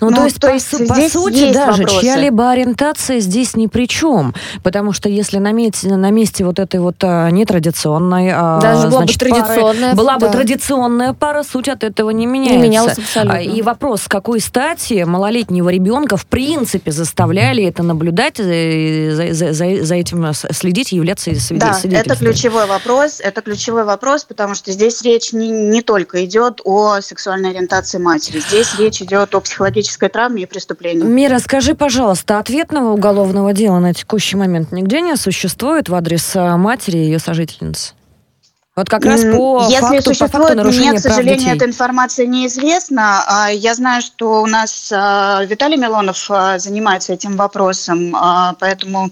Ну, 0.00 0.10
ну 0.10 0.16
то 0.16 0.24
есть, 0.24 0.40
то 0.40 0.50
есть 0.50 0.70
по, 0.70 0.94
по 0.94 1.08
сути, 1.08 1.52
даже 1.52 1.84
чья-либо 1.84 2.50
ориентация 2.50 3.20
здесь 3.20 3.54
ни 3.54 3.66
при 3.66 3.86
чем. 3.86 4.34
Потому 4.62 4.92
что 4.92 5.08
если 5.08 5.38
на 5.38 5.52
месте, 5.52 5.94
на 5.94 6.10
месте 6.10 6.44
вот 6.44 6.58
этой 6.58 6.80
вот 6.80 6.96
а, 7.02 7.28
нетрадиционной... 7.30 8.30
А, 8.32 8.60
даже 8.60 8.88
была 8.88 8.98
значит, 8.98 9.18
бы 9.20 9.26
традиционная. 9.26 9.90
Пары, 9.90 9.96
была 9.96 10.16
да. 10.16 10.26
бы 10.26 10.32
традиционная 10.32 11.12
пара, 11.12 11.42
суть 11.42 11.68
от 11.68 11.84
этого 11.84 12.10
не 12.10 12.24
меняется. 12.26 12.56
Не 12.56 12.62
менялась 12.62 12.98
абсолютно. 12.98 13.34
А, 13.34 13.40
и 13.42 13.60
вопрос, 13.60 14.02
с 14.02 14.08
какой 14.08 14.40
стати 14.40 15.04
малолетнего 15.04 15.68
ребенка 15.68 16.16
в 16.16 16.26
принципе 16.26 16.90
заставляли 16.90 17.64
это 17.64 17.82
наблюдать, 17.82 18.40
э, 18.40 19.10
за, 19.12 19.34
за, 19.34 19.52
за, 19.52 19.84
за 19.84 19.94
этим 19.94 20.32
следить, 20.32 20.92
являться 20.92 21.34
свидетелем? 21.34 21.90
Да, 21.90 21.98
это 21.98 22.16
ключевой 22.16 22.66
вопрос. 22.66 23.20
Это 23.20 23.42
ключевой 23.42 23.84
вопрос, 23.84 24.24
потому 24.24 24.54
что 24.54 24.72
здесь 24.72 25.02
речь 25.02 25.32
не, 25.32 25.50
не 25.50 25.82
только 25.82 26.24
идет 26.24 26.62
о 26.64 27.00
сексуальной 27.02 27.50
ориентации 27.50 27.98
матери. 27.98 28.40
Здесь 28.40 28.78
речь 28.78 29.02
идет 29.02 29.34
о 29.34 29.40
психологии 29.40 29.57
психологической 29.58 30.08
травме 30.08 30.44
и 30.44 30.46
преступлении. 30.46 31.02
Мира, 31.02 31.40
скажи, 31.40 31.74
пожалуйста, 31.74 32.38
ответного 32.38 32.92
уголовного 32.92 33.52
дела 33.52 33.80
на 33.80 33.92
текущий 33.92 34.36
момент 34.36 34.70
нигде 34.70 35.00
не 35.00 35.16
существует 35.16 35.88
в 35.88 35.94
адрес 35.96 36.36
а, 36.36 36.56
матери 36.56 36.98
и 36.98 37.04
ее 37.06 37.18
сожительницы? 37.18 37.94
Вот 38.76 38.88
как 38.88 39.04
раз 39.04 39.22
по 39.22 39.64
Если 39.68 39.80
факту, 39.80 40.02
существует, 40.02 40.32
по 40.32 40.38
факту 40.38 40.56
нарушения 40.56 40.90
мне, 40.90 40.98
к 40.98 41.02
сожалению, 41.02 41.38
детей. 41.38 41.56
эта 41.56 41.64
информация 41.64 42.26
неизвестна. 42.26 43.24
А, 43.26 43.48
я 43.48 43.74
знаю, 43.74 44.00
что 44.02 44.42
у 44.42 44.46
нас 44.46 44.92
а, 44.94 45.44
Виталий 45.44 45.76
Милонов 45.76 46.30
занимается 46.58 47.12
этим 47.12 47.36
вопросом, 47.36 48.14
поэтому 48.60 49.10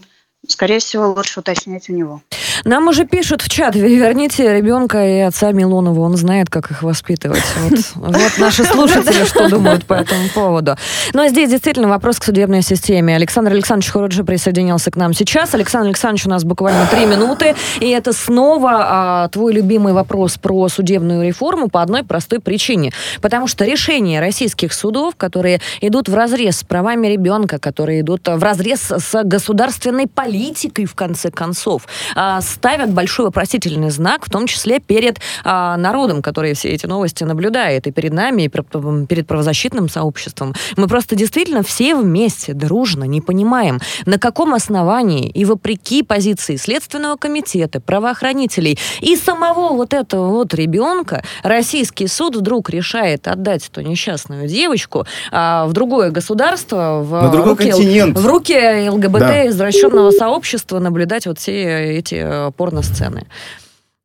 Скорее 0.49 0.79
всего, 0.79 1.13
лучше 1.13 1.41
уточнять 1.41 1.89
у 1.89 1.93
него. 1.93 2.23
Нам 2.65 2.89
уже 2.89 3.05
пишут 3.05 3.43
в 3.43 3.49
чат, 3.49 3.75
верните 3.75 4.57
ребенка 4.57 5.05
и 5.05 5.21
отца 5.21 5.53
Милонова, 5.53 6.01
он 6.01 6.17
знает, 6.17 6.49
как 6.49 6.71
их 6.71 6.83
воспитывать. 6.83 7.43
Вот, 7.61 8.13
вот 8.15 8.39
наши 8.39 8.65
слушатели 8.65 9.25
что 9.25 9.49
думают 9.49 9.85
по 9.85 9.95
этому 9.95 10.29
поводу. 10.35 10.77
Но 11.13 11.21
ну, 11.21 11.27
а 11.27 11.29
здесь 11.29 11.51
действительно 11.51 11.89
вопрос 11.89 12.19
к 12.19 12.25
судебной 12.25 12.63
системе. 12.63 13.17
Александр 13.17 13.53
Александрович 13.53 13.91
Хуруджи 13.91 14.25
присоединился 14.25 14.91
к 14.91 14.97
нам 14.97 15.13
сейчас. 15.13 15.55
Александр 15.55 15.89
Александрович, 15.89 16.27
у 16.27 16.31
нас 16.31 16.45
буквально 16.45 16.87
три 16.87 17.07
минуты, 17.07 17.55
и 17.81 17.89
это 17.91 18.13
снова 18.13 18.71
а, 18.73 19.29
твой 19.29 19.53
любимый 19.53 19.93
вопрос 19.93 20.39
про 20.39 20.69
судебную 20.69 21.27
реформу 21.27 21.69
по 21.69 21.83
одной 21.83 22.05
простой 22.05 22.41
причине. 22.41 22.93
Потому 23.21 23.47
что 23.47 23.65
решения 23.65 24.21
российских 24.21 24.73
судов, 24.73 25.17
которые 25.17 25.61
идут 25.81 26.09
в 26.09 26.15
разрез 26.15 26.59
с 26.59 26.65
правами 26.65 27.09
ребенка, 27.09 27.59
которые 27.59 28.01
идут 28.01 28.29
в 28.29 28.43
разрез 28.43 28.81
с 28.81 29.25
государственной 29.25 30.07
политикой, 30.07 30.36
политикой, 30.37 30.85
в 30.85 30.95
конце 30.95 31.31
концов, 31.31 31.87
а, 32.15 32.43
ставят 32.43 32.91
большой 32.91 33.27
вопросительный 33.27 33.91
знак, 33.91 34.27
в 34.27 34.31
том 34.31 34.47
числе 34.47 34.81
перед 34.81 35.19
а, 35.45 35.79
народом, 35.79 36.21
который 36.21 36.53
все 36.53 36.69
эти 36.69 36.85
новости 36.85 37.25
наблюдает, 37.25 37.87
и 37.87 37.91
перед 37.91 38.13
нами, 38.13 38.43
и 38.43 38.49
перед 38.49 39.27
правозащитным 39.27 39.89
сообществом. 39.89 40.55
Мы 40.77 40.89
просто 40.89 41.17
действительно 41.17 41.63
все 41.63 41.95
вместе, 41.95 42.53
дружно 42.53 43.05
не 43.05 43.23
понимаем, 43.23 43.81
на 44.05 44.19
каком 44.19 44.53
основании 44.53 45.31
и 45.31 45.47
вопреки 45.47 46.03
позиции 46.03 46.57
Следственного 46.57 47.17
комитета, 47.17 47.81
правоохранителей 47.81 48.79
и 49.01 49.17
самого 49.17 49.75
вот 49.75 49.95
этого 49.95 50.29
вот 50.29 50.53
ребенка 50.53 51.23
российский 51.43 52.09
суд 52.09 52.37
вдруг 52.37 52.69
решает 52.69 53.27
отдать 53.27 53.69
эту 53.69 53.81
несчастную 53.81 54.49
девочку 54.49 55.07
а, 55.33 55.65
в 55.65 55.73
другое 55.73 56.11
государство, 56.11 57.03
в, 57.03 57.35
руки, 57.35 58.13
в 58.13 58.27
руки 58.27 58.89
ЛГБТ 58.91 59.19
да. 59.19 59.49
извращенного 59.49 60.11
сообщества 60.11 60.26
сообщества 60.27 60.81
наблюдать 60.81 61.27
вот 61.27 61.39
все 61.39 61.99
эти 61.99 62.17
э, 62.17 62.51
порно-сцены. 62.51 63.27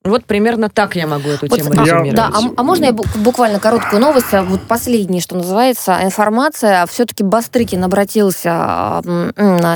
Вот 0.03 0.25
примерно 0.25 0.67
так 0.67 0.95
я 0.95 1.05
могу 1.05 1.29
эту 1.29 1.45
вот, 1.47 1.55
тему 1.55 1.73
резюмировать. 1.73 2.15
Да, 2.15 2.31
а, 2.33 2.39
а 2.57 2.63
можно 2.63 2.85
я 2.85 2.91
буквально 2.91 3.59
короткую 3.59 4.01
новость, 4.01 4.33
а 4.33 4.41
вот 4.41 4.61
последняя, 4.61 5.21
что 5.21 5.35
называется, 5.35 5.99
информация. 6.01 6.87
Все-таки 6.87 7.23
Бастрыкин 7.23 7.83
обратился 7.83 8.99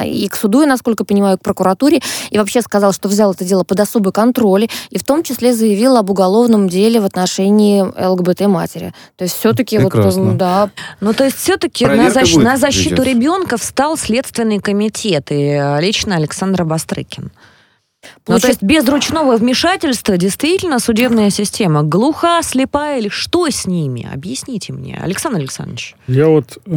и 0.03 0.27
к 0.27 0.35
суду, 0.35 0.63
и, 0.63 0.65
насколько 0.65 1.05
понимаю, 1.05 1.37
к 1.37 1.41
прокуратуре, 1.41 2.01
и 2.31 2.39
вообще 2.39 2.61
сказал, 2.61 2.91
что 2.91 3.07
взял 3.07 3.33
это 3.33 3.45
дело 3.45 3.63
под 3.63 3.79
особый 3.79 4.11
контроль, 4.11 4.67
и 4.89 4.97
в 4.97 5.03
том 5.03 5.21
числе 5.21 5.53
заявил 5.53 5.95
об 5.95 6.09
уголовном 6.09 6.69
деле 6.69 6.99
в 6.99 7.05
отношении 7.05 7.83
ЛГБТ-матери. 7.83 8.93
То 9.17 9.25
есть 9.25 9.37
все-таки 9.37 9.77
вот, 9.77 9.93
да. 10.37 10.71
Ну, 11.01 11.13
то 11.13 11.25
есть 11.25 11.37
все-таки 11.37 11.85
на, 11.85 12.09
защ... 12.09 12.35
на 12.35 12.57
защиту 12.57 13.03
ребенка 13.03 13.57
встал 13.57 13.95
Следственный 13.95 14.59
комитет, 14.59 15.31
и 15.31 15.51
э, 15.51 15.79
лично 15.81 16.15
Александр 16.15 16.63
Бастрыкин. 16.63 17.31
Ну, 18.27 18.39
то 18.39 18.47
есть 18.47 18.63
без 18.63 18.87
ручного 18.87 19.37
вмешательства 19.37 20.17
действительно 20.17 20.79
судебная 20.79 21.29
система 21.29 21.83
глуха, 21.83 22.41
слепая 22.41 22.99
или 22.99 23.09
что 23.09 23.49
с 23.49 23.65
ними? 23.65 24.09
Объясните 24.11 24.73
мне, 24.73 24.99
Александр 25.01 25.39
Александрович. 25.39 25.95
Я 26.07 26.27
вот 26.27 26.57
э, 26.65 26.69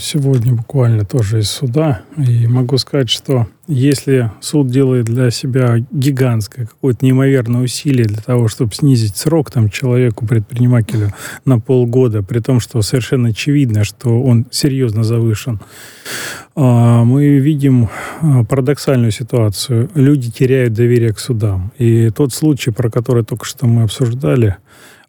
сегодня 0.00 0.54
буквально 0.54 1.04
тоже 1.04 1.40
из 1.40 1.50
суда, 1.50 2.02
и 2.16 2.46
могу 2.46 2.78
сказать, 2.78 3.10
что 3.10 3.46
если 3.68 4.32
суд 4.40 4.68
делает 4.68 5.04
для 5.04 5.30
себя 5.30 5.76
гигантское 5.92 6.66
какое-то 6.66 7.04
неимоверное 7.04 7.60
усилие 7.60 8.06
для 8.06 8.22
того, 8.22 8.48
чтобы 8.48 8.74
снизить 8.74 9.16
срок 9.16 9.50
там, 9.50 9.68
человеку, 9.68 10.26
предпринимателю 10.26 11.12
на 11.44 11.60
полгода, 11.60 12.22
при 12.22 12.40
том, 12.40 12.60
что 12.60 12.80
совершенно 12.80 13.28
очевидно, 13.28 13.84
что 13.84 14.20
он 14.22 14.46
серьезно 14.50 15.04
завышен, 15.04 15.60
а, 16.56 17.04
мы 17.04 17.38
видим 17.38 17.88
а, 18.20 18.44
парадоксальную 18.44 19.12
ситуацию. 19.12 19.90
Люди 19.94 20.30
теряют 20.30 20.72
доверие 20.72 21.12
к 21.12 21.18
судам. 21.18 21.72
И 21.76 22.10
тот 22.10 22.32
случай, 22.32 22.70
про 22.70 22.90
который 22.90 23.22
только 23.22 23.44
что 23.44 23.66
мы 23.66 23.82
обсуждали, 23.82 24.56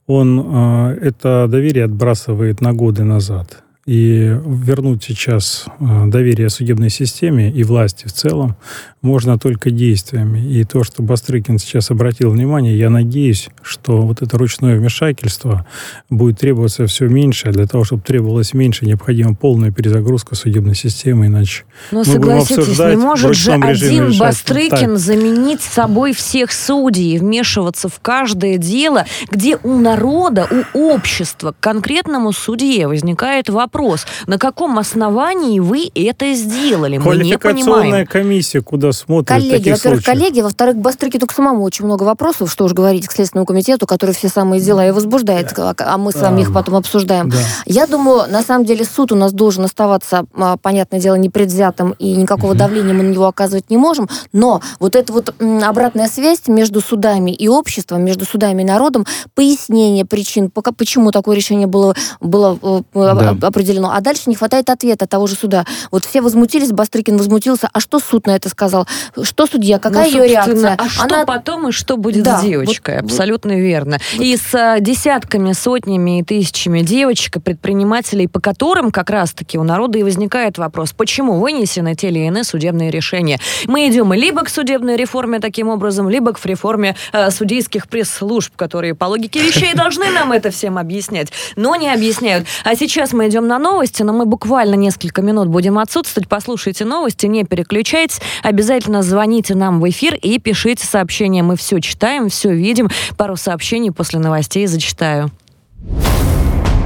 он 0.06 0.43
а, 0.45 0.93
это 1.02 1.48
доверие 1.50 1.86
отбрасывает 1.86 2.60
на 2.60 2.74
годы 2.74 3.04
назад. 3.06 3.63
И 3.89 4.38
вернуть 4.45 5.04
сейчас 5.04 5.65
доверие 5.80 6.52
судебной 6.52 6.91
системе 6.91 7.49
и 7.49 7.63
власти 7.63 8.06
в 8.06 8.13
целом 8.13 8.56
можно 9.02 9.39
только 9.39 9.71
действиями. 9.71 10.47
И 10.47 10.63
то, 10.63 10.84
что 10.84 11.02
Бастрыкин 11.02 11.58
сейчас 11.58 11.89
обратил 11.89 12.30
внимание, 12.30 12.78
я 12.78 12.91
надеюсь, 12.91 13.49
что 13.63 14.02
вот 14.02 14.21
это 14.21 14.38
ручное 14.38 14.78
вмешательство 14.78 15.65
будет 16.08 16.38
требоваться 16.38 16.86
все 16.86 17.08
меньше, 17.08 17.47
а 17.47 17.52
для 17.52 17.65
того, 17.65 17.84
чтобы 17.84 18.04
требовалось 18.04 18.54
меньше, 18.54 18.86
необходима 18.86 19.34
полная 19.34 19.71
перезагрузка 19.71 20.36
судебной 20.36 20.75
системы, 20.75 21.25
иначе 21.25 21.63
Но 21.89 21.99
мы 21.99 22.06
согласитесь, 22.06 22.78
не 22.78 22.95
может 22.95 23.36
же 23.36 23.54
один 23.54 24.15
Бастрыкин 24.19 24.89
так. 24.89 24.99
заменить 24.99 25.62
собой 25.62 26.13
всех 26.13 26.52
судей 26.52 27.17
вмешиваться 27.17 27.89
в 27.89 27.99
каждое 28.02 28.60
дело, 28.60 29.08
где 29.32 29.58
у 29.63 29.80
народа, 29.80 30.47
у 30.75 30.80
общества 30.91 31.54
к 31.54 31.60
конкретному 31.60 32.34
судье 32.34 32.88
возникает 32.88 33.49
вопрос, 33.49 33.79
вопрос, 33.80 34.06
на 34.28 34.38
каком 34.38 34.78
основании 34.78 35.60
вы 35.60 35.89
это 35.96 36.34
сделали? 36.34 36.98
Мы 36.98 37.04
не 37.24 37.38
понимаем. 37.38 38.08
комиссия, 38.08 38.62
куда 38.62 38.92
смотрят 38.92 39.28
Коллеги, 39.28 39.70
во-первых, 39.72 40.04
коллеги, 40.04 40.42
во-вторых, 40.42 40.78
Бастрыкину 40.78 41.28
к 41.28 41.32
самому 41.32 41.63
очень 41.63 41.86
много 41.86 42.04
вопросов, 42.04 42.52
что 42.52 42.65
уж 42.65 42.74
говорить 42.74 43.08
к 43.08 43.12
Следственному 43.12 43.46
комитету, 43.46 43.88
который 43.88 44.13
все 44.15 44.30
самые 44.30 44.62
дела 44.62 44.88
и 44.88 44.92
возбуждает, 44.92 45.58
а- 45.58 45.74
а 45.78 45.98
мы 45.98 46.12
с 46.12 46.15
вами 46.15 46.42
их 46.42 46.54
потом 46.54 46.76
обсуждаем. 46.76 47.30
Да. 47.30 47.38
Я 47.65 47.88
думаю, 47.88 48.30
на 48.30 48.42
самом 48.44 48.65
деле 48.65 48.86
суд 48.86 49.12
у 49.12 49.15
нас 49.15 49.32
должен 49.34 49.63
оставаться, 49.65 50.26
а, 50.36 50.58
понятное 50.58 51.00
дело, 51.00 51.15
непредвзятым, 51.15 51.96
и 52.00 52.15
никакого 52.15 52.56
давления 52.56 52.94
мы 52.94 53.04
на 53.04 53.10
него 53.12 53.26
оказывать 53.28 53.70
не 53.70 53.78
можем, 53.78 54.08
но 54.34 54.62
вот 54.80 54.96
эта 54.96 55.13
вот 55.13 55.34
обратная 55.63 56.08
связь 56.08 56.48
между 56.48 56.82
судами 56.82 57.32
и 57.32 57.48
обществом, 57.48 58.04
между 58.04 58.26
судами 58.26 58.62
и 58.62 58.65
народом, 58.65 59.06
пояснение 59.36 60.06
причин, 60.06 60.50
пока, 60.50 60.72
почему 60.72 61.12
такое 61.12 61.36
решение 61.36 61.68
было, 61.68 61.96
было 62.20 62.58
э, 62.62 62.82
Да. 62.94 63.52
Определено, 63.60 63.91
а 63.93 64.00
дальше 64.00 64.24
не 64.28 64.36
хватает 64.36 64.69
ответа 64.69 65.06
того 65.06 65.28
же 65.28 65.36
суда. 65.36 65.65
Вот 65.91 66.06
все 66.06 66.22
возмутились, 66.22 66.72
Бастрыкин 66.72 67.17
возмутился, 67.17 67.69
а 67.74 67.80
что 67.82 68.00
суд 68.00 68.26
на 68.26 68.32
это 68.36 68.48
сказал? 68.50 68.88
Что 69.22 69.45
судья? 69.48 69.80
Какая 69.80 70.10
Ну, 70.10 70.17
ее 70.24 70.30
реакция? 70.30 70.76
А 70.78 70.88
что 70.88 71.04
Она- 71.04 71.26
потом 71.26 71.67
и 71.67 71.72
что 71.74 71.98
будет 71.98 72.24
Да, 72.24 72.39
с 72.39 72.43
девочкой? 72.43 72.95
вот- 73.02 73.06
Абсолютно 73.12 73.60
верно. 73.60 74.00
И 74.17 74.38
с 74.38 74.54
а, 74.56 74.80
десятками, 74.80 75.52
сотнями 75.52 76.19
и 76.19 76.24
тысячами 76.24 76.80
девочек 76.82 77.36
и 77.38 77.39
предпринимателей, 77.39 78.28
по 78.28 78.39
которым 78.39 78.91
как 78.91 79.10
раз-таки 79.10 79.58
у 79.58 79.63
народа 79.63 80.00
и 80.00 80.04
возникает 80.04 80.58
вопрос, 80.58 80.93
почему 80.93 81.39
вынесены 81.39 81.95
те 81.95 82.08
или 82.10 82.19
иные 82.19 82.43
судебные 82.45 82.91
решения. 82.91 83.39
Мы 83.65 83.88
идем 83.89 84.13
либо 84.13 84.43
к 84.43 84.50
судебной 84.50 84.95
реформе 84.95 85.39
таким 85.39 85.67
образом, 85.67 86.10
либо 86.10 86.32
к 86.34 86.45
реформе 86.45 86.95
э, 87.12 87.30
судейских 87.32 87.88
пресс-служб, 87.89 88.56
которые 88.56 88.95
по 88.95 89.06
логике 89.06 89.41
вещей 89.41 89.74
должны 89.74 90.10
нам 90.12 90.32
это 90.32 90.50
всем 90.52 90.78
объяснять, 90.78 91.30
но 91.58 91.76
не 91.76 91.89
объясняют. 91.93 92.48
А 92.63 92.76
сейчас 92.76 93.12
мы 93.13 93.28
идем 93.28 93.48
на 93.50 93.60
новости, 93.60 94.04
но 94.04 94.14
мы 94.14 94.26
буквально 94.26 94.76
несколько 94.76 95.22
минут 95.22 95.50
будем 95.50 95.80
отсутствовать. 95.80 96.30
Послушайте 96.30 96.86
новости, 96.86 97.26
не 97.26 97.44
переключайтесь. 97.44 98.22
Обязательно 98.44 99.02
звоните 99.02 99.56
нам 99.56 99.82
в 99.82 99.90
эфир 99.90 100.16
и 100.16 100.38
пишите 100.40 100.86
сообщения. 100.86 101.44
Мы 101.44 101.58
все 101.58 101.82
читаем, 101.82 102.30
все 102.30 102.54
видим. 102.54 102.90
Пару 103.18 103.36
сообщений 103.36 103.92
после 103.92 104.20
новостей 104.20 104.68
зачитаю. 104.68 105.32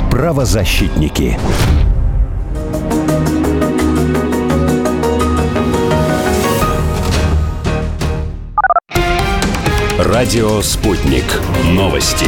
Правозащитники. 0.10 1.38
Радио 10.00 10.62
«Спутник». 10.62 11.26
Новости. 11.72 12.28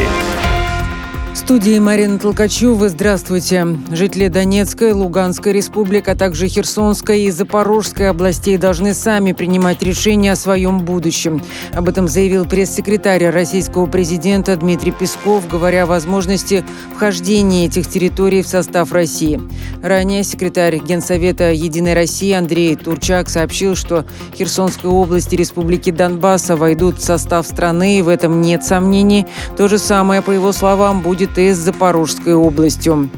Студии 1.45 1.77
Марина 1.77 2.17
Толкачева. 2.17 2.89
Здравствуйте. 2.89 3.67
Жители 3.91 4.29
Донецкой, 4.29 4.93
Луганской 4.93 5.53
республик, 5.53 6.07
а 6.07 6.15
также 6.15 6.47
Херсонской 6.47 7.21
и 7.21 7.29
Запорожской 7.29 8.09
областей 8.09 8.57
должны 8.57 8.95
сами 8.95 9.31
принимать 9.31 9.83
решения 9.83 10.31
о 10.31 10.35
своем 10.35 10.79
будущем. 10.79 11.43
Об 11.71 11.87
этом 11.87 12.07
заявил 12.07 12.45
пресс-секретарь 12.45 13.27
российского 13.29 13.85
президента 13.85 14.57
Дмитрий 14.57 14.91
Песков, 14.91 15.47
говоря 15.47 15.83
о 15.83 15.85
возможности 15.85 16.65
вхождения 16.95 17.67
этих 17.67 17.87
территорий 17.87 18.41
в 18.41 18.47
состав 18.47 18.91
России. 18.91 19.39
Ранее 19.83 20.23
секретарь 20.23 20.79
Генсовета 20.79 21.51
«Единой 21.51 21.93
России» 21.93 22.31
Андрей 22.31 22.75
Турчак 22.75 23.29
сообщил, 23.29 23.75
что 23.75 24.03
Херсонская 24.35 24.91
область 24.91 25.31
и 25.31 25.37
Республики 25.37 25.91
Донбасса 25.91 26.55
войдут 26.55 26.97
в 26.97 27.03
состав 27.03 27.45
страны, 27.45 27.99
и 27.99 28.01
в 28.01 28.07
этом 28.07 28.41
нет 28.41 28.63
сомнений. 28.63 29.27
То 29.55 29.67
же 29.67 29.77
самое, 29.77 30.23
по 30.23 30.31
его 30.31 30.51
словам, 30.51 31.01
будет 31.01 31.34
и 31.37 31.51
с 31.51 31.57
Запорожской 31.57 32.33
областью. 32.33 33.09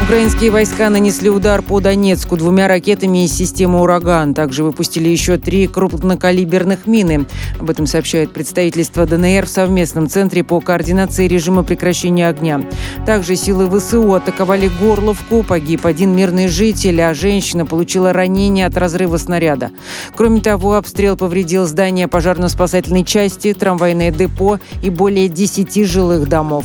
Украинские 0.00 0.50
войска 0.50 0.88
нанесли 0.88 1.28
удар 1.28 1.60
по 1.60 1.80
Донецку 1.80 2.36
двумя 2.36 2.66
ракетами 2.66 3.24
из 3.24 3.36
системы 3.36 3.82
«Ураган». 3.82 4.32
Также 4.32 4.64
выпустили 4.64 5.08
еще 5.08 5.36
три 5.36 5.66
крупнокалиберных 5.66 6.86
мины. 6.86 7.26
Об 7.58 7.68
этом 7.68 7.86
сообщает 7.86 8.32
представительство 8.32 9.04
ДНР 9.04 9.44
в 9.44 9.50
совместном 9.50 10.08
центре 10.08 10.44
по 10.44 10.60
координации 10.60 11.26
режима 11.28 11.62
прекращения 11.62 12.28
огня. 12.28 12.62
Также 13.04 13.36
силы 13.36 13.68
ВСУ 13.68 14.14
атаковали 14.14 14.70
Горловку. 14.80 15.42
Погиб 15.42 15.84
один 15.84 16.16
мирный 16.16 16.48
житель, 16.48 17.02
а 17.02 17.12
женщина 17.12 17.66
получила 17.66 18.14
ранение 18.14 18.66
от 18.66 18.78
разрыва 18.78 19.18
снаряда. 19.18 19.72
Кроме 20.16 20.40
того, 20.40 20.76
обстрел 20.76 21.18
повредил 21.18 21.66
здание 21.66 22.08
пожарно-спасательной 22.08 23.04
части, 23.04 23.52
трамвайное 23.52 24.10
депо 24.10 24.58
и 24.80 24.88
более 24.88 25.28
10 25.28 25.84
жилых 25.86 26.28
домов. 26.28 26.64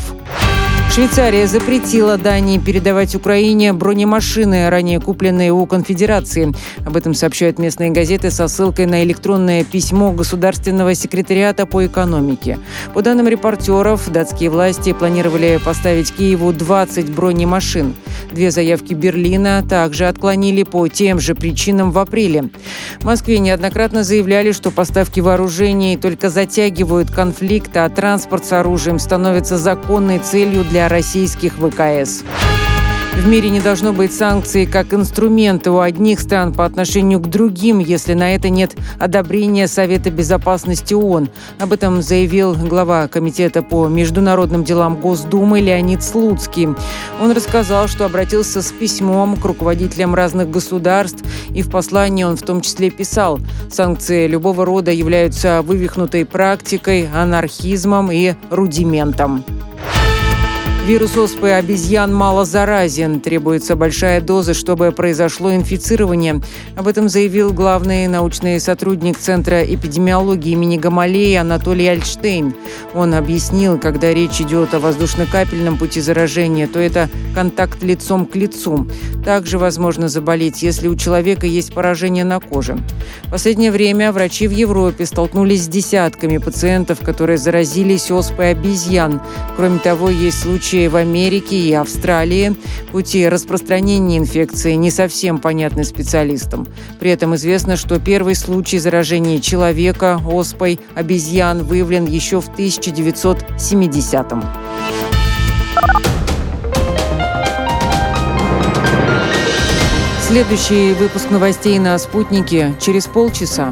Швейцария 0.93 1.47
запретила 1.47 2.19
Дании 2.19 2.60
передавать 2.60 3.15
Украине 3.15 3.73
бронемашины, 3.73 4.69
ранее 4.69 4.99
купленные 4.99 5.51
у 5.51 5.65
Конфедерации. 5.65 6.53
Об 6.86 6.95
этом 6.95 7.15
сообщают 7.15 7.58
местные 7.58 7.89
газеты 7.89 8.29
со 8.29 8.47
ссылкой 8.47 8.86
на 8.86 9.03
электронное 9.03 9.63
письмо 9.63 10.12
Государственного 10.12 10.93
секретариата 10.93 11.65
по 11.65 11.84
экономике. 11.84 12.60
По 12.93 13.01
данным 13.01 13.27
репортеров, 13.27 14.08
датские 14.12 14.51
власти 14.51 14.93
планировали 14.93 15.60
поставить 15.65 16.13
Киеву 16.13 16.53
20 16.53 17.10
бронемашин. 17.10 17.95
Две 18.32 18.51
заявки 18.51 18.93
Берлина 18.93 19.65
также 19.67 20.06
отклонили 20.06 20.62
по 20.62 20.88
тем 20.88 21.19
же 21.19 21.34
причинам 21.34 21.91
в 21.91 21.97
апреле. 21.97 22.49
В 22.99 23.06
Москве 23.06 23.39
неоднократно 23.39 24.03
заявляли, 24.03 24.51
что 24.51 24.69
поставки 24.69 25.19
вооружений 25.21 25.97
только 25.97 26.29
затягивают 26.29 27.10
конфликт, 27.10 27.75
а 27.77 27.89
транспорт 27.89 28.45
с 28.45 28.53
оружием 28.53 28.99
становится 28.99 29.58
законной 29.58 30.19
целью 30.19 30.63
для 30.63 30.83
российских 30.89 31.54
ВКС. 31.54 32.24
В 33.15 33.28
мире 33.28 33.52
не 33.52 33.60
должно 33.60 33.93
быть 33.93 34.12
санкций 34.12 34.65
как 34.65 34.91
инструмента 34.93 35.72
у 35.72 35.80
одних 35.80 36.19
стран 36.19 36.52
по 36.52 36.65
отношению 36.65 37.19
к 37.19 37.30
другим, 37.30 37.78
если 37.78 38.15
на 38.15 38.34
это 38.34 38.50
нет 38.50 38.76
одобрения 39.00 39.67
Совета 39.67 40.10
безопасности 40.10 40.96
ООН. 40.96 41.30
Об 41.60 41.72
этом 41.72 42.02
заявил 42.02 42.56
глава 42.56 43.08
Комитета 43.08 43.62
по 43.62 43.88
международным 43.88 44.63
делам 44.63 45.00
Госдумы 45.00 45.62
Леонид 45.62 46.04
Слуцкий. 46.04 46.69
Он 47.22 47.32
рассказал, 47.32 47.88
что 47.88 48.06
обратился 48.06 48.63
с 48.63 48.72
письмом 48.72 49.38
к 49.38 49.46
руководителям 49.46 50.15
разных 50.15 50.50
государств, 50.50 51.24
и 51.54 51.62
в 51.62 51.69
послании 51.69 52.24
он 52.24 52.36
в 52.36 52.41
том 52.41 52.62
числе 52.62 52.89
писал, 52.89 53.39
санкции 53.72 54.28
любого 54.28 54.65
рода 54.65 54.91
являются 54.91 55.62
вывихнутой 55.62 56.26
практикой, 56.26 57.08
анархизмом 57.13 58.12
и 58.12 58.34
рудиментом. 58.50 59.46
Вирус 60.86 61.15
оспы 61.15 61.52
обезьян 61.52 62.13
мало 62.13 62.43
заразен. 62.43 63.22
Требуется 63.22 63.78
большая 63.78 64.19
доза, 64.19 64.54
чтобы 64.54 64.91
произошло 64.91 65.56
инфицирование. 65.56 66.41
Об 66.76 66.89
этом 66.89 67.08
заявил 67.08 67.54
главный 67.54 68.08
научный 68.08 68.60
сотрудник 68.60 69.17
Центра 69.17 69.63
эпидемиологии 69.63 70.52
имени 70.52 70.76
Гамалеи 70.76 71.36
Анатолий 71.36 71.88
Альштейн. 71.88 72.54
Он 72.93 73.13
объяснил, 73.13 73.80
когда 73.80 74.13
речь 74.13 74.41
идет 74.41 74.74
о 74.74 74.80
воздушно-капельном 74.80 75.78
пути 75.78 76.02
заражения, 76.02 76.67
то 76.67 76.82
это 76.82 77.10
контакт 77.34 77.82
лицом 77.82 78.26
к 78.26 78.36
лицу. 78.36 78.86
Также 79.24 79.58
возможно 79.58 80.10
заболеть, 80.10 80.63
если 80.63 80.89
у 80.89 80.98
человека 80.98 81.48
есть 81.48 81.74
поражение 81.74 82.26
на 82.26 82.41
коже. 82.41 82.78
В 83.28 83.32
последнее 83.32 83.72
время 83.72 84.12
врачи 84.12 84.50
в 84.50 84.52
Европе 84.52 85.06
столкнулись 85.06 85.63
с 85.63 85.67
десятками 85.67 86.39
пациентов, 86.39 87.00
которые 87.00 87.38
заразились 87.38 88.12
оспой 88.12 88.52
обезьян. 88.52 89.22
Кроме 89.56 89.80
того, 89.80 90.10
есть 90.10 90.41
случаи 90.41 90.73
в 90.74 90.96
Америке 90.96 91.56
и 91.56 91.74
Австралии. 91.74 92.56
Пути 92.92 93.28
распространения 93.28 94.18
инфекции 94.18 94.74
не 94.74 94.92
совсем 94.92 95.40
понятны 95.40 95.84
специалистам. 95.84 96.68
При 97.00 97.12
этом 97.12 97.36
известно, 97.36 97.78
что 97.78 98.00
первый 98.00 98.36
случай 98.36 98.80
заражения 98.80 99.40
человека 99.40 100.20
оспой 100.26 100.80
обезьян 100.96 101.64
выявлен 101.64 102.06
еще 102.06 102.42
в 102.42 102.50
1970-м. 102.50 104.44
Следующий 110.28 110.94
выпуск 110.94 111.30
новостей 111.30 111.78
на 111.78 111.98
«Спутнике» 112.00 112.74
через 112.82 113.06
полчаса. 113.06 113.72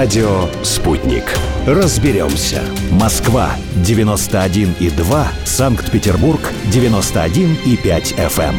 Радио 0.00 0.48
«Спутник». 0.62 1.24
Разберемся. 1.66 2.62
Москва 2.90 3.50
91,2, 3.84 5.26
Санкт-Петербург 5.44 6.40
91,5 6.72 8.16
FM. 8.16 8.54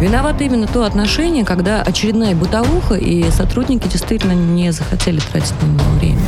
Виновато 0.00 0.42
именно 0.42 0.66
то 0.66 0.82
отношение, 0.82 1.44
когда 1.44 1.80
очередная 1.80 2.34
бытовуха, 2.34 2.96
и 2.96 3.30
сотрудники 3.30 3.86
действительно 3.86 4.32
не 4.32 4.72
захотели 4.72 5.20
тратить 5.20 5.54
на 5.62 5.66
него 5.66 5.90
время. 6.00 6.20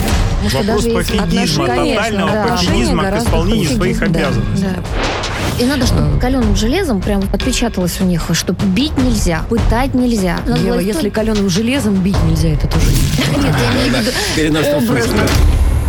Вопрос 0.55 0.85
пофигизма, 0.85 1.66
тотального 1.66 2.31
да. 2.31 2.46
пофигизма 2.53 3.11
к 3.11 3.18
исполнению 3.18 3.64
хуже. 3.64 3.77
своих 3.79 3.98
Да, 3.98 4.07
обязанностей. 4.07 4.64
да. 4.77 5.28
И 5.59 5.64
надо, 5.64 5.87
чтобы 5.87 6.21
каленым 6.21 6.55
железом 6.55 7.01
прям 7.01 7.23
отпечаталось 7.33 8.01
у 8.01 8.05
них, 8.05 8.31
что 8.33 8.53
бить 8.53 8.97
нельзя, 8.97 9.42
пытать 9.49 9.92
нельзя. 9.92 10.38
Надо 10.47 10.61
Ева, 10.61 10.75
власть 10.75 10.87
если 10.87 11.09
каленым 11.09 11.49
железом 11.49 11.94
бить 11.97 12.23
нельзя, 12.25 12.51
это 12.51 12.68
тоже 12.68 12.87
не 12.87 13.42
Нет, 13.42 13.55
я 13.61 13.73
имею 13.73 13.92
в 13.92 14.01
виду 14.01 14.11
Переносном 14.37 14.85
образно. 14.85 15.23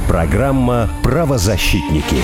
Программа 0.07 0.89
«Правозащитники». 1.03 2.17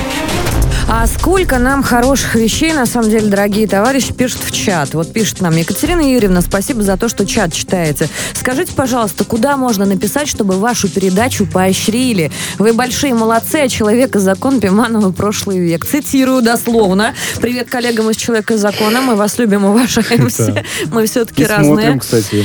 А 0.88 1.08
сколько 1.08 1.58
нам 1.58 1.82
хороших 1.82 2.36
вещей, 2.36 2.71
на 2.71 2.86
самом 2.86 3.10
деле, 3.10 3.28
дорогие 3.28 3.67
товарищи, 3.67 4.13
пишут 4.13 4.41
в 4.43 4.52
чат. 4.52 4.93
Вот 4.93 5.12
пишет 5.12 5.41
нам 5.41 5.56
Екатерина 5.56 6.02
Юрьевна, 6.02 6.41
спасибо 6.41 6.84
за 6.84 6.95
то, 6.95 7.10
что 7.10 7.26
чат 7.26 7.54
читаете. 7.54 8.08
Скажите, 8.34 8.71
пожалуйста, 8.74 9.24
куда 9.24 9.58
можно 9.58 9.86
написать, 9.86 10.28
чтобы 10.28 10.60
вашу 10.60 10.88
передачу 10.88 11.48
поощрили? 11.48 12.32
Вы 12.60 12.74
большие 12.74 13.15
молодцы, 13.15 13.56
а 13.56 13.67
человек 13.67 14.15
и 14.15 14.19
закон 14.19 14.60
Пиманова 14.60 15.12
прошлый 15.12 15.58
век. 15.58 15.88
Цитирую 15.88 16.43
дословно. 16.43 17.15
Привет 17.41 17.67
коллегам 17.67 18.12
из 18.12 18.17
Человека 18.17 18.54
и 18.54 18.58
закона. 18.58 19.02
Мы 19.02 19.15
вас 19.15 19.39
любим, 19.39 19.65
уважаем 19.65 20.30
все. 20.30 20.63
Мы 20.91 21.08
все-таки 21.08 21.45
разные. 21.45 22.00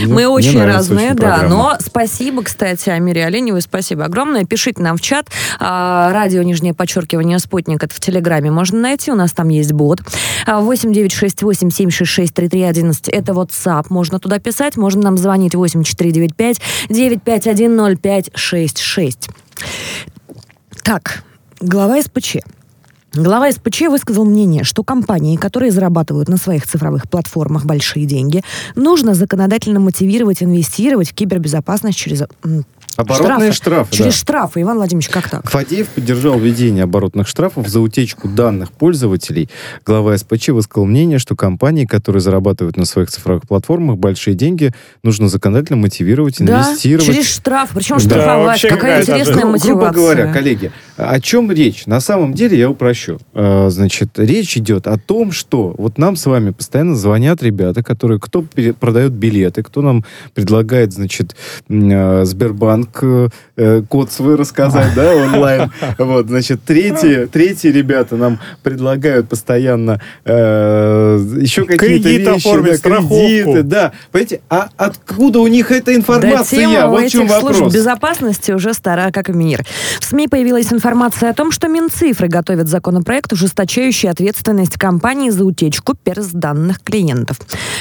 Мы 0.06 0.26
очень 0.26 0.64
разные, 0.64 1.12
да. 1.12 1.42
Но 1.42 1.76
спасибо, 1.78 2.42
кстати, 2.42 2.88
Амире 2.88 3.26
Оленевой, 3.26 3.60
спасибо 3.60 4.06
огромное. 4.06 4.46
Пишите 4.46 4.80
нам 4.80 4.96
в 4.96 5.02
чат. 5.02 5.26
А, 5.58 6.10
радио, 6.14 6.42
нижнее 6.42 6.72
подчеркивание, 6.72 7.38
спутник, 7.38 7.84
это 7.84 7.94
в 7.94 8.00
Телеграме 8.00 8.29
Телеграме 8.30 8.52
можно 8.52 8.78
найти, 8.78 9.10
у 9.10 9.16
нас 9.16 9.32
там 9.32 9.48
есть 9.48 9.72
бот. 9.72 10.02
8968 10.46 11.70
766 11.70 12.32
3311 12.32 13.08
это 13.08 13.32
WhatsApp, 13.32 13.86
можно 13.90 14.20
туда 14.20 14.38
писать, 14.38 14.76
можно 14.76 15.02
нам 15.02 15.18
звонить 15.18 15.56
8495 15.56 16.60
951 16.88 17.98
0566. 18.00 19.30
Так, 20.84 21.24
глава 21.60 22.00
СПЧ. 22.00 22.36
Глава 23.12 23.50
СПЧ 23.50 23.82
высказал 23.88 24.24
мнение, 24.24 24.62
что 24.62 24.84
компании, 24.84 25.34
которые 25.34 25.72
зарабатывают 25.72 26.28
на 26.28 26.36
своих 26.36 26.64
цифровых 26.64 27.10
платформах 27.10 27.64
большие 27.64 28.06
деньги, 28.06 28.44
нужно 28.76 29.14
законодательно 29.14 29.80
мотивировать 29.80 30.44
инвестировать 30.44 31.10
в 31.10 31.14
кибербезопасность 31.14 31.98
через 31.98 32.22
Оборотные 33.00 33.52
штрафы. 33.52 33.52
штрафы 33.52 33.96
Через 33.96 34.12
да. 34.14 34.18
штрафы, 34.18 34.62
Иван 34.62 34.76
Владимирович, 34.76 35.08
как 35.08 35.28
так? 35.28 35.50
Фадеев 35.50 35.88
поддержал 35.88 36.38
введение 36.38 36.84
оборотных 36.84 37.26
штрафов 37.28 37.68
за 37.68 37.80
утечку 37.80 38.28
данных 38.28 38.72
пользователей. 38.72 39.48
Глава 39.84 40.16
СПЧ 40.16 40.48
высказал 40.48 40.86
мнение, 40.86 41.18
что 41.18 41.36
компании, 41.36 41.84
которые 41.84 42.20
зарабатывают 42.20 42.76
на 42.76 42.84
своих 42.84 43.10
цифровых 43.10 43.46
платформах 43.46 43.96
большие 43.98 44.34
деньги, 44.34 44.72
нужно 45.02 45.28
законодательно 45.28 45.78
мотивировать, 45.78 46.36
да, 46.38 46.62
инвестировать. 46.62 47.06
через 47.06 47.26
штраф. 47.28 47.70
Причем 47.74 47.98
штрафовать. 47.98 48.62
Да, 48.62 48.68
Какая 48.68 49.02
интересная 49.02 49.44
ну, 49.44 49.52
мотивация. 49.52 49.74
Грубо 49.74 49.90
говоря, 49.92 50.32
коллеги, 50.32 50.72
о 50.96 51.20
чем 51.20 51.50
речь? 51.50 51.86
На 51.86 52.00
самом 52.00 52.34
деле, 52.34 52.58
я 52.58 52.70
упрощу. 52.70 53.18
А, 53.32 53.68
значит, 53.70 54.18
речь 54.18 54.56
идет 54.56 54.86
о 54.86 54.98
том, 54.98 55.32
что 55.32 55.74
вот 55.78 55.98
нам 55.98 56.16
с 56.16 56.26
вами 56.26 56.50
постоянно 56.50 56.96
звонят 56.96 57.42
ребята, 57.42 57.82
которые 57.82 58.20
кто 58.20 58.44
продает 58.78 59.12
билеты, 59.12 59.62
кто 59.62 59.82
нам 59.82 60.04
предлагает, 60.34 60.92
значит, 60.92 61.36
а, 61.70 62.24
Сбербанк 62.24 62.89
как 62.92 63.30
э, 63.56 63.82
код 63.88 64.12
свой 64.12 64.36
рассказать, 64.36 64.94
да, 64.94 65.14
онлайн. 65.14 65.72
Вот, 65.98 66.28
значит, 66.28 66.62
третьи, 66.64 67.26
третьи 67.26 67.68
ребята 67.68 68.16
нам 68.16 68.40
предлагают 68.62 69.28
постоянно 69.28 70.00
э, 70.24 71.18
еще 71.40 71.64
какие-то 71.64 72.08
вещи. 72.08 72.46
Оформить, 72.46 72.82
да, 72.82 72.96
кредиты, 72.96 73.62
да. 73.62 73.92
Понимаете, 74.10 74.40
а 74.48 74.68
откуда 74.76 75.40
у 75.40 75.46
них 75.46 75.70
эта 75.70 75.94
информация? 75.94 76.66
Да, 76.66 76.72
тема 76.72 76.88
вот 76.88 77.04
в 77.04 77.10
чем 77.10 77.26
вопрос. 77.26 77.56
служб 77.56 77.74
безопасности 77.74 78.52
уже 78.52 78.74
стара, 78.74 79.10
как 79.12 79.28
мир. 79.28 79.64
В 80.00 80.04
СМИ 80.04 80.28
появилась 80.28 80.72
информация 80.72 81.30
о 81.30 81.34
том, 81.34 81.52
что 81.52 81.68
Минцифры 81.68 82.28
готовят 82.28 82.68
законопроект, 82.68 83.32
ужесточающий 83.32 84.08
ответственность 84.08 84.78
компании 84.78 85.30
за 85.30 85.44
утечку 85.44 85.94
перс-данных 85.94 86.82
клиентов. 86.82 87.38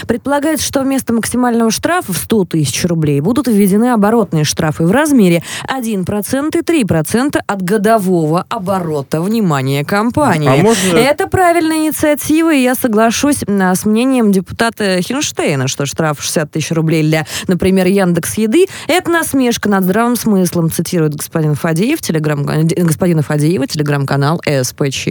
Предполагается, 0.08 0.66
что 0.66 0.82
вместо 0.82 1.14
максимального 1.14 1.72
штрафа 1.72 2.14
в 2.14 2.18
100 2.18 2.46
тысяч 2.46 2.86
рублей 2.86 3.22
будут 3.22 3.48
введены 3.48 3.92
оборотные 3.92 4.44
штрафы 4.44 4.86
в 4.86 4.92
размере 5.00 5.44
1% 5.68 6.58
и 6.58 6.84
3% 6.84 7.40
от 7.46 7.62
годового 7.62 8.46
оборота 8.50 9.22
внимания 9.22 9.84
компании. 9.86 10.50
А 10.50 10.62
можно... 10.62 10.98
Это 10.98 11.28
правильная 11.28 11.78
инициатива, 11.78 12.54
и 12.54 12.62
я 12.62 12.76
соглашусь 12.76 13.44
с 13.48 13.86
мнением 13.86 14.32
депутата 14.32 15.02
Хинштейна, 15.02 15.68
что 15.68 15.86
штраф 15.86 16.22
60 16.22 16.52
тысяч 16.52 16.72
рублей 16.72 17.04
для, 17.04 17.26
например, 17.48 17.88
Яндекс 17.88 18.38
Еды– 18.38 18.68
это 18.88 19.10
насмешка 19.10 19.70
над 19.70 19.84
здравым 19.84 20.16
смыслом, 20.16 20.70
цитирует 20.72 21.16
господин 21.16 21.56
Фадеев, 21.56 22.02
телеграм... 22.02 22.46
господина 22.46 23.22
Фадеева, 23.22 23.68
телеграм-канал 23.68 24.42
СПЧ. 24.46 25.08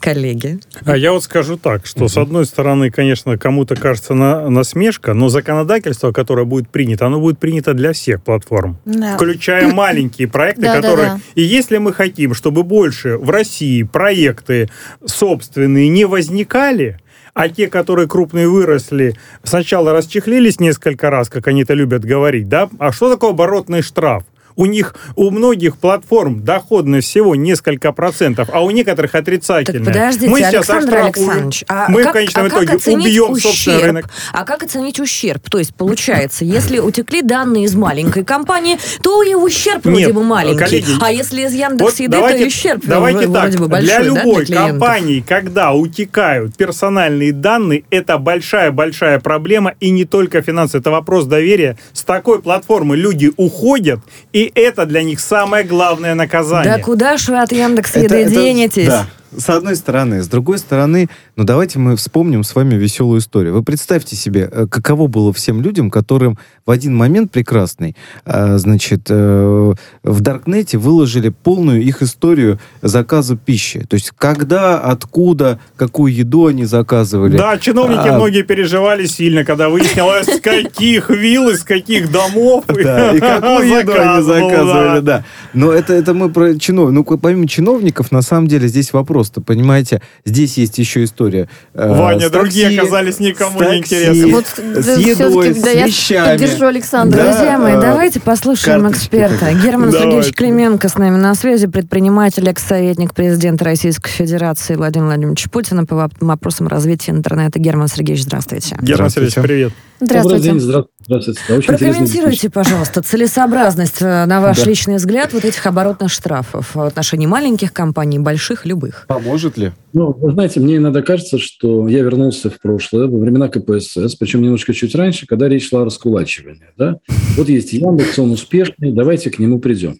Коллеги. 0.00 0.60
А 0.84 0.96
я 0.96 1.12
вот 1.12 1.24
скажу 1.24 1.56
так, 1.56 1.86
что, 1.86 2.08
с 2.08 2.16
одной 2.16 2.46
стороны, 2.46 2.90
конечно, 2.90 3.38
кому-то 3.38 3.76
кажется 3.76 4.14
на, 4.14 4.48
насмешка, 4.50 5.14
но 5.14 5.28
законодательство, 5.28 6.12
которое 6.12 6.44
будет 6.44 6.68
принято, 6.68 7.06
оно 7.06 7.20
будет 7.20 7.38
принято 7.38 7.74
для 7.74 7.92
всех 7.92 8.22
платформ 8.22 8.76
да. 9.00 9.14
включая 9.14 9.68
маленькие 9.72 10.28
проекты, 10.28 10.62
да, 10.62 10.76
которые... 10.76 11.08
Да, 11.08 11.14
да. 11.14 11.20
И 11.34 11.42
если 11.42 11.78
мы 11.78 11.92
хотим, 11.92 12.34
чтобы 12.34 12.62
больше 12.62 13.16
в 13.16 13.30
России 13.30 13.82
проекты 13.82 14.68
собственные 15.04 15.88
не 15.88 16.04
возникали, 16.04 16.98
а 17.34 17.50
те, 17.50 17.68
которые 17.68 18.08
крупные 18.08 18.48
выросли, 18.48 19.14
сначала 19.42 19.92
расчехлились 19.92 20.58
несколько 20.58 21.10
раз, 21.10 21.28
как 21.28 21.46
они 21.48 21.62
это 21.62 21.74
любят 21.74 22.02
говорить, 22.02 22.48
да? 22.48 22.70
А 22.78 22.92
что 22.92 23.10
такое 23.10 23.30
оборотный 23.30 23.82
штраф? 23.82 24.24
У 24.56 24.66
них, 24.66 24.94
у 25.16 25.30
многих 25.30 25.76
платформ 25.76 26.42
доходность 26.42 27.08
всего 27.08 27.34
несколько 27.34 27.92
процентов, 27.92 28.48
а 28.52 28.64
у 28.64 28.70
некоторых 28.70 29.14
отрицательная. 29.14 29.84
Так 29.84 29.94
подождите, 29.94 30.28
мы 30.28 30.38
сейчас 30.38 30.70
Александр 30.70 30.96
Александрович, 30.96 31.64
а 31.68 31.88
мы 31.88 32.02
как, 32.02 32.10
в 32.10 32.12
конечном 32.14 32.44
а 32.44 32.48
итоге 32.48 32.76
убьем 32.76 33.30
ущерб? 33.32 33.52
собственный 33.52 33.82
рынок. 33.82 34.06
А 34.32 34.44
как 34.44 34.62
оценить 34.62 34.98
ущерб? 34.98 35.48
То 35.50 35.58
есть, 35.58 35.74
получается, 35.74 36.44
если 36.44 36.78
утекли 36.78 37.22
данные 37.22 37.64
из 37.64 37.74
маленькой 37.74 38.24
компании, 38.24 38.78
то 39.02 39.22
и 39.22 39.34
ущерб 39.34 39.84
Нет, 39.84 39.94
вроде 39.94 40.12
бы 40.12 40.24
маленький. 40.24 40.58
Коллеги, 40.58 40.90
а 41.00 41.12
если 41.12 41.42
из 41.42 41.52
Яндекс 41.52 42.00
Еды, 42.00 42.16
вот 42.18 42.30
то 42.30 42.36
и 42.36 42.46
ущерб 42.46 42.82
давайте 42.84 43.26
вроде 43.26 43.52
так, 43.52 43.60
бы 43.60 43.68
большой, 43.68 43.86
Для 43.86 44.00
любой 44.00 44.46
да, 44.46 44.46
для 44.46 44.66
компании, 44.68 45.24
когда 45.26 45.72
утекают 45.72 46.56
персональные 46.56 47.32
данные, 47.32 47.84
это 47.90 48.18
большая-большая 48.18 49.20
проблема, 49.20 49.74
и 49.80 49.90
не 49.90 50.04
только 50.04 50.40
финансы, 50.40 50.78
это 50.78 50.90
вопрос 50.90 51.26
доверия. 51.26 51.76
С 51.92 52.02
такой 52.04 52.40
платформы 52.40 52.96
люди 52.96 53.32
уходят, 53.36 54.00
и 54.32 54.45
это 54.54 54.86
для 54.86 55.02
них 55.02 55.20
самое 55.20 55.64
главное 55.64 56.14
наказание. 56.14 56.76
Да 56.76 56.82
куда 56.82 57.16
ж 57.16 57.28
вы 57.28 57.40
от 57.40 57.52
Яндекс 57.52 57.96
Еды 57.96 58.24
денетесь? 58.24 58.88
Да 58.88 59.06
с 59.36 59.48
одной 59.50 59.76
стороны. 59.76 60.22
С 60.22 60.28
другой 60.28 60.58
стороны, 60.58 61.08
ну 61.36 61.44
давайте 61.44 61.78
мы 61.78 61.96
вспомним 61.96 62.44
с 62.44 62.54
вами 62.54 62.74
веселую 62.74 63.20
историю. 63.20 63.54
Вы 63.54 63.62
представьте 63.62 64.16
себе, 64.16 64.48
э, 64.50 64.66
каково 64.66 65.06
было 65.06 65.32
всем 65.32 65.60
людям, 65.60 65.90
которым 65.90 66.38
в 66.64 66.70
один 66.70 66.96
момент 66.96 67.30
прекрасный, 67.30 67.96
э, 68.24 68.58
значит, 68.58 69.02
э, 69.08 69.74
в 70.02 70.20
Даркнете 70.20 70.78
выложили 70.78 71.28
полную 71.28 71.82
их 71.82 72.02
историю 72.02 72.58
заказа 72.82 73.36
пищи. 73.36 73.84
То 73.88 73.94
есть 73.94 74.12
когда, 74.16 74.80
откуда, 74.80 75.60
какую 75.76 76.14
еду 76.14 76.46
они 76.46 76.64
заказывали. 76.64 77.36
Да, 77.36 77.58
чиновники 77.58 78.08
а... 78.08 78.14
многие 78.14 78.42
переживали 78.42 79.06
сильно, 79.06 79.44
когда 79.44 79.68
выяснилось, 79.68 80.26
с 80.26 80.40
каких 80.40 81.10
вилл, 81.10 81.50
из 81.50 81.62
каких 81.62 82.10
домов. 82.10 82.64
Да, 82.86 83.12
и 83.12 83.18
какую 83.18 83.66
еду 83.66 83.92
они 83.98 84.22
заказывали, 84.22 85.00
да. 85.00 85.24
Но 85.54 85.72
это, 85.72 85.92
это 85.94 86.14
мы 86.14 86.30
про 86.30 86.56
чиновников. 86.56 87.10
Ну, 87.10 87.18
помимо 87.18 87.48
чиновников, 87.48 88.12
на 88.12 88.22
самом 88.22 88.46
деле, 88.46 88.68
здесь 88.68 88.92
вопрос 88.92 89.25
просто, 89.26 89.40
понимаете, 89.40 90.00
здесь 90.24 90.56
есть 90.56 90.78
еще 90.78 91.04
история. 91.04 91.48
Э, 91.74 91.88
Ваня, 91.88 92.30
другие 92.30 92.78
оказались 92.78 93.18
никому 93.18 93.60
не 93.60 93.78
интересны. 93.78 94.32
Вот, 94.32 94.46
с 94.46 94.98
едой, 94.98 95.54
с 95.54 95.64
вещами. 95.64 96.26
Я 96.26 96.32
поддержу 96.32 96.66
Александра. 96.66 97.18
Да, 97.18 97.32
Друзья 97.32 97.58
мои, 97.58 97.80
давайте 97.80 98.20
послушаем 98.20 98.88
эксперта. 98.90 99.52
Герман 99.52 99.92
Сергеевич 99.92 100.34
Клименко 100.34 100.88
с 100.88 100.96
нами 100.96 101.16
на 101.16 101.34
связи, 101.34 101.66
предприниматель, 101.66 102.48
экс-советник 102.48 103.14
президента 103.14 103.64
Российской 103.64 104.10
Федерации 104.10 104.74
Владимир 104.76 105.06
Владимирович 105.06 105.50
Путина 105.50 105.84
по 105.84 106.08
вопросам 106.20 106.68
развития 106.68 107.12
интернета. 107.12 107.58
Герман 107.58 107.88
Сергеевич, 107.88 108.24
здравствуйте. 108.24 108.76
Герман 108.80 109.10
Сергеевич, 109.10 109.34
привет. 109.34 109.72
Здравствуйте. 110.00 110.52
Добрый 110.52 110.60
день, 110.60 110.84
здравствуйте. 111.06 111.40
Очень 111.48 111.66
Прокомментируйте, 111.68 112.50
пожалуйста, 112.50 113.02
целесообразность, 113.02 114.02
э, 114.02 114.26
на 114.26 114.42
ваш 114.42 114.58
да. 114.58 114.64
личный 114.64 114.96
взгляд, 114.96 115.32
вот 115.32 115.44
этих 115.44 115.64
оборотных 115.66 116.12
штрафов 116.12 116.74
в 116.74 116.80
отношении 116.80 117.26
маленьких 117.26 117.72
компаний, 117.72 118.18
больших, 118.18 118.66
любых. 118.66 119.06
Поможет 119.16 119.56
ли? 119.56 119.72
Ну, 119.94 120.12
вы 120.12 120.32
знаете, 120.32 120.60
мне 120.60 120.76
иногда 120.76 121.00
кажется, 121.00 121.38
что 121.38 121.88
я 121.88 122.02
вернулся 122.02 122.50
в 122.50 122.60
прошлое, 122.60 123.06
во 123.06 123.18
времена 123.18 123.48
КПСС, 123.48 124.14
причем 124.14 124.42
немножко 124.42 124.74
чуть 124.74 124.94
раньше, 124.94 125.26
когда 125.26 125.48
речь 125.48 125.70
шла 125.70 125.82
о 125.82 125.84
раскулачивании. 125.86 126.66
Да? 126.76 126.98
Вот 127.34 127.48
есть 127.48 127.72
Яндекс, 127.72 128.18
он 128.18 128.32
успешный, 128.32 128.92
давайте 128.92 129.30
к 129.30 129.38
нему 129.38 129.58
придем. 129.58 129.98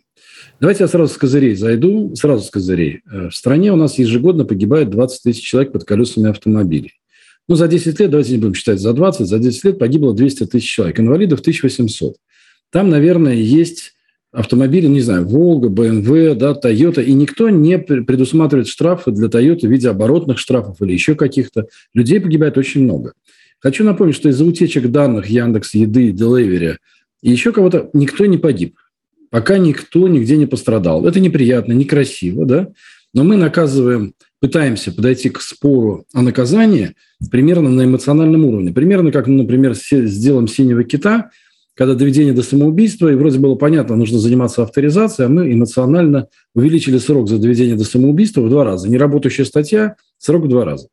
Давайте 0.60 0.84
я 0.84 0.88
сразу 0.88 1.14
с 1.14 1.16
козырей 1.16 1.54
зайду, 1.54 2.14
сразу 2.14 2.44
с 2.44 2.50
козырей. 2.50 3.00
Э, 3.10 3.30
в 3.30 3.34
стране 3.34 3.72
у 3.72 3.76
нас 3.76 3.98
ежегодно 3.98 4.44
погибает 4.44 4.90
20 4.90 5.22
тысяч 5.22 5.42
человек 5.42 5.72
под 5.72 5.84
колесами 5.84 6.28
автомобилей. 6.28 6.92
Ну, 7.48 7.54
за 7.54 7.68
10 7.68 7.98
лет, 7.98 8.10
давайте 8.10 8.32
не 8.32 8.38
будем 8.38 8.54
считать 8.54 8.80
за 8.80 8.92
20, 8.92 9.26
за 9.26 9.38
10 9.38 9.64
лет 9.64 9.78
погибло 9.78 10.14
200 10.14 10.44
тысяч 10.46 10.70
человек, 10.70 11.00
инвалидов 11.00 11.40
1800. 11.40 12.16
Там, 12.70 12.90
наверное, 12.90 13.34
есть 13.34 13.94
автомобили, 14.36 14.86
не 14.86 15.00
знаю, 15.00 15.26
Волга, 15.26 15.68
БМВ, 15.70 16.36
да, 16.36 16.54
Тойота, 16.54 17.00
и 17.00 17.14
никто 17.14 17.48
не 17.48 17.78
предусматривает 17.78 18.68
штрафы 18.68 19.10
для 19.10 19.28
Тойоты 19.28 19.66
в 19.66 19.70
виде 19.70 19.88
оборотных 19.88 20.38
штрафов 20.38 20.82
или 20.82 20.92
еще 20.92 21.14
каких-то. 21.14 21.68
Людей 21.94 22.20
погибает 22.20 22.58
очень 22.58 22.84
много. 22.84 23.14
Хочу 23.58 23.82
напомнить, 23.82 24.14
что 24.14 24.28
из-за 24.28 24.44
утечек 24.44 24.90
данных 24.90 25.28
Яндекс, 25.28 25.74
Еды, 25.74 26.10
Delivery 26.10 26.76
и 27.22 27.30
еще 27.30 27.50
кого-то 27.50 27.88
никто 27.94 28.26
не 28.26 28.36
погиб. 28.36 28.76
пока 29.30 29.58
никто 29.58 30.08
нигде 30.08 30.36
не 30.36 30.46
пострадал. 30.46 31.06
Это 31.06 31.20
неприятно, 31.20 31.72
некрасиво, 31.72 32.46
да? 32.46 32.68
Но 33.12 33.24
мы 33.24 33.36
наказываем, 33.36 34.14
пытаемся 34.40 34.92
подойти 34.92 35.30
к 35.30 35.40
спору 35.40 36.04
о 36.12 36.22
наказании 36.22 36.94
примерно 37.30 37.70
на 37.70 37.84
эмоциональном 37.84 38.44
уровне. 38.44 38.72
Примерно 38.72 39.10
как, 39.10 39.26
ну, 39.26 39.42
например, 39.42 39.74
с 39.74 40.18
делом 40.18 40.48
синего 40.48 40.84
кита, 40.84 41.30
когда 41.76 41.94
доведение 41.94 42.32
до 42.32 42.42
самоубийства, 42.42 43.12
и 43.12 43.14
вроде 43.14 43.38
было 43.38 43.54
понятно, 43.54 43.96
нужно 43.96 44.18
заниматься 44.18 44.62
авторизацией, 44.62 45.26
а 45.26 45.28
мы 45.28 45.52
эмоционально 45.52 46.28
увеличили 46.54 46.98
срок 46.98 47.28
за 47.28 47.38
доведение 47.38 47.76
до 47.76 47.84
самоубийства 47.84 48.40
в 48.40 48.48
два 48.48 48.64
раза. 48.64 48.88
Неработающая 48.88 49.44
статья, 49.44 49.96
срок 50.18 50.44
в 50.44 50.48
два 50.48 50.64
раза. 50.64 50.88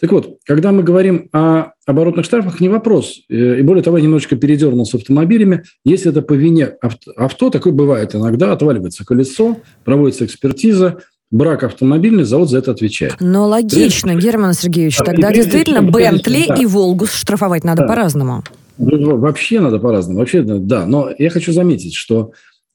Так 0.00 0.12
вот, 0.12 0.38
когда 0.46 0.72
мы 0.72 0.82
говорим 0.82 1.28
о 1.32 1.72
оборотных 1.84 2.24
штрафах, 2.24 2.60
не 2.60 2.70
вопрос. 2.70 3.20
Э, 3.28 3.58
и 3.58 3.62
более 3.62 3.82
того, 3.82 3.98
я 3.98 4.04
немножечко 4.04 4.36
передернул 4.36 4.86
с 4.86 4.94
автомобилями. 4.94 5.64
Если 5.84 6.10
это 6.10 6.22
по 6.22 6.32
вине 6.32 6.66
авто, 6.80 7.12
авто, 7.16 7.50
такое 7.50 7.74
бывает 7.74 8.14
иногда, 8.14 8.52
отваливается 8.52 9.04
колесо, 9.04 9.58
проводится 9.84 10.24
экспертиза, 10.24 11.00
брак 11.30 11.64
автомобильный, 11.64 12.24
завод 12.24 12.48
за 12.48 12.58
это 12.58 12.70
отвечает. 12.70 13.16
Но 13.20 13.46
логично, 13.46 14.12
Прежде... 14.12 14.28
Герман 14.30 14.54
Сергеевич, 14.54 14.98
да, 14.98 15.04
тогда 15.04 15.32
действительно 15.32 15.82
Бентли 15.82 16.46
да. 16.48 16.54
и 16.54 16.64
Волгу 16.64 17.04
штрафовать 17.04 17.64
надо 17.64 17.82
да. 17.82 17.88
по-разному. 17.88 18.42
Вообще 18.80 19.60
надо 19.60 19.78
по-разному. 19.78 20.18
Вообще, 20.18 20.42
да. 20.42 20.86
Но 20.86 21.10
я 21.18 21.30
хочу 21.30 21.52
заметить, 21.52 21.94
что 21.94 22.32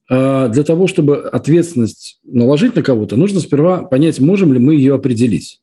э, 0.10 0.50
для 0.50 0.64
того, 0.64 0.88
чтобы 0.88 1.22
ответственность 1.22 2.20
наложить 2.24 2.76
на 2.76 2.84
кого-то, 2.84 3.16
нужно 3.16 3.40
сперва 3.40 3.84
понять, 3.84 4.20
можем 4.20 4.54
ли 4.54 4.60
мы 4.60 4.76
ее 4.76 4.96
определить 4.96 5.60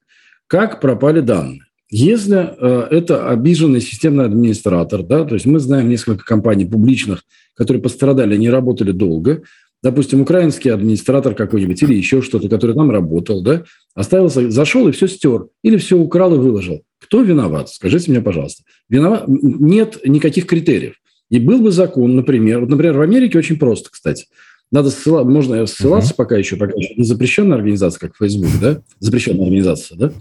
как 0.52 0.82
пропали 0.82 1.20
данные. 1.20 1.62
Если 1.88 2.36
э, 2.36 2.86
это 2.90 3.30
обиженный 3.30 3.80
системный 3.80 4.26
администратор, 4.26 5.02
да, 5.02 5.24
то 5.24 5.32
есть 5.32 5.46
мы 5.46 5.58
знаем 5.60 5.88
несколько 5.88 6.26
компаний 6.26 6.66
публичных, 6.66 7.22
которые 7.54 7.82
пострадали, 7.82 8.34
они 8.34 8.50
работали 8.50 8.92
долго, 8.92 9.44
допустим, 9.82 10.20
украинский 10.20 10.70
администратор 10.70 11.34
какой-нибудь 11.34 11.82
или 11.82 11.94
еще 11.94 12.20
что-то, 12.20 12.50
который 12.50 12.76
там 12.76 12.90
работал, 12.90 13.42
да, 13.42 13.64
оставился, 13.94 14.50
зашел 14.50 14.88
и 14.88 14.92
все 14.92 15.08
стер, 15.08 15.46
или 15.62 15.78
все 15.78 15.96
украл 15.96 16.34
и 16.34 16.38
выложил. 16.38 16.82
Кто 17.02 17.22
виноват? 17.22 17.68
Скажите 17.68 18.10
мне, 18.10 18.20
пожалуйста. 18.20 18.62
Виноват? 18.88 19.24
Нет 19.26 19.98
никаких 20.04 20.46
критериев. 20.46 20.94
И 21.30 21.38
был 21.38 21.60
бы 21.60 21.70
закон, 21.70 22.14
например, 22.14 22.60
вот, 22.60 22.68
например, 22.68 22.96
в 22.98 23.00
Америке 23.00 23.38
очень 23.38 23.58
просто, 23.58 23.90
кстати. 23.90 24.26
Надо 24.70 24.90
ссылаться, 24.90 25.30
можно 25.30 25.66
ссылаться 25.66 26.12
uh-huh. 26.12 26.16
пока 26.16 26.36
еще, 26.36 26.56
пока 26.56 26.74
еще 26.76 26.94
не 26.94 27.04
запрещенная 27.04 27.56
организация, 27.56 28.00
как 28.00 28.16
Facebook, 28.16 28.50
да, 28.60 28.82
запрещенная 29.00 29.44
организация, 29.44 29.98
да, 29.98 30.12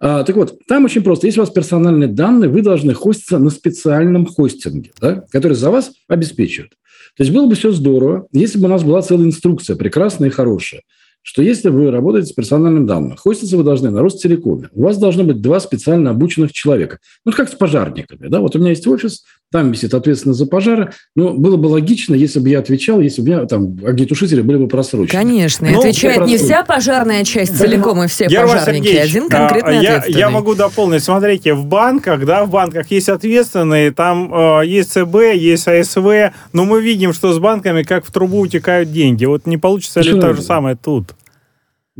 а, 0.00 0.22
так 0.22 0.36
вот, 0.36 0.58
там 0.66 0.84
очень 0.84 1.02
просто. 1.02 1.26
Если 1.26 1.40
у 1.40 1.42
вас 1.42 1.52
персональные 1.52 2.08
данные, 2.08 2.48
вы 2.48 2.62
должны 2.62 2.94
хоститься 2.94 3.38
на 3.38 3.50
специальном 3.50 4.26
хостинге, 4.26 4.92
да, 5.00 5.24
который 5.30 5.54
за 5.54 5.70
вас 5.70 5.92
обеспечивает. 6.06 6.72
То 7.16 7.24
есть 7.24 7.32
было 7.32 7.46
бы 7.46 7.56
все 7.56 7.72
здорово, 7.72 8.28
если 8.32 8.58
бы 8.58 8.66
у 8.66 8.68
нас 8.68 8.84
была 8.84 9.02
целая 9.02 9.26
инструкция, 9.26 9.74
прекрасная 9.76 10.28
и 10.28 10.32
хорошая, 10.32 10.82
что 11.22 11.42
если 11.42 11.68
вы 11.68 11.90
работаете 11.90 12.28
с 12.28 12.32
персональным 12.32 12.86
данным, 12.86 13.16
хоститься 13.16 13.56
вы 13.56 13.64
должны 13.64 13.90
на 13.90 14.02
Ростелекоме. 14.02 14.70
У 14.72 14.82
вас 14.82 14.98
должно 14.98 15.24
быть 15.24 15.42
два 15.42 15.60
специально 15.60 16.10
обученных 16.10 16.52
человека. 16.52 16.98
Ну, 17.24 17.32
как 17.32 17.48
с 17.48 17.54
пожарниками. 17.54 18.28
Да? 18.28 18.40
Вот 18.40 18.56
у 18.56 18.58
меня 18.58 18.70
есть 18.70 18.86
офис, 18.86 19.24
там 19.50 19.72
висит 19.72 19.94
ответственность 19.94 20.38
за 20.38 20.46
пожары. 20.46 20.92
Но 21.16 21.32
было 21.32 21.56
бы 21.56 21.66
логично, 21.66 22.14
если 22.14 22.38
бы 22.38 22.48
я 22.50 22.58
отвечал, 22.58 23.00
если 23.00 23.22
бы 23.22 23.28
у 23.28 23.30
меня 23.30 23.46
там 23.46 23.78
огнетушители 23.84 24.42
были 24.42 24.58
бы 24.58 24.68
просрочены. 24.68 25.08
Конечно, 25.08 25.66
и 25.66 25.70
ну, 25.70 25.80
отвечает 25.80 26.26
не 26.26 26.36
вся 26.36 26.64
пожарная 26.64 27.24
часть 27.24 27.56
целиком 27.56 28.02
и 28.02 28.08
все 28.08 28.26
Герман 28.26 28.58
пожарники, 28.58 28.86
Сергеевич, 28.86 29.10
один 29.10 29.28
конкретный 29.28 29.82
я, 29.82 30.04
я 30.06 30.30
могу 30.30 30.54
дополнить. 30.54 31.02
Смотрите, 31.02 31.54
в 31.54 31.64
банках, 31.64 32.24
да, 32.26 32.44
в 32.44 32.50
банках 32.50 32.90
есть 32.90 33.08
ответственные, 33.08 33.92
там 33.92 34.32
э, 34.60 34.66
есть 34.66 34.92
ЦБ, 34.92 35.34
есть 35.34 35.66
АСВ, 35.66 36.34
но 36.52 36.64
мы 36.64 36.82
видим, 36.82 37.12
что 37.12 37.32
с 37.32 37.38
банками 37.38 37.82
как 37.82 38.04
в 38.04 38.12
трубу 38.12 38.40
утекают 38.40 38.92
деньги. 38.92 39.24
Вот 39.24 39.46
не 39.46 39.56
получится 39.56 40.00
ли 40.00 40.20
то 40.20 40.34
же 40.34 40.42
самое 40.42 40.76
тут? 40.76 41.14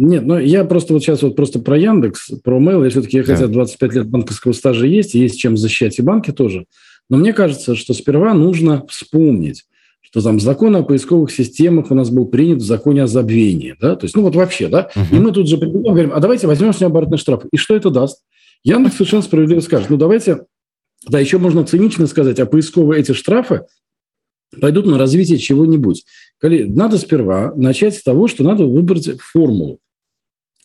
Нет, 0.00 0.24
ну 0.24 0.38
я 0.38 0.64
просто 0.64 0.92
вот 0.92 1.02
сейчас 1.02 1.22
вот 1.22 1.34
просто 1.34 1.58
про 1.58 1.76
Яндекс, 1.76 2.30
про 2.44 2.60
Mail, 2.60 2.84
я 2.84 2.90
все-таки, 2.90 3.20
да. 3.20 3.34
хотя 3.34 3.48
25 3.48 3.94
лет 3.94 4.06
банковского 4.06 4.52
стажа 4.52 4.86
есть, 4.86 5.16
и 5.16 5.18
есть 5.18 5.40
чем 5.40 5.56
защищать 5.56 5.98
и 5.98 6.02
банки 6.02 6.30
тоже, 6.30 6.66
но 7.08 7.16
мне 7.16 7.32
кажется, 7.32 7.74
что 7.74 7.94
сперва 7.94 8.34
нужно 8.34 8.86
вспомнить, 8.88 9.64
что 10.00 10.22
там 10.22 10.40
закон 10.40 10.76
о 10.76 10.82
поисковых 10.82 11.30
системах 11.30 11.90
у 11.90 11.94
нас 11.94 12.10
был 12.10 12.26
принят 12.26 12.58
в 12.58 12.66
законе 12.66 13.02
о 13.02 13.06
забвении, 13.06 13.76
да, 13.80 13.96
то 13.96 14.04
есть, 14.04 14.16
ну 14.16 14.22
вот 14.22 14.34
вообще, 14.34 14.68
да, 14.68 14.90
угу. 14.94 15.16
и 15.16 15.18
мы 15.18 15.32
тут 15.32 15.48
же 15.48 15.56
говорим, 15.56 16.12
а 16.12 16.20
давайте 16.20 16.46
возьмем 16.46 16.72
с 16.72 16.80
него 16.80 16.90
оборотный 16.90 17.18
штраф, 17.18 17.44
и 17.50 17.56
что 17.56 17.74
это 17.74 17.90
даст? 17.90 18.22
Яндекс 18.64 18.96
совершенно 18.96 19.22
справедливо 19.22 19.60
скажет, 19.60 19.90
ну 19.90 19.96
давайте, 19.96 20.46
да, 21.06 21.20
еще 21.20 21.38
можно 21.38 21.64
цинично 21.64 22.06
сказать, 22.06 22.40
а 22.40 22.46
поисковые 22.46 23.00
эти 23.00 23.12
штрафы 23.12 23.66
пойдут 24.60 24.86
на 24.86 24.98
развитие 24.98 25.38
чего-нибудь. 25.38 26.04
Надо 26.42 26.98
сперва 26.98 27.52
начать 27.54 27.94
с 27.94 28.02
того, 28.02 28.28
что 28.28 28.44
надо 28.44 28.64
выбрать 28.64 29.20
формулу. 29.20 29.78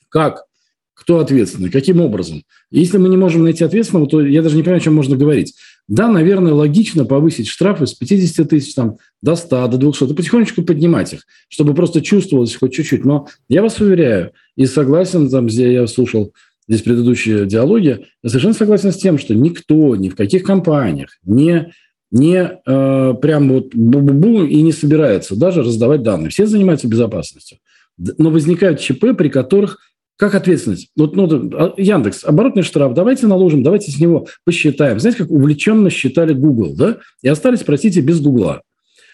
Как? 0.10 0.46
Кто 0.94 1.20
ответственный? 1.20 1.70
Каким 1.70 2.02
образом? 2.02 2.44
Если 2.70 2.98
мы 2.98 3.10
не 3.10 3.18
можем 3.18 3.44
найти 3.44 3.64
ответственного, 3.64 4.08
то 4.08 4.22
я 4.22 4.42
даже 4.42 4.56
не 4.56 4.62
понимаю, 4.62 4.80
о 4.80 4.84
чем 4.84 4.94
можно 4.94 5.18
говорить. 5.18 5.56
Да, 5.88 6.08
наверное, 6.08 6.54
логично 6.54 7.04
повысить 7.04 7.48
штрафы 7.48 7.88
с 7.88 7.94
50 7.94 8.48
тысяч 8.48 8.74
там, 8.74 8.98
до 9.22 9.36
100, 9.36 9.68
до 9.68 9.78
200, 9.78 10.12
и 10.12 10.14
потихонечку 10.14 10.62
поднимать 10.62 11.14
их, 11.14 11.26
чтобы 11.50 11.74
просто 11.74 12.02
чувствовалось 12.02 12.56
хоть 12.56 12.74
чуть-чуть. 12.74 13.06
Но 13.06 13.28
я 13.50 13.62
вас 13.62 13.80
уверяю, 13.82 14.32
и 14.56 14.66
согласен, 14.66 15.30
там, 15.30 15.48
где 15.48 15.74
я 15.74 15.88
слушал 15.88 16.32
здесь 16.68 16.82
предыдущие 16.84 17.46
диалоги, 17.46 18.06
я 18.22 18.30
совершенно 18.30 18.54
согласен 18.54 18.92
с 18.92 18.98
тем, 18.98 19.18
что 19.18 19.36
никто, 19.36 19.96
ни 19.96 20.10
в 20.10 20.16
каких 20.16 20.44
компаниях 20.44 21.18
не, 21.26 21.74
не 22.12 22.38
э, 22.38 23.14
прям 23.22 23.50
вот 23.50 23.76
бу-бу-бу 23.76 24.48
и 24.48 24.62
не 24.62 24.72
собирается 24.72 25.36
даже 25.36 25.64
раздавать 25.64 26.04
данные. 26.04 26.30
Все 26.30 26.46
занимаются 26.46 26.88
безопасностью. 26.88 27.58
Но 27.98 28.30
возникают 28.30 28.80
ЧП, 28.80 29.18
при 29.18 29.30
которых 29.30 29.80
как 30.18 30.36
ответственность? 30.36 30.90
Вот, 30.96 31.16
ну, 31.16 31.28
а, 31.54 31.74
Яндекс, 31.78 32.24
оборотный 32.24 32.64
штраф, 32.64 32.94
давайте 32.94 33.28
наложим, 33.28 33.64
давайте 33.64 33.92
с 33.92 34.00
него 34.00 34.28
посчитаем. 34.46 35.00
Знаете, 35.00 35.20
как 35.20 35.32
увлеченно 35.32 35.90
считали 35.90 36.34
Google, 36.34 36.76
да? 36.76 36.98
И 37.22 37.28
остались, 37.28 37.64
простите, 37.64 38.02
без 38.02 38.22
Гугла. 38.22 38.62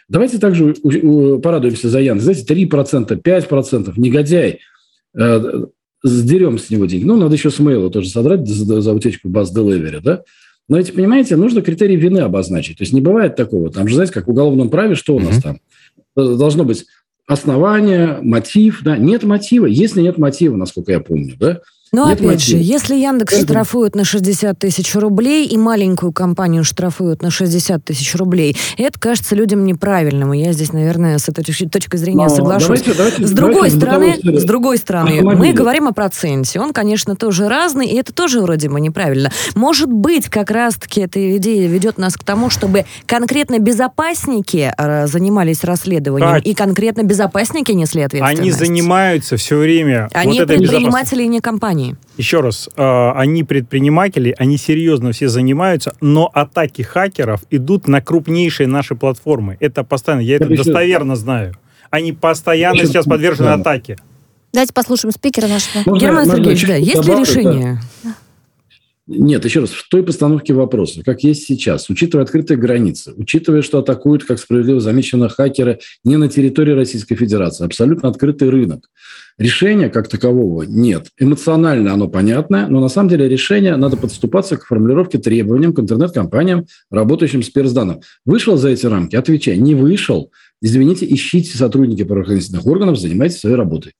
Давайте 0.09 0.39
также 0.39 0.73
порадуемся 0.73 1.89
за 1.89 1.99
Яндекс. 1.99 2.23
Знаете, 2.23 2.53
3%, 2.53 3.21
5%, 3.21 3.93
негодяй, 3.95 4.59
э, 5.17 5.65
сдерем 6.03 6.57
с 6.57 6.69
него 6.69 6.85
деньги. 6.85 7.05
Ну, 7.05 7.17
надо 7.17 7.35
еще 7.35 7.49
с 7.49 7.59
мейла 7.59 7.89
тоже 7.89 8.09
содрать 8.09 8.47
за, 8.47 8.81
за 8.81 8.93
утечку 8.93 9.29
баз 9.29 9.55
Delivery, 9.55 10.01
да? 10.01 10.23
Но 10.67 10.77
ведь, 10.77 10.93
понимаете, 10.93 11.35
нужно 11.35 11.61
критерий 11.61 11.95
вины 11.95 12.19
обозначить. 12.19 12.77
То 12.77 12.83
есть 12.83 12.93
не 12.93 13.01
бывает 13.01 13.35
такого. 13.35 13.71
Там 13.71 13.87
же, 13.87 13.95
знаете, 13.95 14.13
как 14.13 14.27
в 14.27 14.31
уголовном 14.31 14.69
праве, 14.69 14.95
что 14.95 15.15
у 15.15 15.19
нас 15.19 15.39
mm-hmm. 15.39 15.41
там? 15.41 15.59
Должно 16.15 16.63
быть 16.63 16.85
основание, 17.29 18.17
мотив, 18.21 18.81
да, 18.83 18.97
нет 18.97 19.23
мотива, 19.23 19.67
если 19.67 20.01
нет 20.01 20.17
мотива, 20.17 20.57
насколько 20.57 20.91
я 20.91 20.99
помню, 20.99 21.35
да, 21.39 21.61
но 21.91 22.07
Нет 22.07 22.19
опять 22.19 22.33
мотива. 22.33 22.57
же, 22.57 22.57
если 22.57 22.95
Яндекс 22.95 23.33
Поэтому... 23.33 23.47
штрафует 23.47 23.95
на 23.95 24.03
60 24.03 24.59
тысяч 24.59 24.93
рублей 24.95 25.47
и 25.47 25.57
маленькую 25.57 26.11
компанию 26.11 26.63
штрафуют 26.63 27.23
на 27.23 27.31
60 27.31 27.83
тысяч 27.83 28.15
рублей, 28.15 28.55
это 28.77 28.99
кажется 28.99 29.35
людям 29.35 29.65
неправильным. 29.65 30.33
И 30.33 30.39
я 30.39 30.53
здесь, 30.53 30.71
наверное, 30.71 31.17
с 31.17 31.29
этой 31.29 31.43
точки 31.43 31.95
зрения 31.95 32.23
Но 32.23 32.29
соглашусь. 32.29 32.81
Давайте, 32.81 32.93
давайте, 32.93 33.27
с 33.27 33.31
другой 33.31 33.71
давайте, 33.71 33.77
стороны, 33.77 34.39
с 34.39 34.43
другой 34.43 34.77
стороны, 34.77 35.21
мы 35.21 35.51
говорим 35.53 35.87
о 35.87 35.91
проценте. 35.91 36.59
Он, 36.59 36.73
конечно, 36.73 37.15
тоже 37.15 37.47
разный, 37.49 37.87
и 37.87 37.95
это 37.95 38.13
тоже 38.13 38.41
вроде 38.41 38.69
бы 38.69 38.79
неправильно. 38.79 39.31
Может 39.55 39.91
быть, 39.91 40.29
как 40.29 40.51
раз-таки 40.51 41.01
эта 41.01 41.37
идея 41.37 41.67
ведет 41.67 41.97
нас 41.97 42.15
к 42.15 42.23
тому, 42.23 42.51
чтобы 42.51 42.85
конкретно 43.07 43.57
безопасники 43.57 44.71
э, 44.77 45.07
занимались 45.07 45.63
расследованием, 45.63 46.33
а... 46.33 46.37
и 46.37 46.53
конкретно 46.53 47.01
безопасники 47.01 47.71
несли 47.71 48.03
ответственность. 48.03 48.41
Они 48.41 48.51
занимаются 48.51 49.37
все 49.37 49.57
время. 49.57 50.07
Они 50.13 50.39
вот 50.39 50.47
предприниматели, 50.47 51.23
не 51.23 51.39
компании 51.39 51.78
компании. 51.79 51.95
Еще 52.17 52.41
раз, 52.41 52.69
э, 52.75 53.11
они 53.15 53.43
предприниматели, 53.43 54.35
они 54.37 54.57
серьезно 54.57 55.11
все 55.11 55.29
занимаются, 55.29 55.95
но 56.01 56.29
атаки 56.33 56.81
хакеров 56.81 57.43
идут 57.49 57.87
на 57.87 58.01
крупнейшие 58.01 58.67
наши 58.67 58.95
платформы. 58.95 59.57
Это 59.59 59.83
постоянно, 59.83 60.21
я 60.21 60.35
это 60.35 60.47
достоверно 60.47 61.15
знаю. 61.15 61.55
Они 61.89 62.13
постоянно 62.13 62.85
сейчас 62.85 63.05
подвержены 63.05 63.49
атаке. 63.49 63.97
Давайте 64.53 64.73
послушаем 64.73 65.11
спикера 65.13 65.47
нашего. 65.47 65.83
Можно, 65.85 66.05
Герман 66.05 66.25
Сергеевич, 66.25 66.67
да, 66.67 66.75
есть 66.75 67.05
ли 67.05 67.15
решение? 67.15 67.79
Нет, 69.11 69.43
еще 69.43 69.61
раз, 69.61 69.71
в 69.71 69.89
той 69.89 70.03
постановке 70.03 70.53
вопроса, 70.53 71.01
как 71.03 71.23
есть 71.23 71.43
сейчас, 71.43 71.89
учитывая 71.89 72.25
открытые 72.25 72.59
границы, 72.59 73.11
учитывая, 73.17 73.63
что 73.63 73.79
атакуют, 73.79 74.23
как 74.23 74.37
справедливо 74.37 74.79
замечено, 74.79 75.29
хакеры 75.29 75.79
не 76.03 76.17
на 76.17 76.29
территории 76.29 76.73
Российской 76.73 77.15
Федерации, 77.15 77.65
абсолютно 77.65 78.09
открытый 78.09 78.49
рынок. 78.49 78.87
Решения 79.39 79.87
как 79.87 80.09
такового 80.09 80.63
нет. 80.63 81.07
Эмоционально 81.17 81.93
оно 81.93 82.09
понятное, 82.09 82.67
но 82.67 82.81
на 82.81 82.89
самом 82.89 83.07
деле 83.07 83.29
решение 83.29 83.77
надо 83.77 83.95
подступаться 83.95 84.57
к 84.57 84.65
формулировке 84.65 85.17
требованиям 85.17 85.73
к 85.73 85.79
интернет-компаниям, 85.79 86.65
работающим 86.91 87.41
с 87.41 87.49
персданным. 87.49 88.01
Вышел 88.25 88.57
за 88.57 88.67
эти 88.67 88.85
рамки? 88.85 89.15
Отвечай. 89.15 89.55
Не 89.55 89.75
вышел. 89.75 90.29
Извините, 90.61 91.07
ищите 91.09 91.57
сотрудники 91.57 92.03
правоохранительных 92.03 92.65
органов, 92.65 92.99
занимайтесь 92.99 93.39
своей 93.39 93.55
работой. 93.55 93.93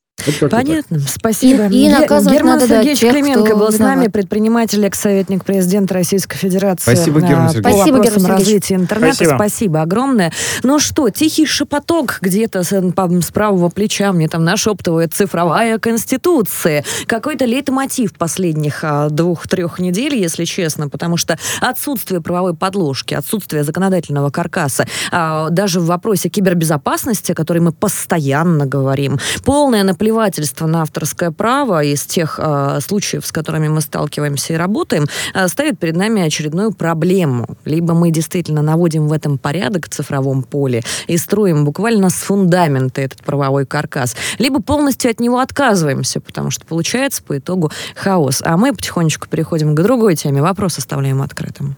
Понятно, 0.49 0.99
спасибо. 0.99 1.67
И, 1.67 1.85
и 1.85 1.89
наказывать 1.89 2.37
Герман 2.37 2.59
надо, 2.59 2.67
Сергеевич 2.67 2.99
тех, 2.99 3.11
Клименко 3.11 3.55
был 3.55 3.71
с 3.71 3.79
нами, 3.79 4.07
предприниматель, 4.07 4.85
экс-советник 4.85 5.45
президента 5.45 5.93
Российской 5.93 6.37
Федерации 6.37 6.93
Спасибо, 6.93 7.21
Герман 7.21 7.49
Сергеевич. 7.49 7.63
по 7.63 7.83
Спасибо, 7.83 8.03
Герман 8.03 8.31
развития 8.31 8.75
интернета. 8.75 9.15
Спасибо. 9.15 9.35
Спасибо 9.35 9.81
огромное. 9.81 10.31
Ну 10.63 10.79
что, 10.79 11.09
тихий 11.09 11.45
шепоток 11.45 12.19
где-то 12.21 12.63
с, 12.63 12.71
с 12.71 13.31
правого 13.31 13.69
плеча 13.69 14.11
мне 14.13 14.27
там 14.27 14.43
нашептывает 14.43 15.13
цифровая 15.13 15.79
конституция. 15.79 16.83
Какой-то 17.05 17.45
лейтмотив 17.45 18.13
последних 18.13 18.83
а, 18.83 19.09
двух-трех 19.09 19.79
недель, 19.79 20.15
если 20.15 20.45
честно, 20.45 20.89
потому 20.89 21.17
что 21.17 21.37
отсутствие 21.61 22.21
правовой 22.21 22.55
подложки, 22.55 23.13
отсутствие 23.13 23.63
законодательного 23.63 24.29
каркаса, 24.29 24.87
а, 25.11 25.49
даже 25.49 25.79
в 25.79 25.85
вопросе 25.85 26.29
кибербезопасности, 26.29 27.31
о 27.31 27.35
которой 27.35 27.59
мы 27.59 27.71
постоянно 27.71 28.65
говорим, 28.65 29.19
полное 29.43 29.83
наплевательство 30.09 30.65
на 30.65 30.81
авторское 30.81 31.31
право 31.31 31.83
из 31.83 32.03
тех 32.03 32.39
а, 32.41 32.79
случаев, 32.81 33.25
с 33.25 33.31
которыми 33.31 33.67
мы 33.67 33.81
сталкиваемся 33.81 34.53
и 34.53 34.55
работаем, 34.55 35.05
а, 35.33 35.47
ставит 35.47 35.77
перед 35.77 35.95
нами 35.95 36.21
очередную 36.21 36.71
проблему. 36.71 37.45
Либо 37.65 37.93
мы 37.93 38.11
действительно 38.11 38.61
наводим 38.61 39.07
в 39.07 39.13
этом 39.13 39.37
порядок 39.37 39.85
в 39.85 39.89
цифровом 39.89 40.43
поле 40.43 40.81
и 41.07 41.17
строим 41.17 41.63
буквально 41.63 42.09
с 42.09 42.15
фундамента 42.15 43.01
этот 43.01 43.23
правовой 43.23 43.65
каркас, 43.65 44.15
либо 44.39 44.61
полностью 44.61 45.11
от 45.11 45.19
него 45.19 45.39
отказываемся, 45.39 46.19
потому 46.19 46.49
что 46.49 46.65
получается 46.65 47.21
по 47.21 47.37
итогу 47.37 47.71
хаос. 47.95 48.41
А 48.43 48.57
мы 48.57 48.73
потихонечку 48.73 49.27
переходим 49.27 49.75
к 49.75 49.81
другой 49.81 50.15
теме. 50.15 50.41
Вопрос 50.41 50.79
оставляем 50.79 51.21
открытым. 51.21 51.77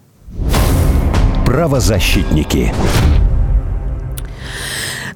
Правозащитники. 1.46 2.74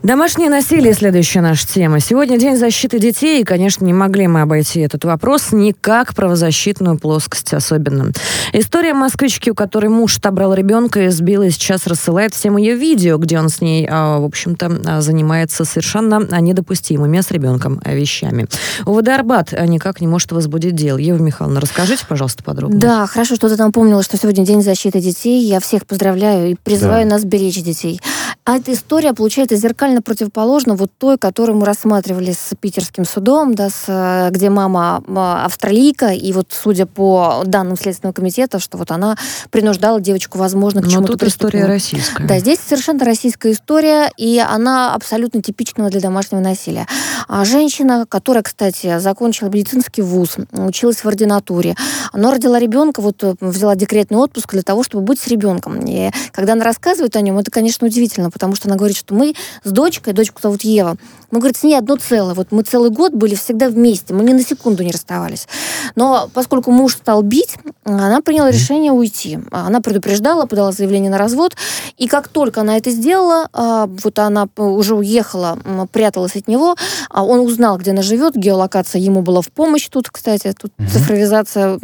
Домашнее 0.06 0.52
насилие– 0.52 0.94
следующая 0.94 1.42
наша 1.42 1.66
тема. 1.66 2.00
Сегодня 2.00 2.38
День 2.38 2.58
защиты 2.58 3.00
детей, 3.00 3.42
и, 3.42 3.44
конечно, 3.44 3.84
не 3.84 3.92
могли 3.92 4.28
мы 4.28 4.42
обойти 4.42 4.82
этот 4.82 5.04
вопрос 5.04 5.52
никак 5.52 6.14
правозащитную 6.14 7.00
плоскость 7.00 7.56
особенно. 7.56 8.12
История 8.54 8.94
москвички, 8.94 9.50
у 9.50 9.56
которой 9.56 9.88
муж 9.88 10.20
отобрал 10.20 10.54
ребенка 10.54 11.02
и 11.02 11.10
сбил, 11.10 11.42
и 11.42 11.50
сейчас 11.50 11.88
рассылает 11.88 12.36
всем 12.36 12.58
ее 12.58 12.76
видео, 12.76 13.18
где 13.18 13.40
он 13.40 13.50
с 13.50 13.62
ней, 13.62 13.88
а, 13.90 14.20
в 14.20 14.26
общем-то, 14.26 14.80
а, 14.86 15.02
занимается 15.02 15.66
совершенно 15.66 16.18
а, 16.30 16.40
недопустимыми 16.40 17.20
с 17.20 17.32
ребенком 17.32 17.82
вещами. 17.84 18.46
УВД 18.86 19.10
Арбат 19.10 19.54
никак 19.68 20.02
не 20.02 20.08
может 20.08 20.32
возбудить 20.34 20.76
дел. 20.76 20.98
Ева 20.98 21.18
Михайловна, 21.18 21.60
расскажите, 21.60 22.06
пожалуйста, 22.08 22.44
подробно. 22.44 22.80
Да, 22.80 23.08
хорошо, 23.08 23.34
что 23.38 23.50
ты 23.50 23.58
там 23.58 23.72
помнила, 23.72 24.04
что 24.04 24.18
сегодня 24.18 24.46
День 24.46 24.62
защиты 24.62 25.00
детей. 25.00 25.42
Я 25.42 25.60
всех 25.60 25.88
поздравляю 25.88 26.52
и 26.52 26.56
призываю 26.64 27.06
Да. 27.10 27.16
нас 27.16 27.24
беречь 27.24 27.60
детей. 27.64 28.00
А 28.48 28.58
эта 28.58 28.74
история, 28.74 29.14
получается, 29.14 29.56
зеркально 29.56 30.04
противоположна 30.04 30.76
вот 30.76 30.92
той, 31.00 31.18
которую 31.18 31.58
мы 31.58 31.66
рассматривали 31.66 32.32
с 32.32 32.56
питерским 32.60 33.04
судом, 33.04 33.56
да, 33.56 33.72
с, 33.72 33.86
э, 33.88 34.30
где 34.30 34.52
мама 34.52 35.04
австралийка, 35.44 36.10
и 36.10 36.32
вот 36.32 36.50
судя 36.52 36.86
по 36.86 37.42
данным 37.48 37.76
Следственного 37.76 38.14
комитета, 38.14 38.60
что 38.60 38.78
вот 38.78 38.92
она 38.92 39.18
принуждала 39.50 40.00
девочку, 40.00 40.38
возможно, 40.38 40.82
к 40.82 40.86
Но 40.86 40.92
чему-то 40.92 41.14
тут 41.14 41.24
история 41.24 41.66
российская. 41.66 42.24
Да, 42.28 42.38
здесь 42.38 42.60
совершенно 42.60 43.04
российская 43.04 43.52
история, 43.52 44.12
и 44.16 44.38
она 44.38 44.94
абсолютно 44.94 45.42
типичного 45.42 45.90
для 45.90 46.00
домашнего 46.00 46.40
насилия. 46.40 46.86
А 47.28 47.46
женщина, 47.46 48.06
которая, 48.08 48.44
кстати, 48.44 49.00
закончила 49.00 49.50
медицинский 49.50 50.04
вуз, 50.04 50.36
училась 50.52 51.04
в 51.04 51.08
ординатуре, 51.08 51.76
она 52.14 52.30
родила 52.30 52.60
ребенка, 52.60 53.02
вот 53.02 53.24
э, 53.24 53.34
взяла 53.42 53.76
декретный 53.76 54.20
отпуск 54.20 54.52
для 54.52 54.62
того, 54.62 54.84
чтобы 54.84 55.04
быть 55.04 55.20
с 55.20 55.26
ребенком. 55.26 55.84
И 55.84 56.12
когда 56.32 56.54
она 56.54 56.64
рассказывает 56.64 57.16
о 57.16 57.22
нем, 57.22 57.40
это, 57.40 57.50
конечно, 57.50 57.88
удивительно, 57.88 58.30
потому 58.36 58.54
что 58.54 58.68
она 58.68 58.76
говорит, 58.76 58.98
что 58.98 59.16
мы 59.16 59.34
с 59.64 59.72
дочкой, 59.72 60.12
дочку 60.12 60.42
зовут 60.42 60.66
Ева, 60.66 60.98
мы, 61.32 61.40
говорит, 61.40 61.56
с 61.56 61.64
ней 61.64 61.78
одно 61.78 61.96
целое. 61.96 62.34
Вот 62.34 62.52
мы 62.52 62.64
целый 62.64 62.90
год 62.90 63.14
были 63.14 63.34
всегда 63.34 63.70
вместе, 63.70 64.14
мы 64.14 64.26
ни 64.26 64.34
на 64.34 64.44
секунду 64.44 64.84
не 64.84 64.92
расставались. 64.92 65.48
Но 65.96 66.30
поскольку 66.34 66.72
муж 66.72 66.96
стал 66.96 67.22
бить, 67.22 67.56
она 67.86 68.20
приняла 68.20 68.52
решение 68.52 68.92
уйти. 68.92 69.40
Она 69.52 69.80
предупреждала, 69.80 70.48
подала 70.48 70.74
заявление 70.74 71.10
на 71.10 71.18
развод, 71.18 71.56
и 71.98 72.10
как 72.10 72.28
только 72.28 72.60
она 72.60 72.76
это 72.76 72.92
сделала, 72.92 73.48
а, 73.54 73.88
вот 74.04 74.20
она 74.20 74.50
уже 74.58 74.96
уехала, 74.96 75.58
пряталась 75.94 76.36
от 76.36 76.50
него, 76.50 76.76
а 77.10 77.24
он 77.24 77.40
узнал, 77.40 77.78
где 77.78 77.92
она 77.92 78.02
живет, 78.02 78.36
геолокация 78.36 79.00
ему 79.00 79.22
была 79.22 79.42
в 79.42 79.50
помощь 79.50 79.88
тут, 79.88 80.10
кстати, 80.10 80.54
тут 80.60 80.74
цифровизация 80.92 81.80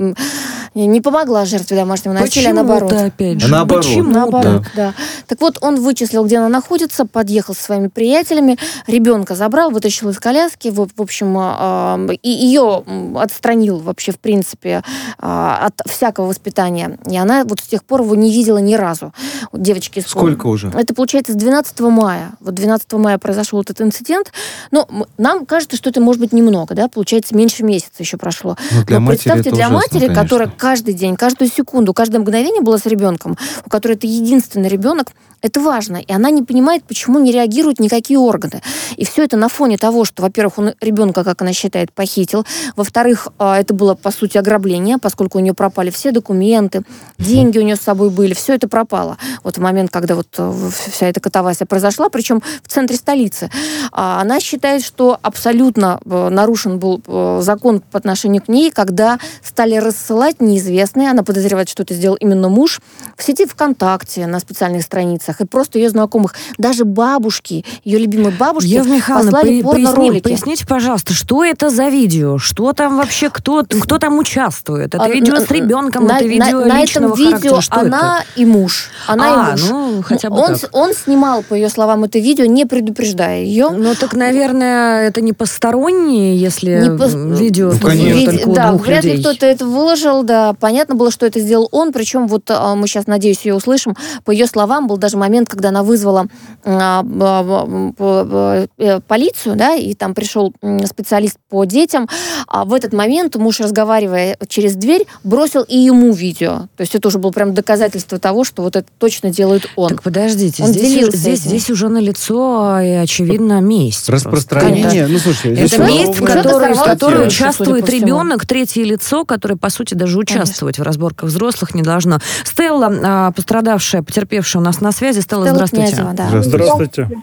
не 0.74 1.02
помогла 1.02 1.46
жертве 1.46 1.76
домашнего 1.76 2.14
насилия, 2.14 2.54
наоборот. 2.54 2.90
Почему-то, 2.90 3.06
опять 3.06 3.42
же. 3.42 3.52
Наоборот. 3.52 3.86
Почему-то. 3.86 4.20
Наоборот, 4.20 4.64
да. 4.76 4.94
Так 5.28 5.42
вот, 5.42 5.58
он 5.62 5.82
вычислил, 5.82 6.26
где 6.26 6.38
она 6.38 6.50
находится, 6.50 7.06
подъехал 7.06 7.54
со 7.54 7.64
своими 7.64 7.88
приятелями, 7.88 8.58
ребенка 8.88 9.36
забрал, 9.36 9.72
вытащил 9.72 10.10
из 10.10 10.20
коляски, 10.20 10.70
в, 10.70 10.88
в 10.96 11.02
общем, 11.02 11.36
а, 11.38 12.00
и 12.22 12.30
ее 12.30 12.84
отстранил 13.18 13.80
вообще, 13.80 14.12
в 14.12 14.20
принципе, 14.20 14.84
а, 15.18 15.68
от 15.68 15.92
всякого 15.92 16.28
воспитания. 16.28 16.98
И 17.10 17.18
она 17.18 17.44
вот 17.44 17.60
с 17.60 17.68
тех 17.68 17.84
пор 17.84 18.02
его 18.02 18.16
не 18.16 18.32
видела 18.32 18.60
ни 18.60 18.76
разу. 18.76 19.14
Вот 19.52 19.62
девочки 19.62 20.00
из. 20.00 20.08
Сколько 20.08 20.48
уже? 20.48 20.70
Это 20.70 20.94
получается 20.94 21.34
с 21.34 21.36
12 21.36 21.80
мая. 21.82 22.32
Вот 22.40 22.54
12 22.54 22.94
мая 22.94 23.18
произошел 23.18 23.62
этот 23.62 23.82
инцидент. 23.82 24.32
Но 24.72 24.88
нам 25.18 25.46
кажется, 25.46 25.76
что 25.76 25.90
это 25.90 26.00
может 26.00 26.22
быть 26.22 26.34
немного, 26.34 26.76
да, 26.76 26.88
получается 26.88 27.36
меньше 27.36 27.64
месяца 27.64 27.96
еще 28.00 28.18
прошло. 28.18 28.58
Ну, 28.72 28.86
для 28.86 29.00
Но 29.00 29.08
матери 29.08 29.24
представьте, 29.24 29.50
это 29.50 29.56
для 29.56 29.68
ужасно, 29.68 29.76
матери, 29.76 30.00
конечно. 30.08 30.24
которая 30.24 30.52
каждый 30.62 30.94
день, 30.94 31.16
каждую 31.16 31.50
секунду, 31.50 31.92
каждое 31.92 32.20
мгновение 32.20 32.62
была 32.62 32.78
с 32.78 32.86
ребенком, 32.86 33.36
у 33.66 33.70
которой 33.70 33.94
это 33.94 34.06
единственный 34.06 34.70
ребенок, 34.70 35.08
это 35.42 35.60
важно. 35.60 35.98
И 35.98 36.14
она 36.14 36.30
не 36.30 36.44
понимает, 36.44 36.84
почему 36.84 37.20
не 37.20 37.32
реагируют 37.32 37.80
никакие 37.80 38.20
органы. 38.20 38.62
И 38.96 39.06
все 39.06 39.24
это 39.24 39.38
на 39.38 39.50
фоне 39.50 39.78
того, 39.78 40.06
что, 40.06 40.22
во-первых, 40.22 40.60
он 40.60 40.74
ребенка, 40.80 41.24
как 41.24 41.42
она 41.42 41.52
считает, 41.52 41.92
похитил. 41.92 42.46
Во-вторых, 42.76 43.28
а, 43.40 43.60
это 43.60 43.74
было, 43.74 43.96
по 43.96 44.12
сути, 44.12 44.38
ограбление, 44.38 44.98
поскольку 45.00 45.40
у 45.40 45.42
нее 45.42 45.54
пропали 45.54 45.90
все 45.90 46.12
документы, 46.12 46.84
деньги 47.18 47.58
у 47.58 47.64
нее 47.64 47.76
с 47.76 47.82
собой 47.82 48.12
были, 48.12 48.34
все 48.36 48.54
это 48.54 48.68
пропало. 48.68 49.18
Вот 49.44 49.58
в 49.58 49.62
момент, 49.62 49.90
когда 49.90 50.14
вот 50.14 50.28
э, 50.38 50.70
вся 50.92 51.08
эта 51.08 51.20
катавасия 51.20 51.66
произошла, 51.66 52.10
причем 52.10 52.44
в 52.64 52.68
центре 52.68 52.96
столицы. 52.96 53.50
А 53.92 54.22
Она 54.22 54.40
считает, 54.40 54.84
что 54.84 55.18
абсолютно 55.24 56.00
э, 56.06 56.30
нарушен 56.30 56.78
был 56.78 57.02
э, 57.08 57.40
закон 57.42 57.80
по 57.80 57.98
отношению 57.98 58.44
к 58.44 58.48
ней, 58.48 58.70
когда 58.70 59.18
стали 59.44 59.76
рассылать 59.76 60.40
неизвестные, 60.52 61.10
она 61.12 61.24
подозревает, 61.24 61.70
что 61.70 61.84
это 61.84 61.94
сделал 61.94 62.16
именно 62.16 62.50
муж, 62.50 62.82
в 63.18 63.24
сети 63.24 63.46
ВКонтакте, 63.46 64.28
на 64.28 64.40
специальных 64.40 64.84
страницах, 64.84 65.42
и 65.42 65.46
просто 65.46 65.80
ее 65.80 65.90
знакомых, 65.90 66.34
даже 66.58 66.86
бабушки, 66.86 67.66
ее 67.84 68.00
любимые 68.00 68.32
бабушки, 68.32 68.68
Ева 68.70 68.88
Михайловна, 68.88 69.32
послали 69.32 69.62
по- 69.62 69.70
порно-ролики. 69.72 70.22
поясни- 70.22 70.22
поясните, 70.22 70.68
пожалуйста, 70.68 71.14
что 71.14 71.44
это 71.44 71.70
за 71.70 71.88
видео? 71.90 72.38
Что 72.38 72.74
там 72.74 72.98
вообще, 72.98 73.30
кто, 73.30 73.64
кто 73.64 73.98
там 73.98 74.18
участвует? 74.18 74.94
Это 74.96 75.04
А, 75.04 75.10
видео 75.10 75.36
на- 75.36 75.46
с 75.46 75.52
ребенком, 75.52 76.06
на, 76.06 76.18
это 76.18 76.26
видео 76.26 76.60
на, 76.62 76.66
на 76.66 76.82
личного 76.82 77.14
этом 77.14 77.18
видео? 77.40 77.62
Что 77.62 77.80
она 77.80 78.20
это? 78.20 78.42
и 78.42 78.46
муж. 78.46 78.90
Она 79.08 79.26
а, 79.26 79.48
и 79.48 79.52
муж. 79.52 79.70
ну, 79.70 80.02
хотя 80.04 80.30
бы 80.30 80.38
он, 80.38 80.56
так. 80.58 80.70
он 80.74 80.94
снимал, 80.94 81.44
по 81.44 81.54
ее 81.54 81.70
словам, 81.70 82.04
это 82.04 82.20
видео, 82.20 82.46
не 82.46 82.66
предупреждая 82.66 83.44
ее. 83.44 83.70
Ну, 83.70 83.94
так, 83.96 84.14
наверное, 84.14 85.08
это 85.08 85.22
не 85.22 85.34
посторонние, 85.34 86.38
если 86.38 86.72
Не 86.72 86.88
м, 86.88 87.34
видео 87.36 87.72
Ну, 87.74 87.80
конечно. 87.88 88.32
только 88.32 88.48
у 88.50 88.54
да, 88.54 88.70
двух 88.72 88.86
вряд 88.88 89.04
ли 89.04 89.12
людей. 89.12 89.24
кто-то 89.24 89.46
это 89.46 89.66
выложил, 89.66 90.24
да. 90.24 90.41
Понятно 90.60 90.96
было, 90.96 91.12
что 91.12 91.26
это 91.26 91.40
сделал 91.40 91.68
он, 91.72 91.92
причем 91.92 92.28
вот 92.28 92.44
а, 92.50 92.76
мы 92.76 92.88
сейчас, 92.88 93.08
надеюсь, 93.08 93.42
ее 93.46 93.56
услышим. 93.56 93.96
По 94.26 94.32
ее 94.32 94.48
словам, 94.48 94.88
был 94.88 94.98
даже 94.98 95.18
момент, 95.18 95.50
когда 95.50 95.70
она 95.70 95.84
вызвала 95.84 96.28
а, 96.64 97.04
б- 97.04 98.68
э, 98.78 99.00
полицию, 99.08 99.56
да, 99.56 99.76
и 99.76 99.94
там 99.94 100.14
пришел 100.14 100.54
специалист 100.86 101.38
по 101.50 101.66
детям. 101.66 102.08
А 102.48 102.66
в 102.66 102.74
этот 102.74 102.94
момент 102.94 103.36
муж, 103.36 103.60
разговаривая 103.60 104.38
через 104.48 104.76
дверь, 104.76 105.06
бросил 105.24 105.62
и 105.64 105.78
ему 105.78 106.12
видео. 106.12 106.68
То 106.78 106.82
есть 106.82 106.96
это 106.96 107.08
уже 107.08 107.20
было 107.20 107.32
прям 107.32 107.54
доказательство 107.54 108.20
того, 108.20 108.44
что 108.44 108.62
вот 108.64 108.76
это 108.76 108.88
точно 109.00 109.32
делает 109.32 109.70
он. 109.76 109.90
Так 109.90 110.04
подождите, 110.04 110.64
Он 110.64 110.70
здесь, 110.70 110.94
делился 110.94 111.18
здесь, 111.18 111.40
здесь 111.40 111.70
уже 111.70 111.90
налицо 111.90 112.80
и, 112.80 112.90
очевидно, 112.92 113.60
месть. 113.62 114.08
просто. 114.08 114.30
Распространение. 114.30 115.08
Ну, 115.08 115.18
слушай, 115.20 115.54
Это 115.54 115.76
Уже- 115.82 115.84
месть, 115.94 116.20
в 116.20 116.24
уже 116.24 116.34
которой, 116.34 117.26
в 117.26 117.28
участвует 117.28 117.90
ребенок, 117.90 118.46
третье 118.46 118.84
лицо, 118.84 119.26
которое, 119.26 119.56
по 119.56 119.70
сути, 119.70 119.94
даже 119.94 120.18
участвовать 120.32 120.80
в 120.80 120.84
разборках 120.84 121.30
взрослых 121.30 121.74
не 121.74 121.82
должно. 121.82 122.20
Стелла, 122.44 122.92
а, 123.04 123.32
пострадавшая, 123.32 124.04
потерпевшая 124.04 124.62
у 124.62 124.66
нас 124.66 124.82
на 124.82 124.92
связи. 124.92 125.20
Стелла, 125.20 125.46
Стелла 125.46 125.56
здравствуйте. 125.56 125.88
Князева, 125.88 126.14
да. 126.14 126.28
Здравствуйте. 126.28 126.50
Здравствуйте. 126.50 127.22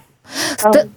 Сте- 0.59 0.89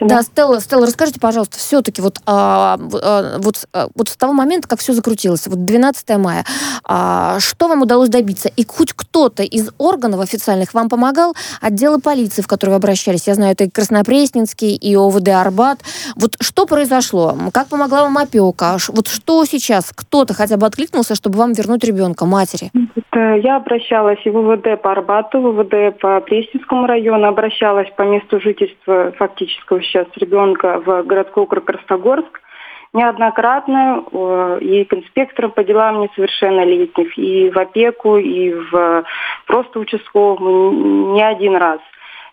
Да, 0.00 0.22
Стелла, 0.22 0.60
Стелла, 0.60 0.86
расскажите, 0.86 1.20
пожалуйста, 1.20 1.58
все-таки 1.58 2.00
вот, 2.02 2.18
а, 2.26 2.78
а, 3.02 3.38
вот, 3.38 3.64
а, 3.72 3.88
вот 3.94 4.08
с 4.08 4.16
того 4.16 4.32
момента, 4.32 4.66
как 4.68 4.80
все 4.80 4.92
закрутилось, 4.92 5.46
вот 5.46 5.64
12 5.64 6.18
мая, 6.18 6.44
а, 6.84 7.38
что 7.40 7.68
вам 7.68 7.82
удалось 7.82 8.08
добиться? 8.08 8.48
И 8.48 8.64
хоть 8.66 8.92
кто-то 8.92 9.42
из 9.42 9.68
органов 9.78 10.20
официальных 10.20 10.74
вам 10.74 10.88
помогал? 10.88 11.34
Отделы 11.60 12.00
полиции, 12.00 12.42
в 12.42 12.46
которые 12.46 12.74
вы 12.74 12.76
обращались? 12.76 13.26
Я 13.26 13.34
знаю, 13.34 13.52
это 13.52 13.64
и 13.64 13.70
Краснопресненский, 13.70 14.74
и 14.74 14.94
ОВД 14.96 15.28
Арбат. 15.28 15.80
Вот 16.16 16.36
что 16.40 16.66
произошло? 16.66 17.36
Как 17.52 17.68
помогла 17.68 18.02
вам 18.04 18.18
опека? 18.18 18.78
Вот 18.88 19.08
что 19.08 19.44
сейчас? 19.44 19.86
Кто-то 19.94 20.34
хотя 20.34 20.56
бы 20.56 20.66
откликнулся, 20.66 21.14
чтобы 21.14 21.38
вам 21.38 21.52
вернуть 21.52 21.84
ребенка, 21.84 22.24
матери? 22.26 22.70
Это 23.12 23.34
Я 23.36 23.56
обращалась 23.56 24.20
и 24.24 24.30
в 24.30 24.34
ВВД 24.34 24.80
по 24.80 24.92
Арбату, 24.92 25.40
в 25.40 25.52
ВВД 25.52 25.98
по 25.98 26.20
Пресненскому 26.20 26.86
району, 26.86 27.26
обращалась 27.26 27.90
по 27.96 28.02
месту 28.02 28.40
жительства 28.40 29.12
фактического 29.18 29.82
сейчас 29.82 30.06
ребенка 30.16 30.80
в 30.84 31.02
городской 31.02 31.42
округ 31.42 31.64
Красногорск. 31.64 32.40
неоднократно 32.92 34.04
э, 34.12 34.58
и 34.60 34.84
к 34.84 34.94
инспекторам 34.94 35.50
по 35.52 35.64
делам 35.64 36.00
несовершеннолетних, 36.02 37.16
и 37.18 37.50
в 37.50 37.58
опеку, 37.58 38.16
и 38.16 38.52
в 38.52 39.04
просто 39.46 39.80
участковому 39.80 41.12
не 41.14 41.22
один 41.22 41.56
раз. 41.56 41.80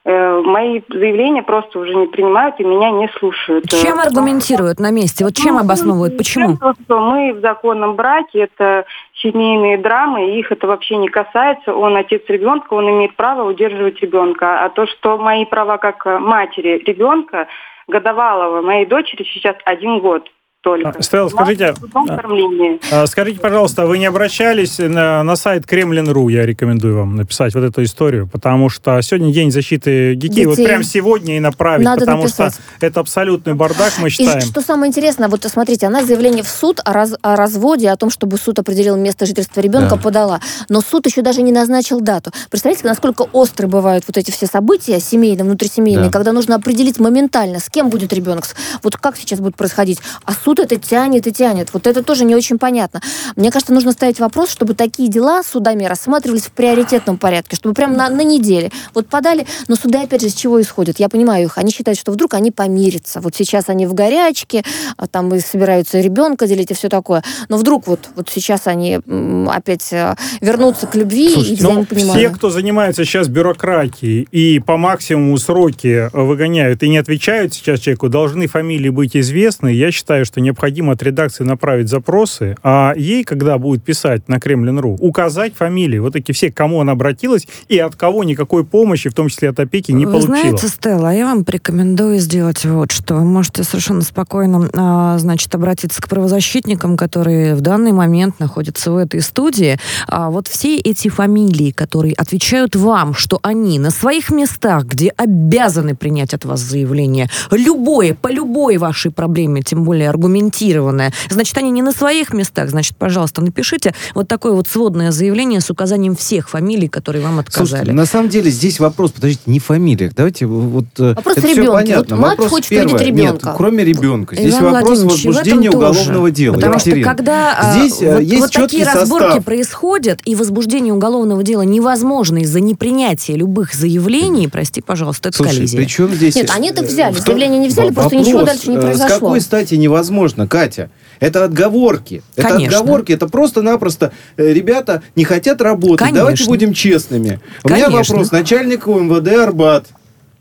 Э, 0.10 0.42
мои 0.42 0.82
заявления 0.88 1.44
просто 1.44 1.80
уже 1.80 1.94
не 1.94 2.08
принимают 2.08 2.58
и 2.60 2.64
меня 2.64 2.92
не 2.92 3.10
слушают. 3.20 3.66
Чем 3.68 4.00
аргументируют 4.00 4.80
на 4.80 4.90
месте? 4.90 5.26
Вот 5.26 5.36
чем 5.36 5.56
ну, 5.56 5.62
обосновывают? 5.62 6.18
Почему? 6.18 6.56
Тем, 6.56 6.74
что 6.86 7.00
мы 7.02 7.34
в 7.34 7.42
законном 7.42 7.96
браке, 7.96 8.48
это 8.48 8.86
семейные 9.22 9.78
драмы, 9.78 10.38
их 10.38 10.52
это 10.52 10.68
вообще 10.68 10.98
не 10.98 11.08
касается. 11.08 11.74
Он 11.74 11.96
отец 11.96 12.24
ребенка, 12.28 12.74
он 12.74 12.90
имеет 12.90 13.16
право 13.16 13.48
удерживать 13.48 14.00
ребенка. 14.02 14.64
А 14.64 14.70
то, 14.70 14.86
что 14.88 15.18
мои 15.18 15.46
права 15.46 15.78
как 15.78 16.06
матери 16.06 16.82
ребенка, 16.86 17.48
годовалого, 17.88 18.62
моей 18.62 18.86
дочери 18.86 19.24
сейчас 19.24 19.56
один 19.66 20.00
год, 20.00 20.30
только. 20.68 20.90
А, 20.90 21.02
Стелла, 21.02 21.30
скажите, 21.30 21.74
а, 21.94 23.04
а, 23.04 23.08
скажите, 23.08 23.40
пожалуйста, 23.40 23.86
вы 23.86 24.00
не 24.00 24.06
обращались 24.06 24.80
на, 24.80 25.24
на 25.24 25.36
сайт 25.38 25.66
Кремлин.ру? 25.66 26.28
Я 26.28 26.46
рекомендую 26.46 26.98
вам 26.98 27.16
написать 27.16 27.56
вот 27.56 27.64
эту 27.64 27.84
историю, 27.84 28.28
потому 28.28 28.68
что 28.68 29.02
сегодня 29.02 29.32
день 29.32 29.50
защиты 29.50 30.16
детей. 30.16 30.30
детей. 30.30 30.46
Вот 30.46 30.58
прям 30.58 30.84
сегодня 30.84 31.38
и 31.38 31.40
направить, 31.40 31.86
Надо 31.86 32.02
потому 32.02 32.24
написать. 32.24 32.56
что 32.56 32.86
это 32.86 33.00
абсолютный 33.00 33.54
бардак, 33.54 33.94
мы 34.00 34.10
считаем. 34.10 34.40
И 34.40 34.42
что 34.42 34.62
самое 34.62 34.90
интересное, 34.90 35.30
вот 35.30 35.46
смотрите, 35.46 35.88
она 35.88 36.04
заявление 36.04 36.44
в 36.44 36.50
суд 36.50 36.82
о, 36.84 36.92
раз, 36.92 37.16
о 37.22 37.38
разводе, 37.38 37.90
о 37.90 37.96
том, 37.96 38.10
чтобы 38.10 38.38
суд 38.38 38.60
определил 38.60 38.98
место 38.98 39.26
жительства 39.26 39.62
ребенка, 39.62 39.96
да. 39.96 40.02
подала. 40.02 40.42
Но 40.68 40.82
суд 40.82 41.06
еще 41.06 41.22
даже 41.22 41.44
не 41.44 41.54
назначил 41.54 42.02
дату. 42.02 42.32
Представляете, 42.50 42.86
насколько 42.86 43.26
остры 43.32 43.68
бывают 43.68 44.04
вот 44.06 44.18
эти 44.18 44.32
все 44.32 44.48
события 44.48 45.00
семейные, 45.00 45.46
внутрисемейные, 45.46 46.08
да. 46.08 46.12
когда 46.12 46.34
нужно 46.34 46.56
определить 46.56 47.00
моментально, 47.00 47.60
с 47.60 47.70
кем 47.70 47.90
будет 47.90 48.12
ребенок. 48.12 48.44
Вот 48.84 48.98
как 48.98 49.16
сейчас 49.16 49.40
будет 49.40 49.56
происходить. 49.56 50.00
А 50.26 50.34
суд 50.34 50.57
суд 50.58 50.72
это 50.72 50.78
тянет 50.78 51.28
и 51.28 51.32
тянет. 51.32 51.70
Вот 51.74 51.86
это 51.86 52.04
тоже 52.04 52.26
не 52.26 52.36
очень 52.36 52.58
понятно. 52.58 53.02
Мне 53.36 53.52
кажется, 53.52 53.74
нужно 53.74 53.92
ставить 53.92 54.20
вопрос, 54.20 54.50
чтобы 54.50 54.74
такие 54.74 55.08
дела 55.08 55.44
судами 55.44 55.86
рассматривались 55.86 56.44
в 56.44 56.52
приоритетном 56.52 57.18
порядке, 57.18 57.56
чтобы 57.56 57.76
прямо 57.76 57.96
на, 57.96 58.10
на 58.10 58.24
неделе. 58.24 58.72
Вот 58.94 59.08
подали, 59.08 59.46
но 59.68 59.76
суды, 59.76 60.00
опять 60.00 60.22
же, 60.22 60.30
с 60.30 60.34
чего 60.34 60.60
исходят? 60.60 61.00
Я 61.00 61.10
понимаю 61.10 61.46
их. 61.46 61.58
Они 61.58 61.72
считают, 61.72 62.00
что 62.00 62.12
вдруг 62.12 62.34
они 62.34 62.52
помирятся. 62.52 63.22
Вот 63.22 63.36
сейчас 63.36 63.70
они 63.70 63.86
в 63.86 63.94
горячке, 63.94 64.64
а 64.98 65.08
там 65.08 65.34
и 65.36 65.40
собираются 65.40 66.00
ребенка 66.00 66.48
делить 66.48 66.72
и 66.72 66.74
все 66.74 66.90
такое. 66.90 67.24
Но 67.50 67.58
вдруг 67.58 67.86
вот, 67.86 68.10
вот 68.16 68.30
сейчас 68.30 68.66
они 68.66 69.00
опять 69.48 69.94
э, 69.94 70.16
вернутся 70.42 70.88
к 70.88 70.96
любви 70.96 71.30
Слушайте, 71.30 71.64
и 71.64 71.68
ну, 71.68 71.86
Все, 71.86 72.30
кто 72.30 72.50
занимается 72.50 73.06
сейчас 73.06 73.28
бюрократией 73.28 74.28
и 74.32 74.60
по 74.60 74.78
максимуму 74.78 75.38
сроки 75.38 76.10
выгоняют 76.14 76.82
и 76.82 76.90
не 76.90 76.98
отвечают 76.98 77.54
сейчас 77.54 77.80
человеку, 77.80 78.10
должны 78.10 78.48
фамилии 78.48 78.90
быть 78.90 79.16
известны. 79.16 79.70
Я 79.70 79.92
считаю, 79.92 80.26
что 80.26 80.42
необходимо 80.48 80.94
от 80.94 81.04
редакции 81.04 81.44
направить 81.44 81.90
запросы, 81.90 82.56
а 82.64 82.94
ей, 82.96 83.24
когда 83.24 83.58
будет 83.58 83.84
писать 83.84 84.28
на 84.28 84.40
Кремлин.ру, 84.40 84.98
указать 85.00 85.54
фамилии, 85.54 86.00
вот 86.00 86.16
эти 86.16 86.32
все, 86.32 86.52
к 86.52 86.56
кому 86.56 86.82
она 86.82 86.94
обратилась, 86.94 87.48
и 87.68 87.78
от 87.78 87.96
кого 87.96 88.24
никакой 88.24 88.64
помощи, 88.64 89.10
в 89.10 89.14
том 89.14 89.28
числе 89.28 89.50
от 89.50 89.60
опеки, 89.60 89.92
не 89.92 90.06
Вы 90.06 90.14
получила. 90.14 90.38
знаете, 90.38 90.68
Стелла, 90.68 91.14
я 91.14 91.26
вам 91.26 91.44
порекомендую 91.44 92.20
сделать 92.20 92.64
вот 92.66 92.92
что. 92.92 93.16
Вы 93.16 93.26
можете 93.26 93.64
совершенно 93.64 94.02
спокойно, 94.02 94.70
а, 94.74 95.18
значит, 95.18 95.54
обратиться 95.54 96.02
к 96.02 96.08
правозащитникам, 96.08 96.98
которые 96.98 97.56
в 97.56 97.62
данный 97.62 97.92
момент 97.92 98.40
находятся 98.40 98.92
в 98.92 98.98
этой 98.98 99.22
студии. 99.22 99.78
А 100.08 100.30
вот 100.30 100.48
все 100.48 100.78
эти 100.78 101.10
фамилии, 101.10 101.72
которые 101.72 102.14
отвечают 102.14 102.76
вам, 102.76 103.14
что 103.14 103.40
они 103.44 103.80
на 103.80 103.92
своих 103.92 104.30
местах, 104.30 104.86
где 104.86 105.10
обязаны 105.10 105.96
принять 105.96 106.34
от 106.34 106.46
вас 106.46 106.62
заявление, 106.62 107.30
любое, 107.52 108.14
по 108.14 108.32
любой 108.32 108.78
вашей 108.78 109.12
проблеме, 109.12 109.62
тем 109.62 109.84
более 109.84 110.10
аргумент 110.10 110.37
аргументированное. 110.38 111.14
Значит, 111.30 111.58
они 111.58 111.72
не 111.72 111.82
на 111.82 111.92
своих 111.92 112.34
местах. 112.34 112.70
Значит, 112.70 112.96
пожалуйста, 112.98 113.42
напишите 113.42 113.94
вот 114.14 114.28
такое 114.28 114.54
вот 114.54 114.68
сводное 114.68 115.12
заявление 115.12 115.62
с 115.62 115.70
указанием 115.70 116.16
всех 116.16 116.50
фамилий, 116.50 116.88
которые 116.88 117.24
вам 117.24 117.40
отказали. 117.40 117.68
Слушайте, 117.68 117.94
на 117.94 118.06
самом 118.06 118.30
деле 118.30 118.52
здесь 118.52 118.80
вопрос, 118.80 119.12
подождите, 119.12 119.42
не 119.46 119.60
фамилиях. 119.60 120.14
Давайте 120.16 120.46
вот... 120.46 120.86
Э, 121.00 121.14
вопрос 121.16 121.38
это 121.38 121.48
ребенка. 121.48 121.72
понятно. 121.74 122.16
Вот 122.16 122.22
мать 122.22 122.32
вопрос 122.32 122.50
хочет 122.50 122.70
первое. 122.70 123.04
ребенка. 123.04 123.46
Нет, 123.48 123.56
кроме 123.58 123.84
ребенка. 123.84 124.36
Здесь 124.36 124.54
Иван 124.54 124.74
вопрос 124.74 125.00
возбуждения 125.04 125.72
уголовного 125.72 126.32
дела. 126.32 126.56
Потому 126.56 126.74
Екатерина. 126.76 127.02
что 127.02 127.16
когда 127.16 127.58
а, 127.58 127.80
здесь 127.80 128.02
э, 128.02 128.14
вот, 128.14 128.22
есть 128.22 128.42
вот 128.42 128.52
такие 128.52 128.86
разборки 128.86 129.26
состав. 129.26 129.46
происходят, 129.46 130.22
и 130.26 130.36
возбуждение 130.36 130.94
уголовного 130.94 131.44
дела 131.44 131.64
невозможно 131.64 132.40
из-за 132.40 132.60
непринятия 132.60 133.36
любых 133.36 133.74
заявлений, 133.74 134.48
прости, 134.48 134.82
пожалуйста, 134.82 135.30
это 135.30 135.38
Слушай, 135.38 135.56
коллизия. 135.56 135.80
причем 135.80 136.14
здесь... 136.14 136.36
Нет, 136.36 136.52
они 136.56 136.70
это 136.70 136.84
взяли. 136.84 137.16
Заявление 137.16 137.60
не 137.60 137.70
взяли, 137.70 137.92
просто 137.92 138.16
ничего 138.16 138.44
дальше 138.44 138.70
не 138.70 138.78
произошло. 138.78 139.08
С 139.08 139.20
какой 139.20 139.42
стати 139.42 139.76
невозможно? 139.76 140.17
Невозможно, 140.18 140.48
Катя. 140.48 140.90
Это 141.20 141.44
отговорки. 141.46 142.24
Это 142.36 142.50
Конечно. 142.50 142.80
отговорки. 142.80 143.12
Это 143.12 143.28
просто-напросто 143.28 144.12
э, 144.38 144.54
ребята 144.54 145.04
не 145.16 145.24
хотят 145.24 145.62
работать. 145.62 146.00
Конечно. 146.00 146.20
Давайте 146.20 146.46
будем 146.46 146.74
честными. 146.74 147.40
У 147.64 147.68
Конечно. 147.68 147.90
меня 147.90 148.00
вопрос. 148.00 148.32
Начальник 148.32 148.88
МВД 148.88 149.28
Арбат 149.40 149.88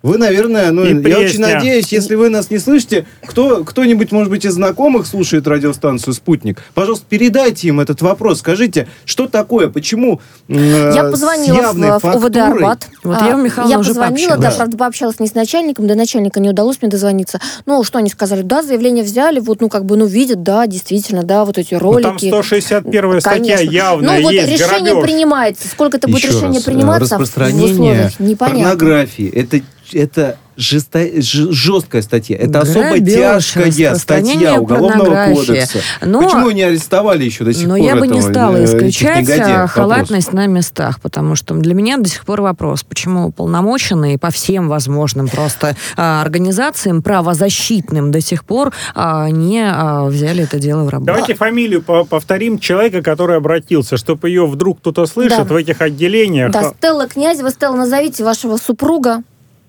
вы, 0.07 0.18
наверное, 0.18 0.70
ну, 0.70 0.84
и 0.84 1.09
я 1.09 1.18
очень 1.18 1.40
надеюсь, 1.40 1.88
если 1.92 2.14
вы 2.14 2.28
нас 2.28 2.50
не 2.50 2.59
слышите, 2.59 3.07
кто, 3.24 3.64
кто-нибудь, 3.64 4.12
может 4.12 4.30
быть, 4.30 4.44
из 4.44 4.52
знакомых 4.52 5.07
слушает 5.07 5.48
радиостанцию 5.48 6.14
«Спутник», 6.14 6.62
пожалуйста, 6.74 7.04
передайте 7.09 7.68
им 7.68 7.80
этот 7.80 8.02
вопрос. 8.02 8.38
Скажите, 8.38 8.86
что 9.04 9.26
такое, 9.26 9.68
почему 9.68 10.20
э, 10.48 10.92
Я 10.94 11.04
позвонила 11.04 11.72
в, 11.72 12.00
в 12.00 12.16
УВД 12.16 12.36
«Арбат». 12.36 12.86
Вот 13.02 13.20
я, 13.20 13.34
Михаил, 13.34 13.68
я 13.68 13.78
позвонила, 13.78 14.36
да, 14.36 14.52
правда, 14.52 14.76
пообщалась 14.76 15.18
не 15.18 15.26
с 15.26 15.34
начальником, 15.34 15.88
до 15.88 15.96
начальника 15.96 16.38
не 16.38 16.50
удалось 16.50 16.80
мне 16.80 16.90
дозвониться. 16.90 17.40
Ну, 17.66 17.82
что 17.82 17.98
они 17.98 18.09
сказали? 18.09 18.42
Да, 18.42 18.62
заявление 18.62 19.02
взяли, 19.02 19.40
вот, 19.40 19.61
ну, 19.61 19.68
как 19.68 19.84
бы, 19.84 19.96
ну, 19.96 20.07
видят, 20.07 20.42
да, 20.44 20.68
действительно, 20.68 21.24
да, 21.24 21.44
вот 21.44 21.59
эти 21.59 21.74
ролики. 21.74 22.07
Ну, 22.07 22.11
там 22.11 22.18
161 22.18 23.20
статья 23.20 23.59
явная 23.59 24.18
Ну, 24.18 24.22
вот 24.22 24.32
есть, 24.32 24.48
решение 24.52 24.92
грабеж. 24.92 25.11
принимается. 25.11 25.68
Сколько 25.68 25.96
это 25.96 26.07
будет 26.07 26.22
Еще 26.22 26.28
решение 26.28 26.59
раз, 26.59 26.64
приниматься 26.64 27.14
распространение 27.14 27.66
в 27.66 27.70
условиях? 27.72 28.20
Непонятно. 28.20 28.62
порнографии, 28.62 29.28
это 29.28 29.61
это 29.93 30.39
жесто... 30.57 31.07
жесткая 31.20 32.03
статья. 32.03 32.37
Это 32.37 32.61
Грабеж, 32.61 32.70
особо 32.70 33.01
тяжкая 33.01 33.95
статья 33.95 34.61
Уголовного 34.61 35.32
кодекса. 35.32 35.80
Но, 36.03 36.22
Почему 36.22 36.51
не 36.51 36.62
арестовали 36.62 37.24
еще 37.24 37.45
до 37.45 37.53
сих 37.53 37.66
но 37.66 37.74
пор? 37.74 37.78
Но 37.78 37.84
я 37.87 37.97
бы 37.97 38.07
не 38.09 38.22
стала 38.22 38.64
исключать 38.64 39.28
а, 39.39 39.66
халатность 39.66 40.28
вопрос. 40.28 40.47
на 40.47 40.47
местах, 40.47 41.01
потому 41.01 41.37
что 41.37 41.55
для 41.55 41.74
меня 41.74 41.99
до 41.99 42.09
сих 42.09 42.24
пор 42.24 42.41
вопрос, 42.43 42.82
почему 42.82 43.28
уполномоченные 43.28 44.18
по 44.18 44.30
всем 44.30 44.68
возможным 44.68 45.28
просто 45.28 45.76
а, 45.97 46.22
организациям 46.22 47.03
правозащитным 47.03 48.11
до 48.11 48.20
сих 48.20 48.45
пор 48.45 48.72
а, 48.95 49.28
не 49.28 49.62
а, 49.62 50.05
взяли 50.05 50.45
это 50.45 50.59
дело 50.59 50.84
в 50.84 50.89
работу. 50.89 51.07
Давайте 51.07 51.34
фамилию 51.34 51.82
повторим 51.82 52.59
человека, 52.59 53.03
который 53.03 53.37
обратился, 53.37 53.97
чтобы 53.97 54.28
ее 54.28 54.47
вдруг 54.47 54.78
кто-то 54.78 55.07
слышит 55.07 55.39
да. 55.39 55.45
в 55.45 55.57
этих 55.57 55.80
отделениях. 55.80 56.51
Да, 56.51 56.72
Стелла 56.76 57.09
Князева. 57.09 57.51
Стелла, 57.51 57.76
назовите 57.76 58.24
вашего 58.24 58.57
супруга. 58.57 59.22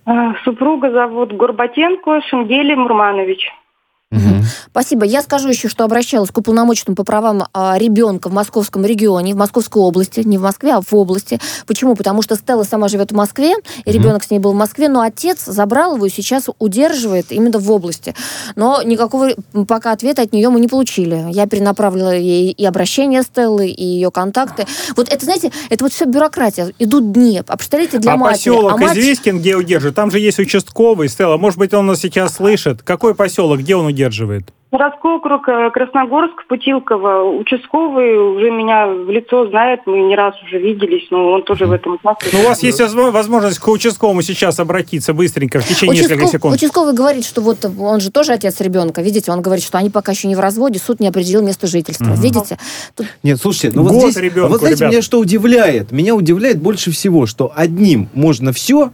А, 0.09 0.35
супруга 0.45 0.89
зовут 0.89 1.33
Горбатенко 1.33 2.21
Шенгели 2.21 2.75
Мурманович. 2.75 3.51
Угу. 4.09 4.21
Спасибо. 4.71 5.05
Я 5.05 5.21
скажу 5.21 5.49
еще, 5.49 5.67
что 5.67 5.83
обращалась 5.83 6.31
к 6.31 6.37
уполномоченному 6.37 6.95
по 6.95 7.03
правам 7.03 7.43
а, 7.53 7.77
ребенка 7.77 8.29
в 8.29 8.33
московском 8.33 8.85
регионе, 8.85 9.33
в 9.33 9.37
Московской 9.37 9.81
области, 9.81 10.21
не 10.21 10.37
в 10.37 10.41
Москве, 10.41 10.73
а 10.73 10.81
в 10.81 10.93
области. 10.93 11.41
Почему? 11.65 11.93
Потому 11.93 12.21
что 12.21 12.35
Стелла 12.35 12.63
сама 12.63 12.87
живет 12.87 13.11
в 13.11 13.15
Москве, 13.15 13.55
и 13.83 13.91
ребенок 13.91 14.23
с 14.23 14.31
ней 14.31 14.39
был 14.39 14.53
в 14.53 14.55
Москве, 14.55 14.87
но 14.87 15.01
отец 15.01 15.43
забрал 15.45 15.95
его 15.95 16.05
и 16.05 16.09
сейчас 16.09 16.45
удерживает 16.57 17.33
именно 17.33 17.59
в 17.59 17.69
области. 17.69 18.15
Но 18.55 18.81
никакого 18.81 19.31
пока 19.67 19.91
ответа 19.91 20.21
от 20.21 20.31
нее 20.31 20.49
мы 20.49 20.61
не 20.61 20.69
получили. 20.69 21.25
Я 21.31 21.45
перенаправила 21.45 22.15
ей 22.15 22.51
и 22.51 22.65
обращение 22.65 23.23
Стеллы, 23.23 23.67
и 23.67 23.83
ее 23.83 24.09
контакты. 24.09 24.67
Вот 24.95 25.09
это, 25.09 25.25
знаете, 25.25 25.51
это 25.69 25.83
вот 25.83 25.91
все 25.91 26.05
бюрократия. 26.05 26.71
Идут 26.79 27.11
дни. 27.11 27.41
А 27.45 27.57
представляете, 27.57 27.97
для 27.97 28.13
а 28.13 28.17
матери... 28.17 28.51
поселок 28.51 28.71
а 28.71 28.77
мать... 28.77 28.97
известен, 28.97 29.39
где 29.39 29.57
удерживают? 29.57 29.97
Там 29.97 30.11
же 30.11 30.19
есть 30.19 30.39
участковый. 30.39 31.09
Стелла, 31.09 31.35
может 31.35 31.59
быть, 31.59 31.73
он 31.73 31.87
нас 31.87 31.99
сейчас 31.99 32.35
слышит. 32.35 32.83
Какой 32.83 33.13
поселок, 33.13 33.59
где 33.59 33.75
он 33.75 33.87
удерживает? 33.87 33.96
Удерживает? 33.97 34.53
Городской 34.69 35.15
округ 35.15 35.47
э, 35.47 35.71
Красногорск, 35.71 36.45
Путилково. 36.49 37.23
Участковый 37.39 38.17
уже 38.17 38.51
меня 38.51 38.87
в 38.87 39.09
лицо 39.09 39.47
знает, 39.47 39.79
мы 39.85 39.99
не 39.99 40.15
раз 40.15 40.35
уже 40.43 40.59
виделись, 40.59 41.07
но 41.09 41.31
он 41.31 41.43
тоже 41.43 41.67
в 41.67 41.71
этом 41.71 41.93
участвует. 41.93 42.33
Ну, 42.33 42.41
у 42.41 42.43
вас 42.43 42.61
есть 42.63 42.81
возможность 42.81 43.59
к 43.59 43.67
участковому 43.69 44.21
сейчас 44.21 44.59
обратиться 44.59 45.13
быстренько, 45.13 45.61
в 45.61 45.65
течение 45.65 45.93
Участков... 45.93 46.17
нескольких 46.17 46.31
секунд. 46.31 46.55
Участковый 46.55 46.93
говорит, 46.93 47.23
что 47.23 47.39
вот 47.39 47.65
он 47.79 48.01
же 48.01 48.11
тоже 48.11 48.33
отец 48.33 48.59
ребенка, 48.59 49.01
видите, 49.01 49.31
он 49.31 49.41
говорит, 49.41 49.63
что 49.63 49.77
они 49.77 49.89
пока 49.89 50.11
еще 50.11 50.27
не 50.27 50.35
в 50.35 50.41
разводе, 50.41 50.79
суд 50.79 50.99
не 50.99 51.07
определил 51.07 51.41
место 51.41 51.65
жительства, 51.65 52.11
угу. 52.11 52.21
видите? 52.21 52.57
Тут... 52.93 53.07
Нет, 53.23 53.39
слушайте, 53.39 53.71
ну 53.73 53.83
вот 53.83 53.93
Год 53.93 54.11
здесь, 54.11 54.17
ребенку, 54.17 54.49
вот 54.49 54.59
знаете, 54.59 54.79
ребят. 54.79 54.91
меня 54.91 55.01
что 55.01 55.19
удивляет? 55.19 55.93
Меня 55.93 56.13
удивляет 56.13 56.61
больше 56.61 56.91
всего, 56.91 57.25
что 57.25 57.53
одним 57.55 58.09
можно 58.13 58.51
все, 58.51 58.91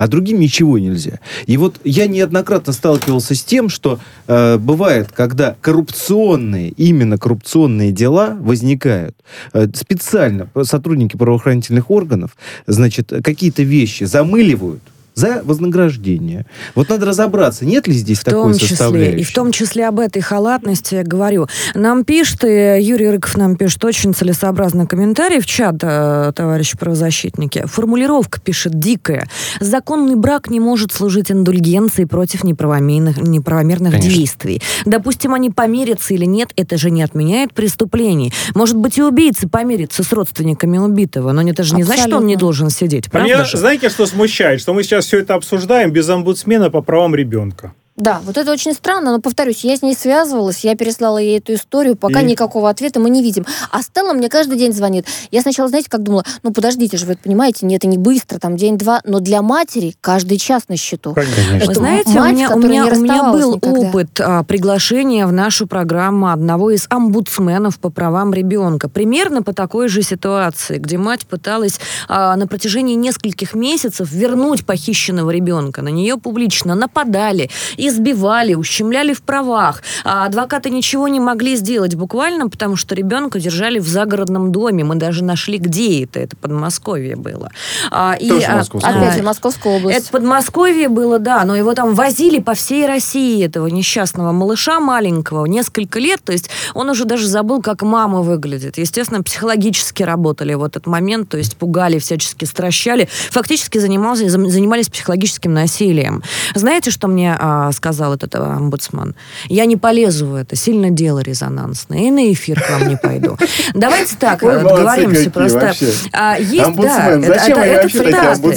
а 0.00 0.08
другим 0.08 0.40
ничего 0.40 0.78
нельзя. 0.78 1.20
И 1.44 1.58
вот 1.58 1.78
я 1.84 2.06
неоднократно 2.06 2.72
сталкивался 2.72 3.34
с 3.34 3.44
тем, 3.44 3.68
что 3.68 4.00
э, 4.28 4.56
бывает, 4.56 5.10
когда 5.12 5.56
коррупционные, 5.60 6.70
именно 6.70 7.18
коррупционные 7.18 7.92
дела 7.92 8.34
возникают, 8.40 9.14
э, 9.52 9.68
специально 9.74 10.48
сотрудники 10.62 11.18
правоохранительных 11.18 11.90
органов, 11.90 12.38
значит, 12.66 13.12
какие-то 13.22 13.62
вещи 13.62 14.04
замыливают, 14.04 14.80
за 15.14 15.42
вознаграждение. 15.44 16.46
Вот 16.74 16.88
надо 16.88 17.06
разобраться, 17.06 17.64
нет 17.64 17.86
ли 17.86 17.94
здесь 17.94 18.20
в 18.20 18.24
такой 18.24 18.52
том 18.52 18.58
числе, 18.58 19.20
И 19.20 19.24
в 19.24 19.32
том 19.32 19.52
числе 19.52 19.86
об 19.86 20.00
этой 20.00 20.22
халатности 20.22 20.94
я 20.96 21.02
говорю. 21.02 21.46
Нам 21.74 22.04
пишет, 22.04 22.44
и 22.44 22.78
Юрий 22.80 23.10
Рыков 23.10 23.36
нам 23.36 23.56
пишет 23.56 23.84
очень 23.84 24.14
целесообразный 24.14 24.86
комментарий 24.86 25.40
в 25.40 25.46
чат, 25.46 25.76
э, 25.82 26.32
товарищи 26.34 26.76
правозащитники. 26.78 27.64
Формулировка 27.66 28.40
пишет 28.40 28.78
дикая. 28.78 29.28
Законный 29.60 30.16
брак 30.16 30.50
не 30.50 30.60
может 30.60 30.92
служить 30.92 31.30
индульгенцией 31.30 32.06
против 32.06 32.44
неправомерных, 32.44 33.18
неправомерных 33.18 33.98
действий. 33.98 34.62
Допустим, 34.84 35.34
они 35.34 35.50
помирятся 35.50 36.14
или 36.14 36.24
нет, 36.24 36.50
это 36.56 36.76
же 36.78 36.90
не 36.90 37.02
отменяет 37.02 37.52
преступлений. 37.52 38.32
Может 38.54 38.76
быть, 38.76 38.98
и 38.98 39.02
убийцы 39.02 39.48
помирятся 39.48 40.02
с 40.02 40.12
родственниками 40.12 40.78
убитого, 40.78 41.32
но 41.32 41.42
это 41.48 41.62
же 41.62 41.74
не 41.74 41.82
значит, 41.82 42.06
что 42.06 42.18
он 42.18 42.26
не 42.26 42.36
должен 42.36 42.70
сидеть. 42.70 43.10
Правда 43.10 43.28
Меня, 43.28 43.44
знаете, 43.44 43.88
что 43.88 44.06
смущает? 44.06 44.60
Что 44.60 44.72
мы 44.72 44.82
сейчас 44.82 44.99
все 45.00 45.20
это 45.20 45.34
обсуждаем 45.34 45.92
без 45.92 46.08
омбудсмена 46.08 46.70
по 46.70 46.82
правам 46.82 47.14
ребенка. 47.14 47.74
Да, 48.00 48.20
вот 48.24 48.38
это 48.38 48.50
очень 48.50 48.72
странно, 48.72 49.12
но 49.12 49.20
повторюсь, 49.20 49.62
я 49.62 49.76
с 49.76 49.82
ней 49.82 49.94
связывалась, 49.94 50.64
я 50.64 50.74
переслала 50.74 51.18
ей 51.18 51.38
эту 51.38 51.54
историю, 51.54 51.96
пока 51.96 52.22
и... 52.22 52.24
никакого 52.24 52.70
ответа 52.70 52.98
мы 52.98 53.10
не 53.10 53.22
видим. 53.22 53.44
А 53.70 53.82
Стелла 53.82 54.14
мне 54.14 54.28
каждый 54.28 54.58
день 54.58 54.72
звонит. 54.72 55.06
Я 55.30 55.42
сначала, 55.42 55.68
знаете, 55.68 55.90
как 55.90 56.02
думала, 56.02 56.24
ну 56.42 56.52
подождите 56.52 56.96
же, 56.96 57.04
вы 57.04 57.16
понимаете, 57.16 57.66
нет, 57.66 57.80
это 57.80 57.88
не 57.88 57.98
быстро, 57.98 58.38
там 58.38 58.56
день-два, 58.56 59.00
но 59.04 59.20
для 59.20 59.42
матери 59.42 59.94
каждый 60.00 60.38
час 60.38 60.64
на 60.68 60.76
счету. 60.76 61.14
Конечно. 61.14 61.66
Вы 61.66 61.74
знаете, 61.74 62.10
мать, 62.10 62.30
у 62.30 62.32
меня, 62.32 62.54
у 62.54 62.58
меня, 62.58 62.86
у 62.86 63.00
меня 63.00 63.32
был 63.32 63.56
никогда. 63.56 63.80
опыт 63.80 64.20
а, 64.20 64.44
приглашения 64.44 65.26
в 65.26 65.32
нашу 65.32 65.66
программу 65.66 66.30
одного 66.30 66.70
из 66.70 66.86
омбудсменов 66.88 67.78
по 67.78 67.90
правам 67.90 68.32
ребенка. 68.32 68.88
Примерно 68.88 69.42
по 69.42 69.52
такой 69.52 69.88
же 69.88 70.02
ситуации, 70.02 70.78
где 70.78 70.96
мать 70.96 71.26
пыталась 71.26 71.78
а, 72.08 72.36
на 72.36 72.46
протяжении 72.46 72.94
нескольких 72.94 73.54
месяцев 73.54 74.10
вернуть 74.10 74.64
похищенного 74.64 75.30
ребенка. 75.30 75.82
На 75.82 75.88
нее 75.88 76.16
публично 76.16 76.74
нападали 76.74 77.50
и 77.76 77.89
избивали, 77.90 78.54
ущемляли 78.54 79.12
в 79.12 79.22
правах. 79.22 79.82
А 80.04 80.26
адвокаты 80.26 80.70
ничего 80.70 81.08
не 81.08 81.20
могли 81.20 81.56
сделать 81.56 81.94
буквально, 81.94 82.48
потому 82.48 82.76
что 82.76 82.94
ребенка 82.94 83.38
держали 83.38 83.78
в 83.78 83.88
загородном 83.88 84.52
доме. 84.52 84.84
Мы 84.84 84.94
даже 84.94 85.22
нашли, 85.24 85.58
где 85.58 86.04
это. 86.04 86.20
Это 86.20 86.36
Подмосковье 86.36 87.16
было. 87.16 87.50
А, 87.90 88.16
и, 88.18 88.28
Тоже 88.28 88.46
а, 88.46 88.60
Опять 88.60 89.16
же, 89.16 89.22
Московская 89.22 89.76
область. 89.76 89.98
Это 89.98 90.10
Подмосковье 90.10 90.88
было, 90.88 91.18
да, 91.18 91.44
но 91.44 91.56
его 91.56 91.74
там 91.74 91.94
возили 91.94 92.40
по 92.40 92.54
всей 92.54 92.86
России, 92.86 93.44
этого 93.44 93.66
несчастного 93.66 94.32
малыша 94.32 94.80
маленького, 94.80 95.46
несколько 95.46 95.98
лет, 95.98 96.20
то 96.24 96.32
есть 96.32 96.50
он 96.74 96.88
уже 96.90 97.04
даже 97.04 97.26
забыл, 97.26 97.62
как 97.62 97.82
мама 97.82 98.22
выглядит. 98.22 98.78
Естественно, 98.78 99.22
психологически 99.22 100.02
работали 100.02 100.54
в 100.54 100.62
этот 100.62 100.86
момент, 100.86 101.28
то 101.28 101.36
есть 101.36 101.56
пугали, 101.56 101.98
всячески 101.98 102.44
стращали. 102.44 103.08
Фактически 103.30 103.78
занимался, 103.78 104.28
занимались 104.28 104.88
психологическим 104.88 105.52
насилием. 105.52 106.22
Знаете, 106.54 106.90
что 106.90 107.08
мне 107.08 107.36
а, 107.38 107.72
сказал 107.80 108.12
этот 108.12 108.34
омбудсман. 108.34 109.14
Я 109.48 109.64
не 109.64 109.78
полезу 109.78 110.26
в 110.26 110.34
это, 110.34 110.54
сильно 110.54 110.90
дело 110.90 111.20
резонансное, 111.20 112.00
и 112.00 112.10
на 112.10 112.30
эфир 112.30 112.60
к 112.60 112.70
вам 112.70 112.88
не 112.88 112.96
пойду. 112.96 113.38
Давайте 113.74 114.16
так, 114.20 114.40
договоримся 114.40 115.30
просто. 115.30 115.72
А, 116.12 116.36
есть, 116.38 116.76
да, 116.76 117.08
это 117.08 117.88
цитаты, 117.88 118.48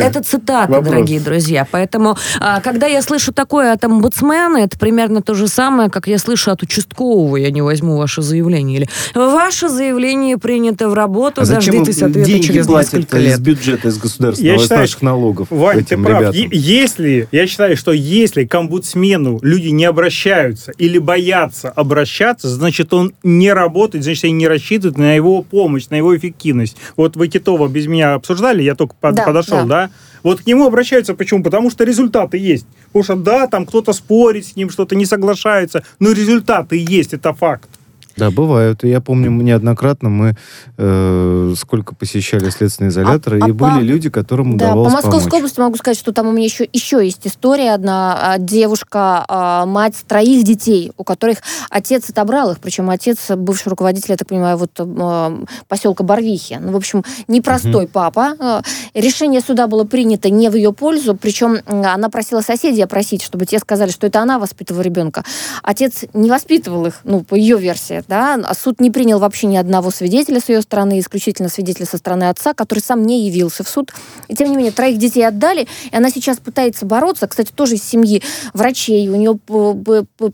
это 0.00 0.22
цитаты, 0.24 0.80
дорогие 0.80 1.20
друзья. 1.20 1.64
Поэтому, 1.70 2.16
а, 2.40 2.60
когда 2.60 2.86
я 2.86 3.02
слышу 3.02 3.32
такое 3.32 3.72
от 3.72 3.84
омбудсмена, 3.84 4.58
это 4.58 4.76
примерно 4.76 5.22
то 5.22 5.34
же 5.34 5.46
самое, 5.46 5.88
как 5.88 6.08
я 6.08 6.18
слышу 6.18 6.50
от 6.50 6.62
участкового, 6.64 7.36
я 7.36 7.52
не 7.52 7.62
возьму 7.62 7.96
ваше 7.96 8.22
заявление. 8.22 8.78
Или 8.78 8.88
ваше 9.14 9.68
заявление 9.68 10.38
принято 10.38 10.88
в 10.88 10.94
работу, 10.94 11.42
а 11.42 11.46
дождитесь 11.46 12.02
ответа 12.02 12.42
через 12.42 12.68
несколько 12.68 13.18
лет. 13.18 13.34
из 13.34 13.38
бюджета, 13.38 13.88
из 13.88 13.98
государственного, 13.98 14.60
из 14.60 14.70
наших 14.70 15.02
налогов 15.02 15.46
Вань, 15.50 15.84
ты 15.84 15.96
прав. 15.96 16.34
Если, 16.34 17.28
я 17.30 17.46
считаю, 17.46 17.76
что 17.76 17.92
если 17.92 18.44
к 18.46 18.54
омбудсмену 18.54 19.38
люди 19.42 19.68
не 19.68 19.84
обращаются 19.84 20.72
или 20.72 20.98
боятся 20.98 21.70
обращаться, 21.70 22.48
значит, 22.48 22.92
он 22.92 23.14
не 23.22 23.52
работает, 23.52 24.04
значит, 24.04 24.24
они 24.24 24.34
не 24.34 24.48
рассчитывают 24.48 24.98
на 24.98 25.14
его 25.14 25.42
помощь, 25.42 25.88
на 25.88 25.96
его 25.96 26.16
эффективность. 26.16 26.76
Вот 26.96 27.16
вы 27.16 27.28
Китова 27.28 27.68
без 27.68 27.86
меня 27.86 28.14
обсуждали, 28.14 28.62
я 28.62 28.74
только 28.74 28.94
да, 29.02 29.24
подошел, 29.24 29.58
да. 29.58 29.88
да? 29.88 29.90
Вот 30.22 30.40
к 30.40 30.46
нему 30.46 30.66
обращаются 30.66 31.14
почему? 31.14 31.42
Потому 31.42 31.70
что 31.70 31.84
результаты 31.84 32.38
есть. 32.38 32.66
Потому 32.86 33.04
что 33.04 33.16
да, 33.16 33.46
там 33.46 33.66
кто-то 33.66 33.92
спорит 33.92 34.46
с 34.46 34.56
ним, 34.56 34.70
что-то 34.70 34.96
не 34.96 35.06
соглашается, 35.06 35.84
но 35.98 36.12
результаты 36.12 36.76
есть, 36.76 37.12
это 37.12 37.32
факт. 37.32 37.68
Да, 38.16 38.30
бывают. 38.30 38.82
Я 38.82 39.02
помню, 39.02 39.30
неоднократно 39.30 40.08
мы 40.08 40.36
э, 40.78 41.54
сколько 41.56 41.94
посещали 41.94 42.48
следственные 42.48 42.88
изоляторы, 42.88 43.40
а, 43.42 43.48
и 43.48 43.50
а 43.50 43.54
были 43.54 43.78
по... 43.78 43.80
люди, 43.80 44.08
которым 44.08 44.56
да, 44.56 44.68
удавалось 44.68 44.92
по 44.92 44.96
Московской 44.96 45.20
помочь. 45.20 45.38
области 45.40 45.60
могу 45.60 45.76
сказать, 45.76 45.98
что 45.98 46.12
там 46.12 46.28
у 46.28 46.32
меня 46.32 46.46
еще, 46.46 46.66
еще 46.72 47.04
есть 47.04 47.26
история 47.26 47.74
одна. 47.74 48.18
А, 48.18 48.38
девушка, 48.38 49.24
а, 49.28 49.66
мать 49.66 49.96
троих 50.08 50.44
детей, 50.44 50.92
у 50.96 51.04
которых 51.04 51.38
отец 51.68 52.08
отобрал 52.08 52.52
их, 52.52 52.58
причем 52.58 52.88
отец 52.88 53.30
бывший 53.30 53.68
руководитель, 53.68 54.12
я 54.12 54.16
так 54.16 54.28
понимаю, 54.28 54.56
вот 54.56 54.70
поселка 55.68 56.02
Барвихи. 56.02 56.56
Ну, 56.58 56.72
в 56.72 56.76
общем, 56.76 57.04
непростой 57.28 57.84
угу. 57.84 57.92
папа. 57.92 58.62
Решение 58.94 59.42
суда 59.42 59.66
было 59.66 59.84
принято 59.84 60.30
не 60.30 60.48
в 60.48 60.54
ее 60.54 60.72
пользу, 60.72 61.16
причем 61.16 61.58
она 61.66 62.08
просила 62.08 62.40
соседей 62.40 62.82
опросить, 62.82 63.22
чтобы 63.22 63.44
те 63.44 63.58
сказали, 63.58 63.90
что 63.90 64.06
это 64.06 64.20
она 64.20 64.38
воспитывала 64.38 64.82
ребенка. 64.82 65.22
Отец 65.62 66.04
не 66.14 66.30
воспитывал 66.30 66.86
их, 66.86 67.00
ну, 67.04 67.22
по 67.22 67.34
ее 67.34 67.58
версии 67.58 68.05
да, 68.08 68.34
а 68.34 68.54
суд 68.54 68.80
не 68.80 68.90
принял 68.90 69.18
вообще 69.18 69.46
ни 69.46 69.56
одного 69.56 69.90
свидетеля 69.90 70.40
с 70.40 70.48
ее 70.48 70.62
стороны, 70.62 70.98
исключительно 70.98 71.48
свидетеля 71.48 71.86
со 71.86 71.98
стороны 71.98 72.24
отца, 72.28 72.54
который 72.54 72.80
сам 72.80 73.04
не 73.04 73.26
явился 73.26 73.64
в 73.64 73.68
суд. 73.68 73.92
И 74.28 74.34
тем 74.34 74.50
не 74.50 74.56
менее, 74.56 74.72
троих 74.72 74.98
детей 74.98 75.26
отдали, 75.26 75.68
и 75.90 75.96
она 75.96 76.10
сейчас 76.10 76.38
пытается 76.38 76.86
бороться, 76.86 77.26
кстати, 77.26 77.50
тоже 77.52 77.74
из 77.74 77.82
семьи 77.82 78.22
врачей, 78.54 79.08
у 79.08 79.16
нее 79.16 79.38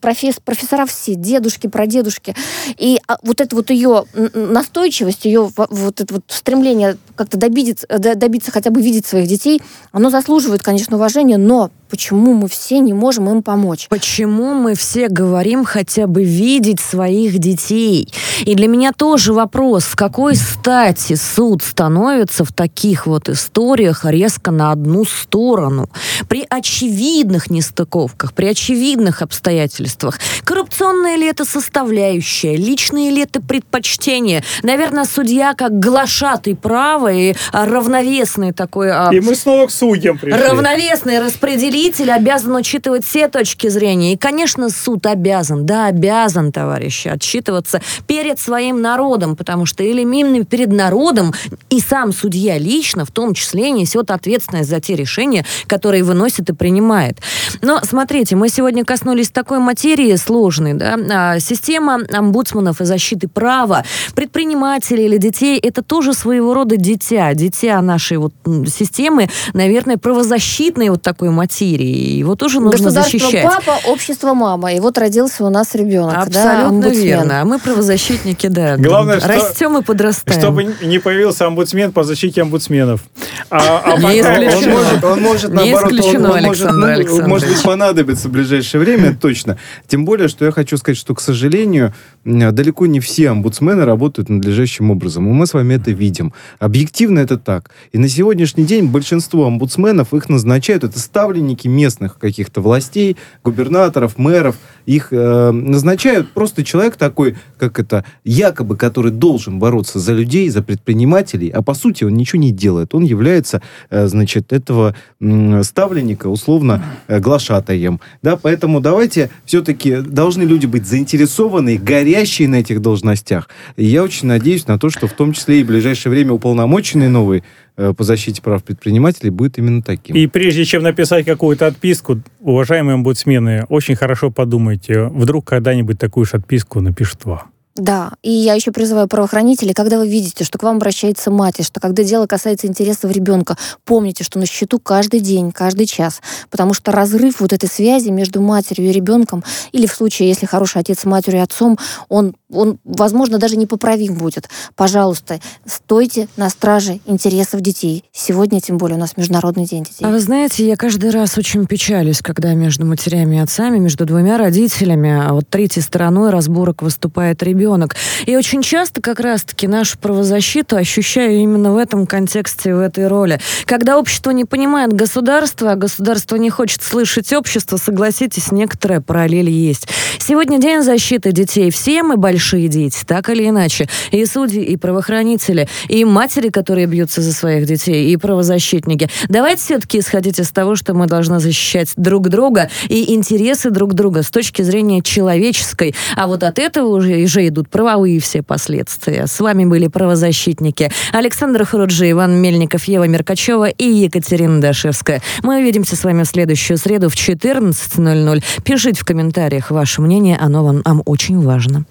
профессор, 0.01 0.43
профессора 0.45 0.87
все, 0.87 1.15
дедушки, 1.15 1.67
прадедушки. 1.67 2.35
И 2.79 2.99
а, 3.09 3.19
вот 3.23 3.41
эта 3.41 3.57
вот 3.57 3.71
ее 3.71 4.05
настойчивость, 4.35 5.25
ее 5.25 5.51
вот 5.57 6.01
это 6.01 6.15
вот 6.15 6.25
стремление 6.29 6.97
как-то 7.17 7.37
добиться, 7.37 7.87
добиться 7.89 8.51
хотя 8.51 8.71
бы 8.71 8.81
видеть 8.81 9.07
своих 9.07 9.29
детей, 9.29 9.63
оно 9.93 10.11
заслуживает, 10.11 10.63
конечно, 10.63 10.97
уважения, 10.97 11.39
но 11.39 11.71
почему 11.89 12.35
мы 12.35 12.49
все 12.49 12.79
не 12.79 12.93
можем 12.93 13.29
им 13.31 13.43
помочь? 13.43 13.87
Почему 13.89 14.55
мы 14.55 14.75
все 14.75 15.09
говорим 15.09 15.65
хотя 15.65 16.07
бы 16.07 16.25
видеть 16.25 16.81
своих 16.81 17.39
детей? 17.39 17.62
И 17.71 18.55
для 18.55 18.69
меня 18.69 18.93
тоже 18.93 19.33
вопрос, 19.33 19.85
с 19.85 19.95
какой 19.95 20.37
стати 20.37 21.15
суд 21.15 21.63
становится 21.63 22.45
в 22.45 22.53
таких 22.53 23.07
вот 23.07 23.29
историях 23.29 24.05
резко 24.05 24.51
на 24.51 24.73
одну 24.73 25.05
сторону? 25.05 25.89
При 26.29 26.45
очевидных 26.49 27.51
нестыковках, 27.51 28.33
при 28.33 28.47
очевидных 28.47 29.23
обстоятельствах. 29.23 30.19
Коррупционная 30.45 31.17
ли 31.17 31.27
это 31.27 31.45
составляющая? 31.45 32.57
Личные 32.57 33.11
ли 33.11 33.23
это 33.23 33.41
предпочтения? 33.41 34.43
Наверное, 34.63 35.05
судья 35.05 35.55
как 35.55 35.79
глашатый 35.79 36.57
права 36.57 37.13
и 37.13 37.35
равновесный 37.53 38.53
такой... 38.53 38.91
А, 38.91 39.11
и 39.13 39.21
мы 39.21 39.35
снова 39.35 39.67
к 39.67 39.71
судьям 39.71 40.19
пришли. 40.19 40.41
Равновесный 40.41 41.21
распределитель 41.21 42.11
обязан 42.11 42.55
учитывать 42.55 43.05
все 43.05 43.29
точки 43.29 43.69
зрения. 43.69 44.15
И, 44.15 44.17
конечно, 44.17 44.71
суд 44.71 45.07
обязан, 45.07 45.67
да, 45.67 45.87
обязан, 45.87 46.53
товарищи, 46.53 47.09
отчитываться 47.53 47.81
перед 48.07 48.41
своим 48.41 48.81
народом, 48.81 49.37
потому 49.37 49.67
что 49.67 49.83
или 49.83 50.03
именно 50.03 50.45
перед 50.45 50.73
народом 50.73 51.33
и 51.71 51.81
сам 51.81 52.13
судья 52.13 52.59
лично, 52.59 53.05
в 53.05 53.11
том 53.11 53.35
числе, 53.35 53.71
несет 53.71 54.11
ответственность 54.11 54.69
за 54.69 54.81
те 54.81 54.97
решения, 54.97 55.45
которые 55.67 56.03
выносит 56.03 56.51
и 56.51 56.55
принимает. 56.55 57.19
Но, 57.63 57.81
смотрите, 57.83 58.37
мы 58.37 58.49
сегодня 58.49 58.85
коснулись 58.85 59.31
такой 59.31 59.59
материи 59.59 60.17
сложной, 60.17 60.75
да, 60.75 60.97
а, 61.11 61.41
система 61.41 62.01
омбудсманов 62.13 62.81
и 62.81 62.85
защиты 62.85 63.29
права, 63.29 63.85
предпринимателей 64.15 65.07
или 65.07 65.19
детей, 65.19 65.59
это 65.59 65.83
тоже 65.83 66.15
своего 66.15 66.55
рода 66.55 66.77
дитя, 66.77 67.35
дитя 67.35 67.81
нашей 67.83 68.17
вот 68.17 68.33
системы, 68.67 69.29
наверное, 69.55 69.97
правозащитной 69.97 70.91
вот 70.91 71.03
такой 71.03 71.31
материи. 71.31 72.19
Его 72.19 72.35
тоже 72.35 72.61
нужно 72.61 72.91
защищать. 72.91 73.45
папа, 73.45 73.79
общество 73.87 74.35
мама. 74.35 74.73
И 74.73 74.81
вот 74.81 74.99
родился 74.99 75.45
у 75.45 75.51
нас 75.51 75.75
ребенок. 75.75 76.17
Абсолютно 76.17 76.81
да, 76.83 76.89
верно. 76.89 77.32
А 77.41 77.45
мы 77.47 77.59
правозащитники, 77.59 78.49
да. 78.49 78.77
Главное, 78.77 79.19
Растем 79.19 79.79
и 79.79 79.83
подрастаем. 79.83 80.39
Чтобы 80.39 80.75
не 80.83 80.99
появился 80.99 81.47
омбудсмен 81.47 81.91
по 81.91 82.05
защите 82.05 82.43
омбудсменов. 82.43 83.03
А, 83.49 83.83
а 83.85 83.99
не 83.99 84.21
исключено. 84.21 84.75
Он 84.75 84.83
может, 84.83 85.05
он 85.05 85.23
может 85.23 85.51
не 85.51 85.71
наоборот, 85.71 85.93
исключено, 85.93 86.31
он, 86.31 86.37
он 86.37 86.45
может, 86.45 86.71
ну, 86.71 87.29
может 87.29 87.49
быть, 87.49 87.63
понадобится 87.63 88.29
в 88.29 88.33
ближайшее 88.33 88.81
время, 88.83 89.17
точно. 89.19 89.59
Тем 89.87 90.05
более, 90.05 90.29
что 90.29 90.45
я 90.45 90.51
хочу 90.51 90.77
сказать, 90.77 90.99
что, 90.99 91.15
к 91.15 91.21
сожалению, 91.21 91.95
далеко 92.25 92.87
не 92.87 93.01
все 93.01 93.31
омбудсмены 93.31 93.87
работают 93.87 94.29
надлежащим 94.29 94.91
образом. 94.91 95.27
И 95.29 95.33
мы 95.33 95.47
с 95.47 95.55
вами 95.55 95.75
это 95.75 95.91
видим. 95.91 96.35
Объективно 96.59 97.21
это 97.21 97.39
так. 97.39 97.71
И 97.93 97.99
на 97.99 98.09
сегодняшний 98.09 98.65
день 98.65 98.89
большинство 98.89 99.47
омбудсменов 99.47 100.13
их 100.13 100.29
назначают, 100.29 100.85
это 100.85 100.99
ставленники 100.99 101.67
местных 101.67 102.19
каких-то 102.19 102.61
властей, 102.61 103.17
губернаторов, 103.43 104.19
мэров. 104.19 104.57
Их 104.87 105.09
э, 105.11 105.51
назначают 105.51 106.33
просто 106.33 106.65
человек 106.65 106.97
такой, 106.97 107.37
как 107.59 107.79
это, 107.79 108.05
якобы, 108.25 108.77
который 108.77 109.13
должен 109.13 109.59
бороться 109.59 109.99
за 109.99 110.13
людей, 110.13 110.49
за 110.49 110.63
предпринимателей, 110.63 111.49
а 111.51 111.63
по 111.63 111.75
сути 111.75 112.05
он 112.05 112.15
ничего 112.15 112.41
не 112.41 112.51
делает. 112.51 112.95
Он 112.95 113.05
является, 113.05 113.63
э, 113.91 114.07
значит, 114.07 114.53
этого 114.53 114.95
э, 115.21 115.63
ставленника 115.63 116.29
условно 116.29 116.83
э, 117.09 117.21
глашатаем. 117.21 118.01
Да, 118.23 118.37
поэтому 118.37 118.81
давайте 118.81 119.31
все-таки 119.45 119.97
должны 119.97 120.43
люди 120.43 120.67
быть 120.67 120.87
заинтересованы, 120.87 121.79
горящие 121.79 122.49
на 122.49 122.57
этих 122.57 122.81
должностях. 122.83 123.49
И 123.77 123.85
я 123.85 124.03
очень 124.03 124.29
надеюсь 124.29 124.67
на 124.67 124.79
то, 124.79 124.91
что 124.91 125.07
в 125.07 125.13
том 125.13 125.33
числе 125.33 125.61
и 125.61 125.65
в 125.65 125.69
ближайшее 125.69 126.11
время 126.11 126.33
уполномоченный 126.33 127.09
новый 127.09 127.43
по 127.77 128.05
защите 128.05 128.43
прав 128.43 128.63
предпринимателей 128.63 129.31
будет 129.31 129.59
именно 129.59 129.83
таким. 129.83 130.15
И 130.17 130.27
прежде 130.27 130.65
чем 130.65 130.83
написать 130.83 131.25
какую-то 131.25 131.67
отписку, 131.67 132.21
уважаемые 132.41 132.95
омбудсмены, 132.95 133.67
очень 133.69 133.97
хорошо 133.97 134.31
подумайте, 134.31 135.05
вдруг 135.05 135.47
когда-нибудь 135.47 135.99
такую 135.99 136.27
же 136.27 136.37
отписку 136.37 136.81
напишут 136.81 137.25
вам. 137.25 137.53
Да, 137.75 138.13
и 138.23 138.31
я 138.31 138.53
еще 138.53 138.71
призываю 138.71 139.09
правоохранителей, 139.09 139.73
когда 139.73 139.99
вы 139.99 140.07
видите, 140.07 140.45
что 140.45 140.59
к 140.59 140.63
вам 140.63 140.77
обращается 140.77 141.31
мать, 141.31 141.59
и 141.59 141.63
что 141.63 141.81
когда 141.81 142.05
дело 142.05 142.27
касается 142.27 142.67
интересов 142.67 143.11
ребенка, 143.11 143.57
помните, 143.87 144.25
что 144.25 144.39
на 144.39 144.45
счету 144.45 144.79
каждый 144.79 145.21
день, 145.21 145.53
каждый 145.53 145.87
час, 145.87 146.21
потому 146.51 146.75
что 146.75 146.93
разрыв 146.93 147.41
вот 147.41 147.55
этой 147.55 147.71
связи 147.71 148.11
между 148.11 148.43
матерью 148.43 148.91
и 148.91 148.93
ребенком, 148.93 149.43
или 149.73 149.87
в 149.87 149.95
случае, 149.95 150.29
если 150.29 150.45
хороший 150.45 150.83
отец 150.83 151.01
с 151.01 151.05
матерью 151.07 151.41
и 151.41 151.43
отцом, 151.43 151.79
он, 152.11 152.35
он, 152.53 152.79
возможно, 152.85 153.39
даже 153.39 153.57
непоправим 153.57 154.17
будет. 154.17 154.51
Пожалуйста, 154.77 155.41
стойте 155.65 156.29
на 156.37 156.51
страже 156.51 157.01
интересов 157.07 157.63
детей. 157.63 158.05
Сегодня, 158.13 158.61
тем 158.61 158.77
более, 158.77 158.99
у 158.99 159.01
нас 159.01 159.17
Международный 159.17 159.65
день 159.65 159.85
детей. 159.85 160.05
А 160.05 160.11
вы 160.11 160.21
знаете, 160.21 160.67
я 160.67 160.77
каждый 160.77 161.09
раз 161.09 161.39
очень 161.39 161.65
печалюсь, 161.67 162.21
когда 162.21 162.53
между 162.53 162.85
матерями 162.85 163.37
и 163.37 163.39
отцами, 163.39 163.79
между 163.79 164.05
двумя 164.05 164.37
родителями, 164.37 165.27
а 165.27 165.33
вот 165.33 165.49
третьей 165.49 165.83
стороной 165.83 166.29
разборок 166.29 166.83
выступает 166.83 167.43
ребенок 167.43 167.63
ребенок. 167.73 167.97
И 168.27 168.37
очень 168.37 168.63
часто 168.63 169.01
как 169.01 169.21
раз-таки 169.21 169.67
нашу 169.67 169.99
правозащиту 169.99 170.77
ощущаю 170.77 171.39
именно 171.39 171.73
в 171.73 171.77
этом 171.77 172.07
контексте, 172.07 172.75
в 172.75 172.81
этой 172.81 173.09
роли. 173.09 173.41
Когда 173.65 173.99
общество 173.99 174.31
не 174.31 174.45
понимает 174.45 174.93
государство, 174.93 175.73
а 175.73 175.77
государство 175.77 176.37
не 176.37 176.51
хочет 176.51 176.83
слышать 176.83 177.33
общество, 177.33 177.77
согласитесь, 177.77 178.53
некоторая 178.53 179.01
параллель 179.01 179.51
есть. 179.51 179.89
Сегодня 180.19 180.61
День 180.61 180.83
защиты 180.83 181.33
детей. 181.33 181.71
Все 181.71 182.03
мы 182.03 182.17
большие 182.17 182.69
дети, 182.69 182.99
так 183.07 183.29
или 183.29 183.49
иначе. 183.49 183.89
И 184.11 184.25
судьи, 184.25 184.63
и 184.63 184.77
правоохранители, 184.77 185.69
и 185.89 186.05
матери, 186.05 186.49
которые 186.49 186.87
бьются 186.87 187.21
за 187.21 187.33
своих 187.33 187.67
детей, 187.67 188.13
и 188.13 188.17
правозащитники. 188.17 189.09
Давайте 189.29 189.63
все-таки 189.63 189.99
исходить 189.99 190.39
из 190.39 190.51
того, 190.51 190.77
что 190.77 190.95
мы 190.95 191.07
должны 191.07 191.41
защищать 191.41 191.93
друг 191.97 192.29
друга 192.29 192.71
и 192.89 193.15
интересы 193.15 193.71
друг 193.71 193.95
друга 193.95 194.23
с 194.23 194.31
точки 194.31 194.63
зрения 194.63 195.03
человеческой. 195.03 195.95
А 196.17 196.27
вот 196.27 196.43
от 196.43 196.59
этого 196.59 196.89
уже 196.89 197.21
и 197.21 197.27
же 197.27 197.47
идут 197.49 197.69
правовые 197.69 198.12
все 198.19 198.43
последствия. 198.43 199.27
С 199.27 199.41
вами 199.41 199.65
были 199.65 199.89
правозащитники 199.89 200.91
Александр 201.13 201.65
Хуруджи, 201.65 202.11
Иван 202.11 202.35
Мельников, 202.35 202.85
Ева 202.85 203.07
Меркачева 203.07 203.69
и 203.69 203.85
Екатерина 203.85 204.61
Дашевская. 204.61 205.23
Мы 205.43 205.61
увидимся 205.61 205.97
с 205.97 206.05
вами 206.05 206.23
в 206.23 206.27
следующую 206.27 206.79
среду 206.79 207.09
в 207.09 207.15
14.00. 207.15 208.45
Пишите 208.65 209.01
в 209.01 209.05
комментариях 209.05 209.71
ваше 209.71 210.01
мнение, 210.01 210.37
оно 210.39 210.65
вам, 210.65 210.83
нам 210.85 211.03
очень 211.07 211.41
важно. 211.41 211.85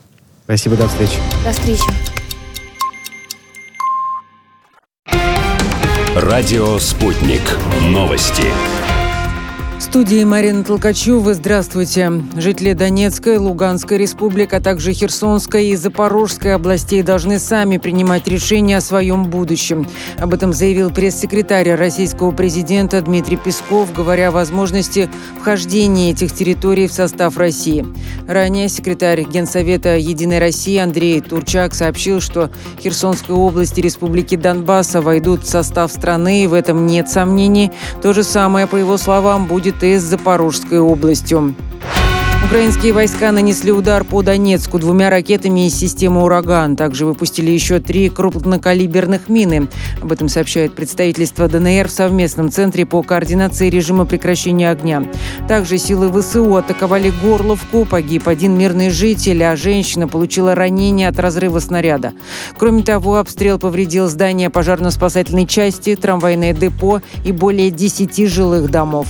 Спасибо, 0.46 0.76
до 0.76 0.88
встречи. 0.88 1.18
До 1.46 1.52
встречи. 1.52 1.84
Радио 6.16 6.78
«Спутник». 6.78 7.42
Новости. 7.84 8.44
Студии 9.82 10.24
Марина 10.24 10.64
Толкачева. 10.64 11.34
Здравствуйте. 11.34 12.12
Жители 12.38 12.74
Донецкой, 12.74 13.38
Луганской 13.38 13.98
республик, 13.98 14.54
а 14.54 14.62
также 14.62 14.94
Херсонской 14.94 15.70
и 15.70 15.76
Запорожской 15.76 16.54
областей 16.54 17.02
должны 17.02 17.40
сами 17.40 17.78
принимать 17.78 18.28
решения 18.28 18.78
о 18.78 18.82
своем 18.82 19.26
будущем. 19.26 19.88
Об 20.20 20.36
этом 20.36 20.54
заявил 20.54 20.92
пресс-секретарь 20.92 21.72
российского 21.72 22.32
президента 22.32 23.02
Дмитрий 23.02 23.38
Песков, 23.38 23.92
говоря 23.92 24.28
о 24.28 24.32
возможности 24.32 25.10
вхождения 25.40 26.12
этих 26.12 26.32
территорий 26.32 26.88
в 26.88 26.94
состав 26.94 27.38
России. 27.38 27.84
Ранее 28.28 28.70
секретарь 28.70 29.24
Генсовета 29.24 29.98
«Единой 29.98 30.38
России» 30.38 30.78
Андрей 30.78 31.22
Турчак 31.22 31.74
сообщил, 31.74 32.22
что 32.22 32.52
Херсонская 32.80 33.36
область 33.36 33.80
и 33.80 33.82
Республики 33.82 34.36
Донбасса 34.36 35.02
войдут 35.02 35.44
в 35.44 35.50
состав 35.50 35.92
страны, 35.92 36.44
и 36.44 36.48
в 36.48 36.54
этом 36.54 36.86
нет 36.86 37.10
сомнений. 37.10 37.72
То 38.04 38.14
же 38.14 38.24
самое, 38.24 38.68
по 38.68 38.76
его 38.76 38.98
словам, 38.98 39.48
будет 39.48 39.71
и 39.82 39.98
с 39.98 40.04
Запорожской 40.04 40.80
областью. 40.80 41.56
Украинские 42.44 42.92
войска 42.92 43.32
нанесли 43.32 43.72
удар 43.72 44.04
по 44.04 44.24
Донецку 44.24 44.78
двумя 44.78 45.10
ракетами 45.10 45.68
из 45.68 45.76
системы 45.80 46.24
«Ураган». 46.24 46.76
Также 46.76 47.06
выпустили 47.06 47.50
еще 47.50 47.80
три 47.80 48.10
крупнокалиберных 48.10 49.30
мины. 49.30 49.70
Об 50.02 50.12
этом 50.12 50.28
сообщает 50.28 50.76
представительство 50.76 51.48
ДНР 51.48 51.88
в 51.88 51.92
совместном 51.92 52.52
центре 52.52 52.86
по 52.86 53.04
координации 53.04 53.70
режима 53.70 54.06
прекращения 54.06 54.70
огня. 54.70 55.08
Также 55.48 55.78
силы 55.78 56.12
ВСУ 56.12 56.58
атаковали 56.58 57.14
Горловку. 57.24 57.86
Погиб 57.86 58.28
один 58.28 58.58
мирный 58.58 58.90
житель, 58.90 59.44
а 59.46 59.56
женщина 59.56 60.10
получила 60.10 60.54
ранение 60.54 61.08
от 61.08 61.20
разрыва 61.20 61.60
снаряда. 61.60 62.12
Кроме 62.58 62.84
того, 62.84 63.16
обстрел 63.16 63.60
повредил 63.60 64.10
здание 64.10 64.50
пожарно-спасательной 64.50 65.46
части, 65.46 65.96
трамвайное 65.96 66.54
депо 66.54 67.02
и 67.24 67.32
более 67.32 67.72
10 67.72 68.28
жилых 68.28 68.70
домов. 68.70 69.08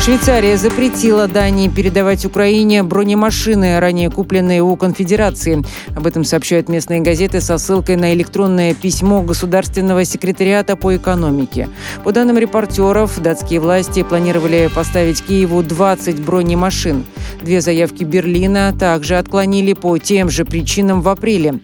Швейцария 0.00 0.58
запретила 0.58 1.26
Дании 1.28 1.68
передавать 1.68 2.26
Украине 2.26 2.82
бронемашины, 2.82 3.80
ранее 3.80 4.10
купленные 4.10 4.62
у 4.62 4.76
Конфедерации. 4.76 5.64
Об 5.96 6.06
этом 6.06 6.24
сообщают 6.24 6.68
местные 6.68 7.00
газеты 7.00 7.40
со 7.40 7.56
ссылкой 7.56 7.96
на 7.96 8.12
электронное 8.12 8.74
письмо 8.74 9.22
Государственного 9.22 10.04
секретариата 10.04 10.76
по 10.76 10.94
экономике. 10.94 11.70
По 12.02 12.12
данным 12.12 12.36
репортеров, 12.36 13.18
датские 13.22 13.60
власти 13.60 14.02
планировали 14.02 14.68
поставить 14.74 15.22
Киеву 15.22 15.62
20 15.62 16.20
бронемашин. 16.20 17.06
Две 17.42 17.60
заявки 17.60 18.04
Берлина 18.04 18.74
также 18.78 19.16
отклонили 19.16 19.74
по 19.74 19.98
тем 19.98 20.30
же 20.30 20.44
причинам 20.44 21.02
в 21.02 21.08
апреле. 21.08 21.60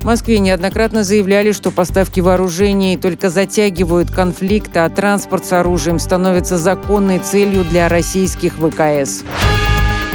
В 0.00 0.04
Москве 0.04 0.38
неоднократно 0.38 1.02
заявляли, 1.02 1.52
что 1.52 1.70
поставки 1.70 2.20
вооружений 2.20 2.96
только 2.96 3.30
затягивают 3.30 4.10
конфликт, 4.10 4.76
а 4.76 4.88
транспорт 4.88 5.44
с 5.44 5.52
оружием 5.52 5.98
становится 5.98 6.56
законной 6.56 7.18
целью 7.18 7.64
для 7.64 7.73
российских 7.78 8.54
ВКС. 8.54 9.24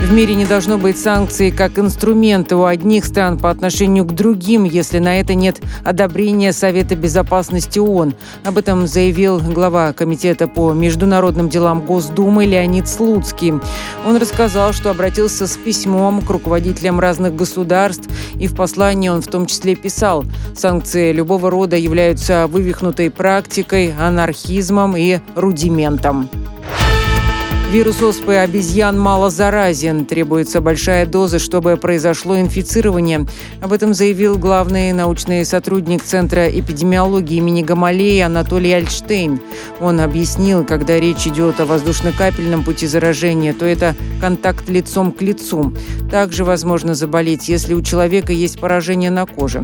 В 0.01 0.13
мире 0.13 0.33
не 0.33 0.45
должно 0.45 0.77
быть 0.77 0.97
санкций 0.97 1.51
как 1.51 1.77
инструмента 1.77 2.55
у 2.55 2.63
одних 2.63 3.05
стран 3.05 3.37
по 3.37 3.49
отношению 3.51 4.05
к 4.05 4.13
другим, 4.13 4.63
если 4.63 4.97
на 4.97 5.19
это 5.19 5.35
нет 5.35 5.61
одобрения 5.83 6.53
Совета 6.53 6.95
безопасности 6.95 7.79
ООН. 7.79 8.15
Об 8.45 8.57
этом 8.57 8.87
заявил 8.87 9.39
глава 9.39 9.91
Комитета 9.91 10.47
по 10.47 10.71
международным 10.71 11.49
делам 11.49 11.85
Госдумы 11.85 12.45
Леонид 12.45 12.87
Слуцкий. 12.87 13.53
Он 14.07 14.15
рассказал, 14.15 14.71
что 14.71 14.89
обратился 14.89 15.47
с 15.47 15.57
письмом 15.57 16.21
к 16.21 16.29
руководителям 16.29 16.99
разных 16.99 17.35
государств, 17.35 18.09
и 18.35 18.47
в 18.47 18.55
послании 18.55 19.09
он 19.09 19.21
в 19.21 19.27
том 19.27 19.45
числе 19.45 19.75
писал, 19.75 20.23
санкции 20.55 21.11
любого 21.11 21.51
рода 21.51 21.75
являются 21.75 22.47
вывихнутой 22.47 23.11
практикой, 23.11 23.93
анархизмом 23.99 24.95
и 24.95 25.19
рудиментом. 25.35 26.29
Вирус 27.71 28.01
оспы 28.01 28.33
обезьян 28.33 28.99
мало 28.99 29.29
заразен. 29.29 30.05
Требуется 30.05 30.59
большая 30.59 31.05
доза, 31.05 31.37
чтобы 31.37 31.77
произошло 31.77 32.39
инфицирование. 32.39 33.27
Об 33.61 33.73
этом 33.73 33.93
заявил 33.93 34.39
главный 34.39 34.91
научный 34.91 35.45
сотрудник 35.45 36.01
Центра 36.01 36.47
эпидемиологии 36.47 37.37
имени 37.37 37.61
Гамалеи 37.61 38.21
Анатолий 38.21 38.73
Альштейн. 38.73 39.39
Он 39.79 40.01
объяснил, 40.01 40.65
когда 40.65 40.99
речь 40.99 41.27
идет 41.27 41.59
о 41.59 41.67
воздушно-капельном 41.67 42.63
пути 42.63 42.87
заражения, 42.87 43.53
то 43.53 43.67
это 43.67 43.95
контакт 44.19 44.67
лицом 44.67 45.11
к 45.11 45.21
лицу. 45.21 45.71
Также 46.09 46.45
возможно 46.45 46.95
заболеть, 46.95 47.49
если 47.49 47.75
у 47.75 47.83
человека 47.83 48.33
есть 48.33 48.59
поражение 48.59 49.11
на 49.11 49.27
коже. 49.27 49.63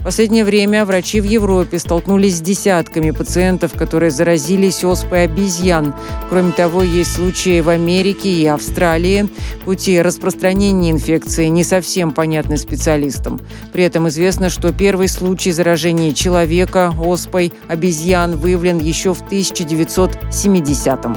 В 0.00 0.04
последнее 0.04 0.44
время 0.44 0.84
врачи 0.84 1.22
в 1.22 1.24
Европе 1.24 1.78
столкнулись 1.78 2.36
с 2.36 2.40
десятками 2.42 3.12
пациентов, 3.12 3.72
которые 3.72 4.10
заразились 4.10 4.84
оспой 4.84 5.24
обезьян. 5.24 5.94
Кроме 6.28 6.52
того, 6.52 6.82
есть 6.82 7.14
случаи 7.14 7.45
случаи 7.46 7.60
в 7.60 7.68
Америке 7.68 8.28
и 8.28 8.44
Австралии. 8.46 9.28
Пути 9.64 10.02
распространения 10.02 10.90
инфекции 10.90 11.46
не 11.46 11.62
совсем 11.62 12.10
понятны 12.10 12.56
специалистам. 12.56 13.40
При 13.72 13.84
этом 13.84 14.08
известно, 14.08 14.50
что 14.50 14.72
первый 14.72 15.06
случай 15.06 15.52
заражения 15.52 16.12
человека 16.12 16.92
оспой 16.98 17.52
обезьян 17.68 18.36
выявлен 18.36 18.78
еще 18.80 19.14
в 19.14 19.22
1970-м. 19.22 21.16